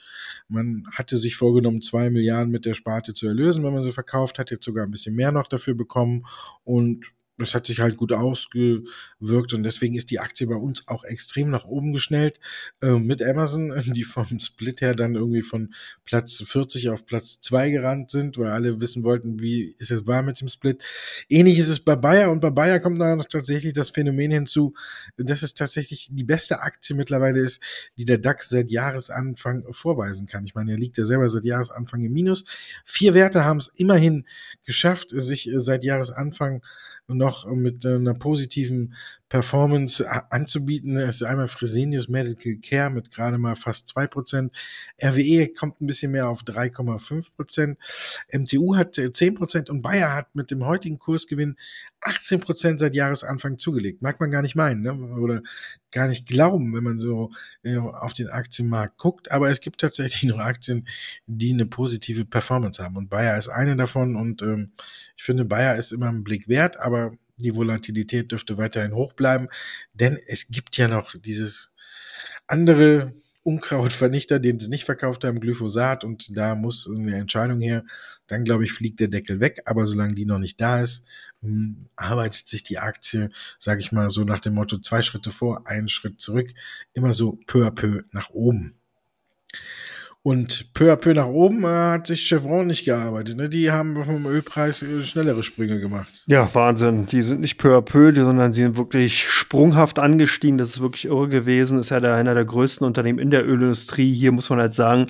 man 0.48 0.84
hatte 0.92 1.16
sich 1.16 1.36
vorgenommen, 1.36 1.80
zwei 1.80 2.10
Milliarden 2.10 2.52
mit 2.52 2.66
der 2.66 2.74
Sparte 2.74 3.14
zu 3.14 3.26
erlösen, 3.26 3.64
wenn 3.64 3.72
man 3.72 3.82
sie 3.82 3.92
verkauft, 3.92 4.38
hat 4.38 4.50
jetzt 4.50 4.64
sogar 4.64 4.84
ein 4.84 4.90
bisschen 4.90 5.14
mehr 5.14 5.32
noch 5.32 5.48
dafür 5.48 5.74
bekommen 5.74 6.26
und 6.64 7.10
das 7.38 7.54
hat 7.54 7.66
sich 7.66 7.80
halt 7.80 7.96
gut 7.96 8.12
ausgewirkt 8.12 9.52
und 9.52 9.62
deswegen 9.64 9.96
ist 9.96 10.10
die 10.10 10.20
Aktie 10.20 10.46
bei 10.46 10.54
uns 10.54 10.86
auch 10.86 11.04
extrem 11.04 11.50
nach 11.50 11.64
oben 11.64 11.92
geschnellt 11.92 12.38
äh, 12.80 12.92
mit 12.92 13.22
Amazon, 13.22 13.72
die 13.94 14.04
vom 14.04 14.38
Split 14.38 14.80
her 14.80 14.94
dann 14.94 15.14
irgendwie 15.14 15.42
von 15.42 15.74
Platz 16.04 16.42
40 16.46 16.90
auf 16.90 17.06
Platz 17.06 17.40
2 17.40 17.70
gerannt 17.70 18.10
sind, 18.10 18.38
weil 18.38 18.52
alle 18.52 18.80
wissen 18.80 19.02
wollten, 19.02 19.40
wie 19.40 19.74
ist 19.78 19.90
es 19.90 20.06
war 20.06 20.22
mit 20.22 20.40
dem 20.40 20.48
Split. 20.48 20.84
Ähnlich 21.28 21.58
ist 21.58 21.68
es 21.68 21.80
bei 21.80 21.96
Bayer 21.96 22.30
und 22.30 22.40
bei 22.40 22.50
Bayer 22.50 22.78
kommt 22.78 23.00
dann 23.00 23.18
noch 23.18 23.26
tatsächlich 23.26 23.72
das 23.72 23.90
Phänomen 23.90 24.30
hinzu, 24.30 24.74
dass 25.16 25.42
es 25.42 25.54
tatsächlich 25.54 26.08
die 26.10 26.24
beste 26.24 26.60
Aktie 26.60 26.94
mittlerweile 26.94 27.40
ist, 27.40 27.62
die 27.98 28.04
der 28.04 28.18
DAX 28.18 28.48
seit 28.48 28.70
Jahresanfang 28.70 29.64
vorweisen 29.70 30.26
kann. 30.26 30.44
Ich 30.44 30.54
meine, 30.54 30.72
er 30.72 30.78
liegt 30.78 30.98
ja 30.98 31.04
selber 31.04 31.28
seit 31.28 31.44
Jahresanfang 31.44 32.04
im 32.04 32.12
Minus. 32.12 32.44
Vier 32.84 33.14
Werte 33.14 33.44
haben 33.44 33.58
es 33.58 33.68
immerhin 33.74 34.26
geschafft, 34.64 35.10
sich 35.10 35.48
äh, 35.48 35.60
seit 35.60 35.84
Jahresanfang 35.84 36.62
noch 37.08 37.50
mit 37.50 37.84
einer 37.84 38.14
positiven 38.14 38.94
Performance 39.34 40.08
anzubieten. 40.30 40.96
Es 40.96 41.16
ist 41.16 41.24
einmal 41.24 41.48
Fresenius 41.48 42.08
Medical 42.08 42.54
Care 42.62 42.88
mit 42.88 43.10
gerade 43.10 43.36
mal 43.36 43.56
fast 43.56 43.88
zwei 43.88 44.06
Prozent. 44.06 44.52
RWE 45.02 45.48
kommt 45.48 45.80
ein 45.80 45.88
bisschen 45.88 46.12
mehr 46.12 46.28
auf 46.28 46.42
3,5%. 46.44 47.34
Prozent. 47.34 47.78
MTU 48.32 48.76
hat 48.76 48.94
zehn 48.94 49.34
Prozent 49.34 49.70
und 49.70 49.82
Bayer 49.82 50.14
hat 50.14 50.32
mit 50.36 50.52
dem 50.52 50.64
heutigen 50.64 51.00
Kursgewinn 51.00 51.56
18 52.00 52.42
Prozent 52.42 52.78
seit 52.78 52.94
Jahresanfang 52.94 53.58
zugelegt. 53.58 54.02
Mag 54.02 54.20
man 54.20 54.30
gar 54.30 54.42
nicht 54.42 54.54
meinen, 54.54 54.82
ne? 54.82 54.94
oder 54.94 55.42
gar 55.90 56.06
nicht 56.06 56.28
glauben, 56.28 56.72
wenn 56.72 56.84
man 56.84 57.00
so 57.00 57.32
äh, 57.64 57.76
auf 57.76 58.12
den 58.12 58.28
Aktienmarkt 58.28 58.98
guckt. 58.98 59.32
Aber 59.32 59.50
es 59.50 59.60
gibt 59.60 59.80
tatsächlich 59.80 60.22
noch 60.30 60.38
Aktien, 60.38 60.86
die 61.26 61.52
eine 61.52 61.66
positive 61.66 62.24
Performance 62.24 62.80
haben. 62.80 62.96
Und 62.96 63.10
Bayer 63.10 63.36
ist 63.36 63.48
eine 63.48 63.74
davon. 63.74 64.14
Und 64.14 64.42
ähm, 64.42 64.70
ich 65.16 65.24
finde, 65.24 65.44
Bayer 65.44 65.74
ist 65.74 65.90
immer 65.90 66.08
ein 66.08 66.22
Blick 66.22 66.46
wert, 66.46 66.76
aber 66.76 67.16
die 67.36 67.54
Volatilität 67.54 68.32
dürfte 68.32 68.58
weiterhin 68.58 68.94
hoch 68.94 69.12
bleiben, 69.12 69.48
denn 69.92 70.18
es 70.26 70.48
gibt 70.48 70.76
ja 70.76 70.88
noch 70.88 71.14
dieses 71.18 71.72
andere 72.46 73.12
Unkrautvernichter, 73.44 74.40
den 74.40 74.58
sie 74.58 74.70
nicht 74.70 74.84
verkauft 74.84 75.22
haben, 75.22 75.38
Glyphosat, 75.38 76.02
und 76.02 76.34
da 76.34 76.54
muss 76.54 76.88
eine 76.88 77.16
Entscheidung 77.16 77.60
her. 77.60 77.84
Dann, 78.26 78.42
glaube 78.42 78.64
ich, 78.64 78.72
fliegt 78.72 79.00
der 79.00 79.08
Deckel 79.08 79.38
weg, 79.38 79.60
aber 79.66 79.86
solange 79.86 80.14
die 80.14 80.24
noch 80.24 80.38
nicht 80.38 80.58
da 80.62 80.80
ist, 80.80 81.04
hm, 81.42 81.86
arbeitet 81.94 82.48
sich 82.48 82.62
die 82.62 82.78
Aktie, 82.78 83.30
sage 83.58 83.80
ich 83.80 83.92
mal, 83.92 84.08
so 84.08 84.24
nach 84.24 84.40
dem 84.40 84.54
Motto 84.54 84.78
zwei 84.78 85.02
Schritte 85.02 85.30
vor, 85.30 85.66
einen 85.66 85.90
Schritt 85.90 86.20
zurück, 86.20 86.48
immer 86.94 87.12
so 87.12 87.38
peu 87.46 87.66
à 87.66 87.70
peu 87.70 88.04
nach 88.12 88.30
oben. 88.30 88.76
Und 90.26 90.72
peu 90.72 90.90
à 90.90 90.96
peu 90.96 91.12
nach 91.12 91.26
oben 91.26 91.64
äh, 91.64 91.66
hat 91.66 92.06
sich 92.06 92.22
Chevron 92.22 92.66
nicht 92.66 92.86
gearbeitet. 92.86 93.36
Ne? 93.36 93.50
Die 93.50 93.70
haben 93.70 94.02
vom 94.06 94.24
Ölpreis 94.24 94.80
äh, 94.80 95.02
schnellere 95.02 95.42
Sprünge 95.42 95.78
gemacht. 95.80 96.24
Ja, 96.26 96.48
Wahnsinn. 96.54 97.04
Die 97.04 97.20
sind 97.20 97.42
nicht 97.42 97.58
peu 97.58 97.76
à 97.76 97.82
peu, 97.82 98.10
sondern 98.14 98.52
die 98.52 98.62
sind 98.62 98.78
wirklich 98.78 99.28
sprunghaft 99.28 99.98
angestiegen. 99.98 100.56
Das 100.56 100.70
ist 100.70 100.80
wirklich 100.80 101.04
irre 101.04 101.28
gewesen. 101.28 101.78
Ist 101.78 101.90
ja 101.90 102.00
der, 102.00 102.14
einer 102.14 102.32
der 102.32 102.46
größten 102.46 102.86
Unternehmen 102.86 103.18
in 103.18 103.28
der 103.28 103.46
Ölindustrie. 103.46 104.14
Hier 104.14 104.32
muss 104.32 104.48
man 104.48 104.60
halt 104.60 104.72
sagen, 104.72 105.08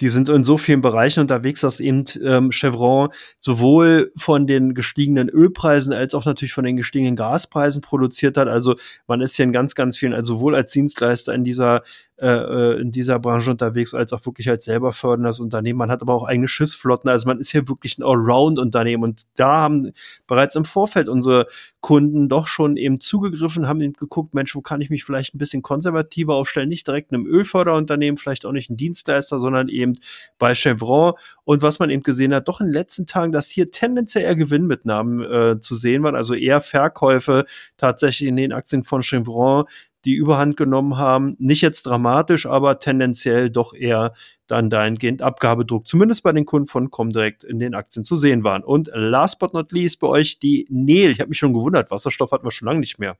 die 0.00 0.08
sind 0.08 0.28
in 0.28 0.44
so 0.44 0.56
vielen 0.56 0.80
Bereichen 0.80 1.20
unterwegs, 1.20 1.60
dass 1.60 1.78
eben 1.78 2.04
ähm, 2.22 2.50
Chevron 2.52 3.10
sowohl 3.38 4.12
von 4.16 4.46
den 4.46 4.74
gestiegenen 4.74 5.28
Ölpreisen 5.28 5.92
als 5.92 6.14
auch 6.14 6.24
natürlich 6.24 6.52
von 6.54 6.64
den 6.64 6.76
gestiegenen 6.76 7.16
Gaspreisen 7.16 7.82
produziert 7.82 8.36
hat. 8.36 8.48
Also 8.48 8.76
man 9.06 9.20
ist 9.20 9.36
hier 9.36 9.44
in 9.44 9.52
ganz, 9.52 9.74
ganz 9.74 9.98
vielen, 9.98 10.14
also 10.14 10.34
sowohl 10.34 10.54
als 10.54 10.72
Dienstleister 10.72 11.34
in 11.34 11.44
dieser 11.44 11.82
äh, 12.20 12.26
äh, 12.26 12.80
in 12.82 12.92
dieser 12.92 13.18
Branche 13.18 13.50
unterwegs, 13.50 13.94
als 13.94 14.12
auch 14.12 14.26
wirklich 14.26 14.50
als 14.50 14.66
selber 14.66 14.92
förderndes 14.92 15.40
Unternehmen. 15.40 15.78
Man 15.78 15.90
hat 15.90 16.02
aber 16.02 16.12
auch 16.12 16.24
eigene 16.24 16.48
Schiffsflotten. 16.48 17.08
Also 17.08 17.26
man 17.26 17.38
ist 17.38 17.50
hier 17.50 17.66
wirklich 17.66 17.96
ein 17.96 18.02
Allround-Unternehmen. 18.02 19.02
Und 19.02 19.22
da 19.36 19.60
haben 19.60 19.92
bereits 20.26 20.54
im 20.54 20.66
Vorfeld 20.66 21.08
unsere 21.08 21.46
Kunden 21.80 22.28
doch 22.28 22.46
schon 22.46 22.76
eben 22.76 23.00
zugegriffen, 23.00 23.66
haben 23.66 23.80
eben 23.80 23.94
geguckt, 23.94 24.34
Mensch, 24.34 24.54
wo 24.54 24.60
kann 24.60 24.82
ich 24.82 24.90
mich 24.90 25.02
vielleicht 25.02 25.34
ein 25.34 25.38
bisschen 25.38 25.62
konservativer 25.62 26.34
aufstellen? 26.34 26.68
Nicht 26.68 26.86
direkt 26.86 27.10
einem 27.10 27.24
Ölförderunternehmen, 27.24 28.18
vielleicht 28.18 28.44
auch 28.44 28.52
nicht 28.52 28.68
ein 28.68 28.76
Dienstleister, 28.76 29.40
sondern 29.40 29.68
eben 29.70 29.96
bei 30.38 30.54
Chevron. 30.54 31.14
Und 31.44 31.62
was 31.62 31.78
man 31.78 31.88
eben 31.88 32.02
gesehen 32.02 32.34
hat, 32.34 32.48
doch 32.48 32.60
in 32.60 32.66
den 32.66 32.74
letzten 32.74 33.06
Tagen, 33.06 33.32
dass 33.32 33.48
hier 33.48 33.70
tendenziell 33.70 34.24
eher 34.24 34.36
Gewinnmitnahmen 34.36 35.22
äh, 35.22 35.60
zu 35.60 35.74
sehen 35.74 36.02
waren, 36.02 36.16
also 36.16 36.34
eher 36.34 36.60
Verkäufe 36.60 37.46
tatsächlich 37.78 38.28
in 38.28 38.36
den 38.36 38.52
Aktien 38.52 38.84
von 38.84 39.00
Chevron, 39.00 39.64
die 40.04 40.14
Überhand 40.14 40.56
genommen 40.56 40.96
haben. 40.96 41.36
Nicht 41.38 41.60
jetzt 41.60 41.84
dramatisch, 41.84 42.46
aber 42.46 42.78
tendenziell 42.78 43.50
doch 43.50 43.74
eher 43.74 44.14
dann 44.46 44.70
dahingehend 44.70 45.22
Abgabedruck, 45.22 45.86
zumindest 45.86 46.22
bei 46.22 46.32
den 46.32 46.46
Kunden 46.46 46.66
von 46.66 46.90
Comdirect 46.90 47.44
in 47.44 47.58
den 47.58 47.74
Aktien 47.74 48.04
zu 48.04 48.16
sehen 48.16 48.44
waren. 48.44 48.64
Und 48.64 48.90
last 48.92 49.38
but 49.38 49.54
not 49.54 49.72
least 49.72 50.00
bei 50.00 50.08
euch 50.08 50.38
die 50.38 50.66
Nel. 50.70 51.10
Ich 51.10 51.20
habe 51.20 51.28
mich 51.28 51.38
schon 51.38 51.54
gewundert, 51.54 51.90
Wasserstoff 51.90 52.32
hatten 52.32 52.46
wir 52.46 52.50
schon 52.50 52.66
lange 52.66 52.80
nicht 52.80 52.98
mehr. 52.98 53.16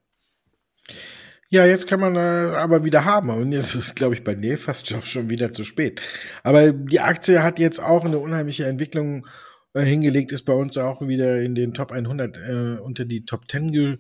Ja, 1.52 1.66
jetzt 1.66 1.88
kann 1.88 1.98
man 1.98 2.14
äh, 2.14 2.54
aber 2.54 2.84
wieder 2.84 3.04
haben. 3.04 3.28
Und 3.30 3.50
jetzt 3.50 3.74
ist, 3.74 3.96
glaube 3.96 4.14
ich, 4.14 4.22
bei 4.22 4.34
Nel 4.34 4.56
fast 4.56 4.86
schon 5.06 5.30
wieder 5.30 5.52
zu 5.52 5.64
spät. 5.64 6.00
Aber 6.44 6.72
die 6.72 7.00
Aktie 7.00 7.42
hat 7.42 7.58
jetzt 7.58 7.80
auch 7.80 8.04
eine 8.04 8.18
unheimliche 8.18 8.66
Entwicklung 8.66 9.26
äh, 9.74 9.82
hingelegt, 9.82 10.30
ist 10.30 10.42
bei 10.42 10.52
uns 10.52 10.78
auch 10.78 11.00
wieder 11.00 11.40
in 11.42 11.56
den 11.56 11.74
Top 11.74 11.90
100 11.90 12.36
äh, 12.36 12.80
unter 12.80 13.04
die 13.04 13.24
Top 13.24 13.50
10 13.50 13.98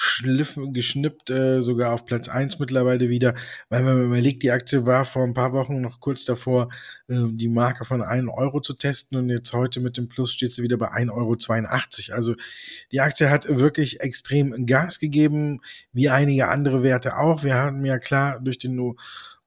schliffen, 0.00 0.72
geschnippt, 0.72 1.28
äh, 1.28 1.60
sogar 1.60 1.92
auf 1.92 2.04
Platz 2.04 2.28
eins 2.28 2.60
mittlerweile 2.60 3.08
wieder, 3.08 3.34
weil 3.68 3.82
man 3.82 4.00
überlegt, 4.04 4.44
die 4.44 4.52
Aktie 4.52 4.86
war 4.86 5.04
vor 5.04 5.24
ein 5.24 5.34
paar 5.34 5.52
Wochen 5.52 5.80
noch 5.80 5.98
kurz 5.98 6.24
davor, 6.24 6.68
äh, 7.08 7.16
die 7.32 7.48
Marke 7.48 7.84
von 7.84 8.00
1 8.00 8.30
Euro 8.30 8.60
zu 8.60 8.74
testen 8.74 9.18
und 9.18 9.28
jetzt 9.28 9.52
heute 9.52 9.80
mit 9.80 9.96
dem 9.96 10.08
Plus 10.08 10.32
steht 10.32 10.54
sie 10.54 10.62
wieder 10.62 10.76
bei 10.76 10.92
1,82 10.92 12.10
Euro. 12.10 12.16
Also 12.16 12.36
die 12.92 13.00
Aktie 13.00 13.28
hat 13.28 13.48
wirklich 13.48 13.98
extrem 13.98 14.66
Gas 14.66 15.00
gegeben, 15.00 15.62
wie 15.92 16.08
einige 16.08 16.46
andere 16.46 16.84
Werte 16.84 17.18
auch. 17.18 17.42
Wir 17.42 17.60
hatten 17.60 17.84
ja 17.84 17.98
klar 17.98 18.38
durch 18.38 18.60
den 18.60 18.78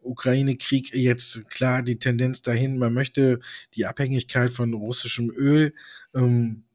Ukraine-Krieg 0.01 0.93
jetzt 0.93 1.49
klar 1.49 1.81
die 1.81 1.97
Tendenz 1.97 2.41
dahin, 2.41 2.77
man 2.77 2.93
möchte 2.93 3.39
die 3.73 3.85
Abhängigkeit 3.85 4.51
von 4.51 4.73
russischem 4.73 5.31
Öl 5.31 5.73
ähm, 6.13 6.65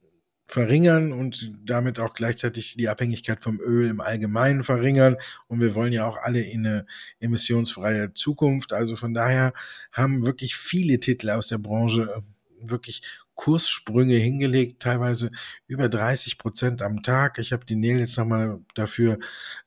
verringern 0.47 1.13
und 1.13 1.53
damit 1.65 1.99
auch 1.99 2.15
gleichzeitig 2.15 2.77
die 2.77 2.89
Abhängigkeit 2.89 3.43
vom 3.43 3.61
Öl 3.61 3.89
im 3.89 4.01
Allgemeinen 4.01 4.63
verringern. 4.63 5.17
Und 5.49 5.61
wir 5.61 5.75
wollen 5.75 5.93
ja 5.93 6.07
auch 6.07 6.19
alle 6.19 6.41
in 6.41 6.67
eine 6.67 6.87
emissionsfreie 7.19 8.15
Zukunft. 8.15 8.73
Also 8.73 8.97
von 8.97 9.13
daher 9.13 9.53
haben 9.93 10.25
wirklich 10.25 10.57
viele 10.57 11.01
Titel 11.01 11.31
aus 11.31 11.49
der 11.49 11.59
Branche 11.59 12.03
äh, 12.03 12.21
wirklich 12.71 13.03
Kurssprünge 13.35 14.15
hingelegt, 14.15 14.81
teilweise 14.81 15.31
über 15.67 15.91
30 15.91 16.39
Prozent 16.39 16.81
am 16.81 17.03
Tag. 17.03 17.39
Ich 17.39 17.53
habe 17.53 17.67
die 17.67 17.77
Nail 17.77 18.01
jetzt 18.01 18.17
nochmal 18.17 18.61
dafür 18.75 19.19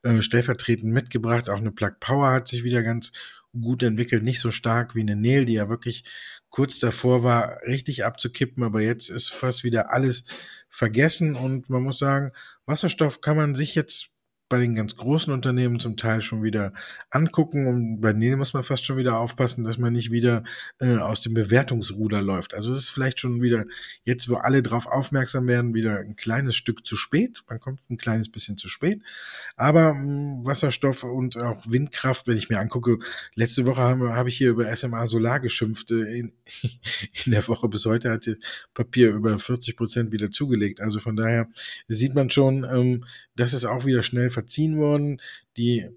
äh, 0.02 0.22
stellvertretend 0.22 0.92
mitgebracht. 0.92 1.50
Auch 1.50 1.58
eine 1.58 1.72
Plug 1.72 1.94
Power 2.00 2.32
hat 2.32 2.48
sich 2.48 2.64
wieder 2.64 2.82
ganz 2.82 3.12
gut 3.60 3.84
entwickelt, 3.84 4.24
nicht 4.24 4.40
so 4.40 4.52
stark 4.52 4.96
wie 4.96 5.02
eine 5.02 5.16
Nail, 5.16 5.46
die 5.46 5.54
ja 5.54 5.70
wirklich 5.70 6.04
kurz 6.50 6.80
davor 6.80 7.24
war, 7.24 7.62
richtig 7.66 8.06
abzukippen, 8.06 8.64
aber 8.64 8.82
jetzt 8.82 9.10
ist 9.10 9.30
fast 9.30 9.64
wieder 9.64 9.92
alles 9.92 10.26
vergessen 10.70 11.36
und 11.36 11.70
man 11.70 11.84
muss 11.84 12.00
sagen, 12.00 12.32
Wasserstoff 12.66 13.22
kann 13.22 13.38
man 13.38 13.56
sich 13.56 13.76
jetzt 13.76 14.12
bei 14.50 14.58
den 14.58 14.76
ganz 14.76 14.96
großen 14.96 15.32
Unternehmen 15.32 15.80
zum 15.80 15.96
Teil 15.96 16.22
schon 16.22 16.44
wieder 16.44 16.74
angucken 17.12 17.68
und 17.68 18.02
bei 18.02 18.14
denen 18.14 18.40
muss 18.40 18.54
man 18.54 18.64
fast 18.64 18.84
schon 18.84 18.98
wieder 18.98 19.20
aufpassen, 19.20 19.64
dass 19.64 19.78
man 19.78 19.94
nicht 19.94 20.12
wieder 20.12 20.44
äh, 20.80 20.98
aus 20.98 21.22
dem 21.22 21.36
Bewertungsruder 21.36 22.22
läuft. 22.22 22.56
Also 22.56 22.74
es 22.74 22.86
ist 22.86 22.90
vielleicht 22.90 23.20
schon 23.20 23.42
wieder 23.42 23.66
jetzt, 24.04 24.28
wo 24.28 24.36
alle 24.36 24.64
drauf 24.64 24.88
aufmerksam 24.88 25.48
werden, 25.48 25.74
wieder 25.76 26.00
ein 26.00 26.16
kleines 26.16 26.56
Stück 26.56 26.86
zu 26.86 26.96
spät. 26.96 27.44
Man 27.48 27.60
kommt 27.60 27.80
ein 27.90 27.98
kleines 27.98 28.30
bisschen 28.30 28.58
zu 28.58 28.68
spät. 28.68 29.02
Aber 29.56 29.94
mh, 29.94 30.02
hm, 30.02 30.46
Wasserstoff 30.46 31.04
und 31.04 31.38
auch 31.38 31.64
Windkraft, 31.70 32.28
wenn 32.28 32.38
ich 32.38 32.50
mir 32.50 32.60
angucke, 32.60 32.98
letzte 33.36 33.66
Woche 33.66 33.82
habe, 33.82 34.16
habe 34.16 34.30
ich 34.30 34.38
hier 34.38 34.50
über 34.50 34.76
SMA 34.76 35.06
Solar 35.06 35.40
geschimpft. 35.40 35.92
Äh, 35.92 36.20
in, 36.20 36.34
in 37.26 37.32
der 37.32 37.48
Woche 37.48 37.70
bis 37.70 37.86
heute 37.86 38.12
hat 38.12 38.30
Papier 38.74 39.12
über 39.12 39.38
40 39.38 39.78
Prozent 39.78 40.12
wieder 40.12 40.32
zugelegt. 40.32 40.82
Also 40.82 41.00
von 41.00 41.16
daher 41.16 41.48
sieht 41.88 42.16
man 42.16 42.30
schon, 42.30 42.64
ähm, 42.64 43.06
das 43.36 43.54
ist 43.54 43.66
auch 43.66 43.86
wieder 43.86 44.04
schnell 44.04 44.30
verziehen 44.40 44.78
worden. 44.78 45.22
Die 45.58 45.90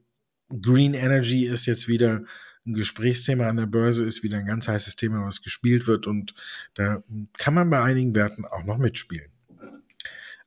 Green 0.60 0.94
Energy 0.94 1.46
ist 1.46 1.66
jetzt 1.66 1.86
wieder 1.86 2.24
ein 2.66 2.72
Gesprächsthema 2.74 3.48
an 3.48 3.56
der 3.56 3.66
Börse, 3.66 4.04
ist 4.04 4.22
wieder 4.22 4.38
ein 4.38 4.46
ganz 4.46 4.68
heißes 4.68 4.96
Thema, 4.96 5.24
was 5.24 5.42
gespielt 5.42 5.86
wird 5.86 6.06
und 6.06 6.34
da 6.74 7.02
kann 7.38 7.54
man 7.54 7.70
bei 7.70 7.80
einigen 7.82 8.14
Werten 8.14 8.44
auch 8.44 8.64
noch 8.64 8.78
mitspielen. 8.78 9.30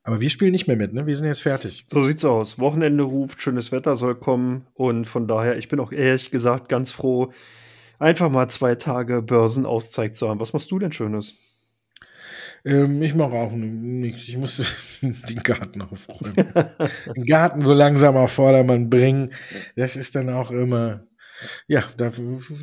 Aber 0.03 0.21
wir 0.21 0.29
spielen 0.29 0.51
nicht 0.51 0.67
mehr 0.67 0.77
mit, 0.77 0.93
ne? 0.93 1.07
Wir 1.07 1.17
sind 1.17 1.25
jetzt 1.25 1.41
fertig. 1.41 1.83
So 1.87 2.03
sieht's 2.03 2.23
aus. 2.23 2.59
Wochenende 2.59 3.03
ruft, 3.03 3.41
schönes 3.41 3.71
Wetter 3.71 3.95
soll 3.95 4.15
kommen 4.15 4.67
und 4.75 5.05
von 5.05 5.27
daher, 5.27 5.57
ich 5.57 5.67
bin 5.67 5.79
auch 5.79 5.91
ehrlich 5.91 6.31
gesagt 6.31 6.69
ganz 6.69 6.91
froh, 6.91 7.31
einfach 7.97 8.29
mal 8.29 8.47
zwei 8.49 8.75
Tage 8.75 9.21
Börsenauszeit 9.21 10.15
zu 10.15 10.29
haben. 10.29 10.39
Was 10.39 10.53
machst 10.53 10.69
du 10.69 10.79
denn 10.79 10.91
Schönes? 10.91 11.54
Ähm, 12.65 13.01
ich 13.01 13.13
mache 13.13 13.33
auch 13.33 13.51
nichts. 13.51 14.27
Ich 14.27 14.37
muss 14.37 14.99
den 15.01 15.43
Garten 15.43 15.81
aufräumen. 15.81 16.35
den 17.15 17.25
Garten 17.25 17.61
so 17.61 17.73
langsam 17.73 18.17
auf 18.17 18.31
Vordermann 18.31 18.89
bringen. 18.89 19.33
Das 19.75 19.95
ist 19.95 20.15
dann 20.15 20.29
auch 20.29 20.51
immer, 20.51 21.05
ja, 21.67 21.83
da, 21.97 22.11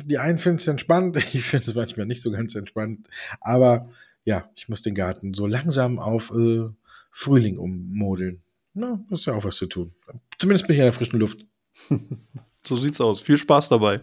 die 0.05 0.17
einen 0.17 0.37
finden 0.37 0.59
es 0.59 0.67
entspannt, 0.67 1.17
ich 1.33 1.43
finde 1.43 1.65
es 1.67 1.75
manchmal 1.75 2.05
nicht 2.05 2.21
so 2.21 2.31
ganz 2.31 2.55
entspannt. 2.55 3.07
Aber 3.41 3.89
ja, 4.25 4.49
ich 4.55 4.69
muss 4.69 4.81
den 4.81 4.95
Garten 4.95 5.33
so 5.33 5.47
langsam 5.47 5.99
auf 5.99 6.31
äh, 6.31 6.69
Frühling 7.11 7.57
ummodeln. 7.57 8.41
Na, 8.73 9.03
ist 9.11 9.25
ja 9.25 9.33
auch 9.33 9.43
was 9.43 9.57
zu 9.57 9.67
tun. 9.67 9.93
Zumindest 10.39 10.67
bin 10.67 10.75
ich 10.75 10.79
in 10.79 10.85
der 10.85 10.93
frischen 10.93 11.19
Luft. 11.19 11.45
so 12.65 12.75
sieht's 12.75 12.99
aus. 12.99 13.21
Viel 13.21 13.37
Spaß 13.37 13.69
dabei. 13.69 14.01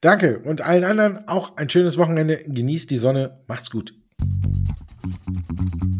Danke 0.00 0.40
und 0.40 0.60
allen 0.60 0.84
anderen 0.84 1.28
auch 1.28 1.56
ein 1.56 1.70
schönes 1.70 1.96
Wochenende. 1.96 2.44
Genießt 2.46 2.90
die 2.90 2.96
Sonne. 2.96 3.42
Macht's 3.46 3.70
gut. 3.70 3.94
Thank 5.04 5.84
you. 5.84 5.93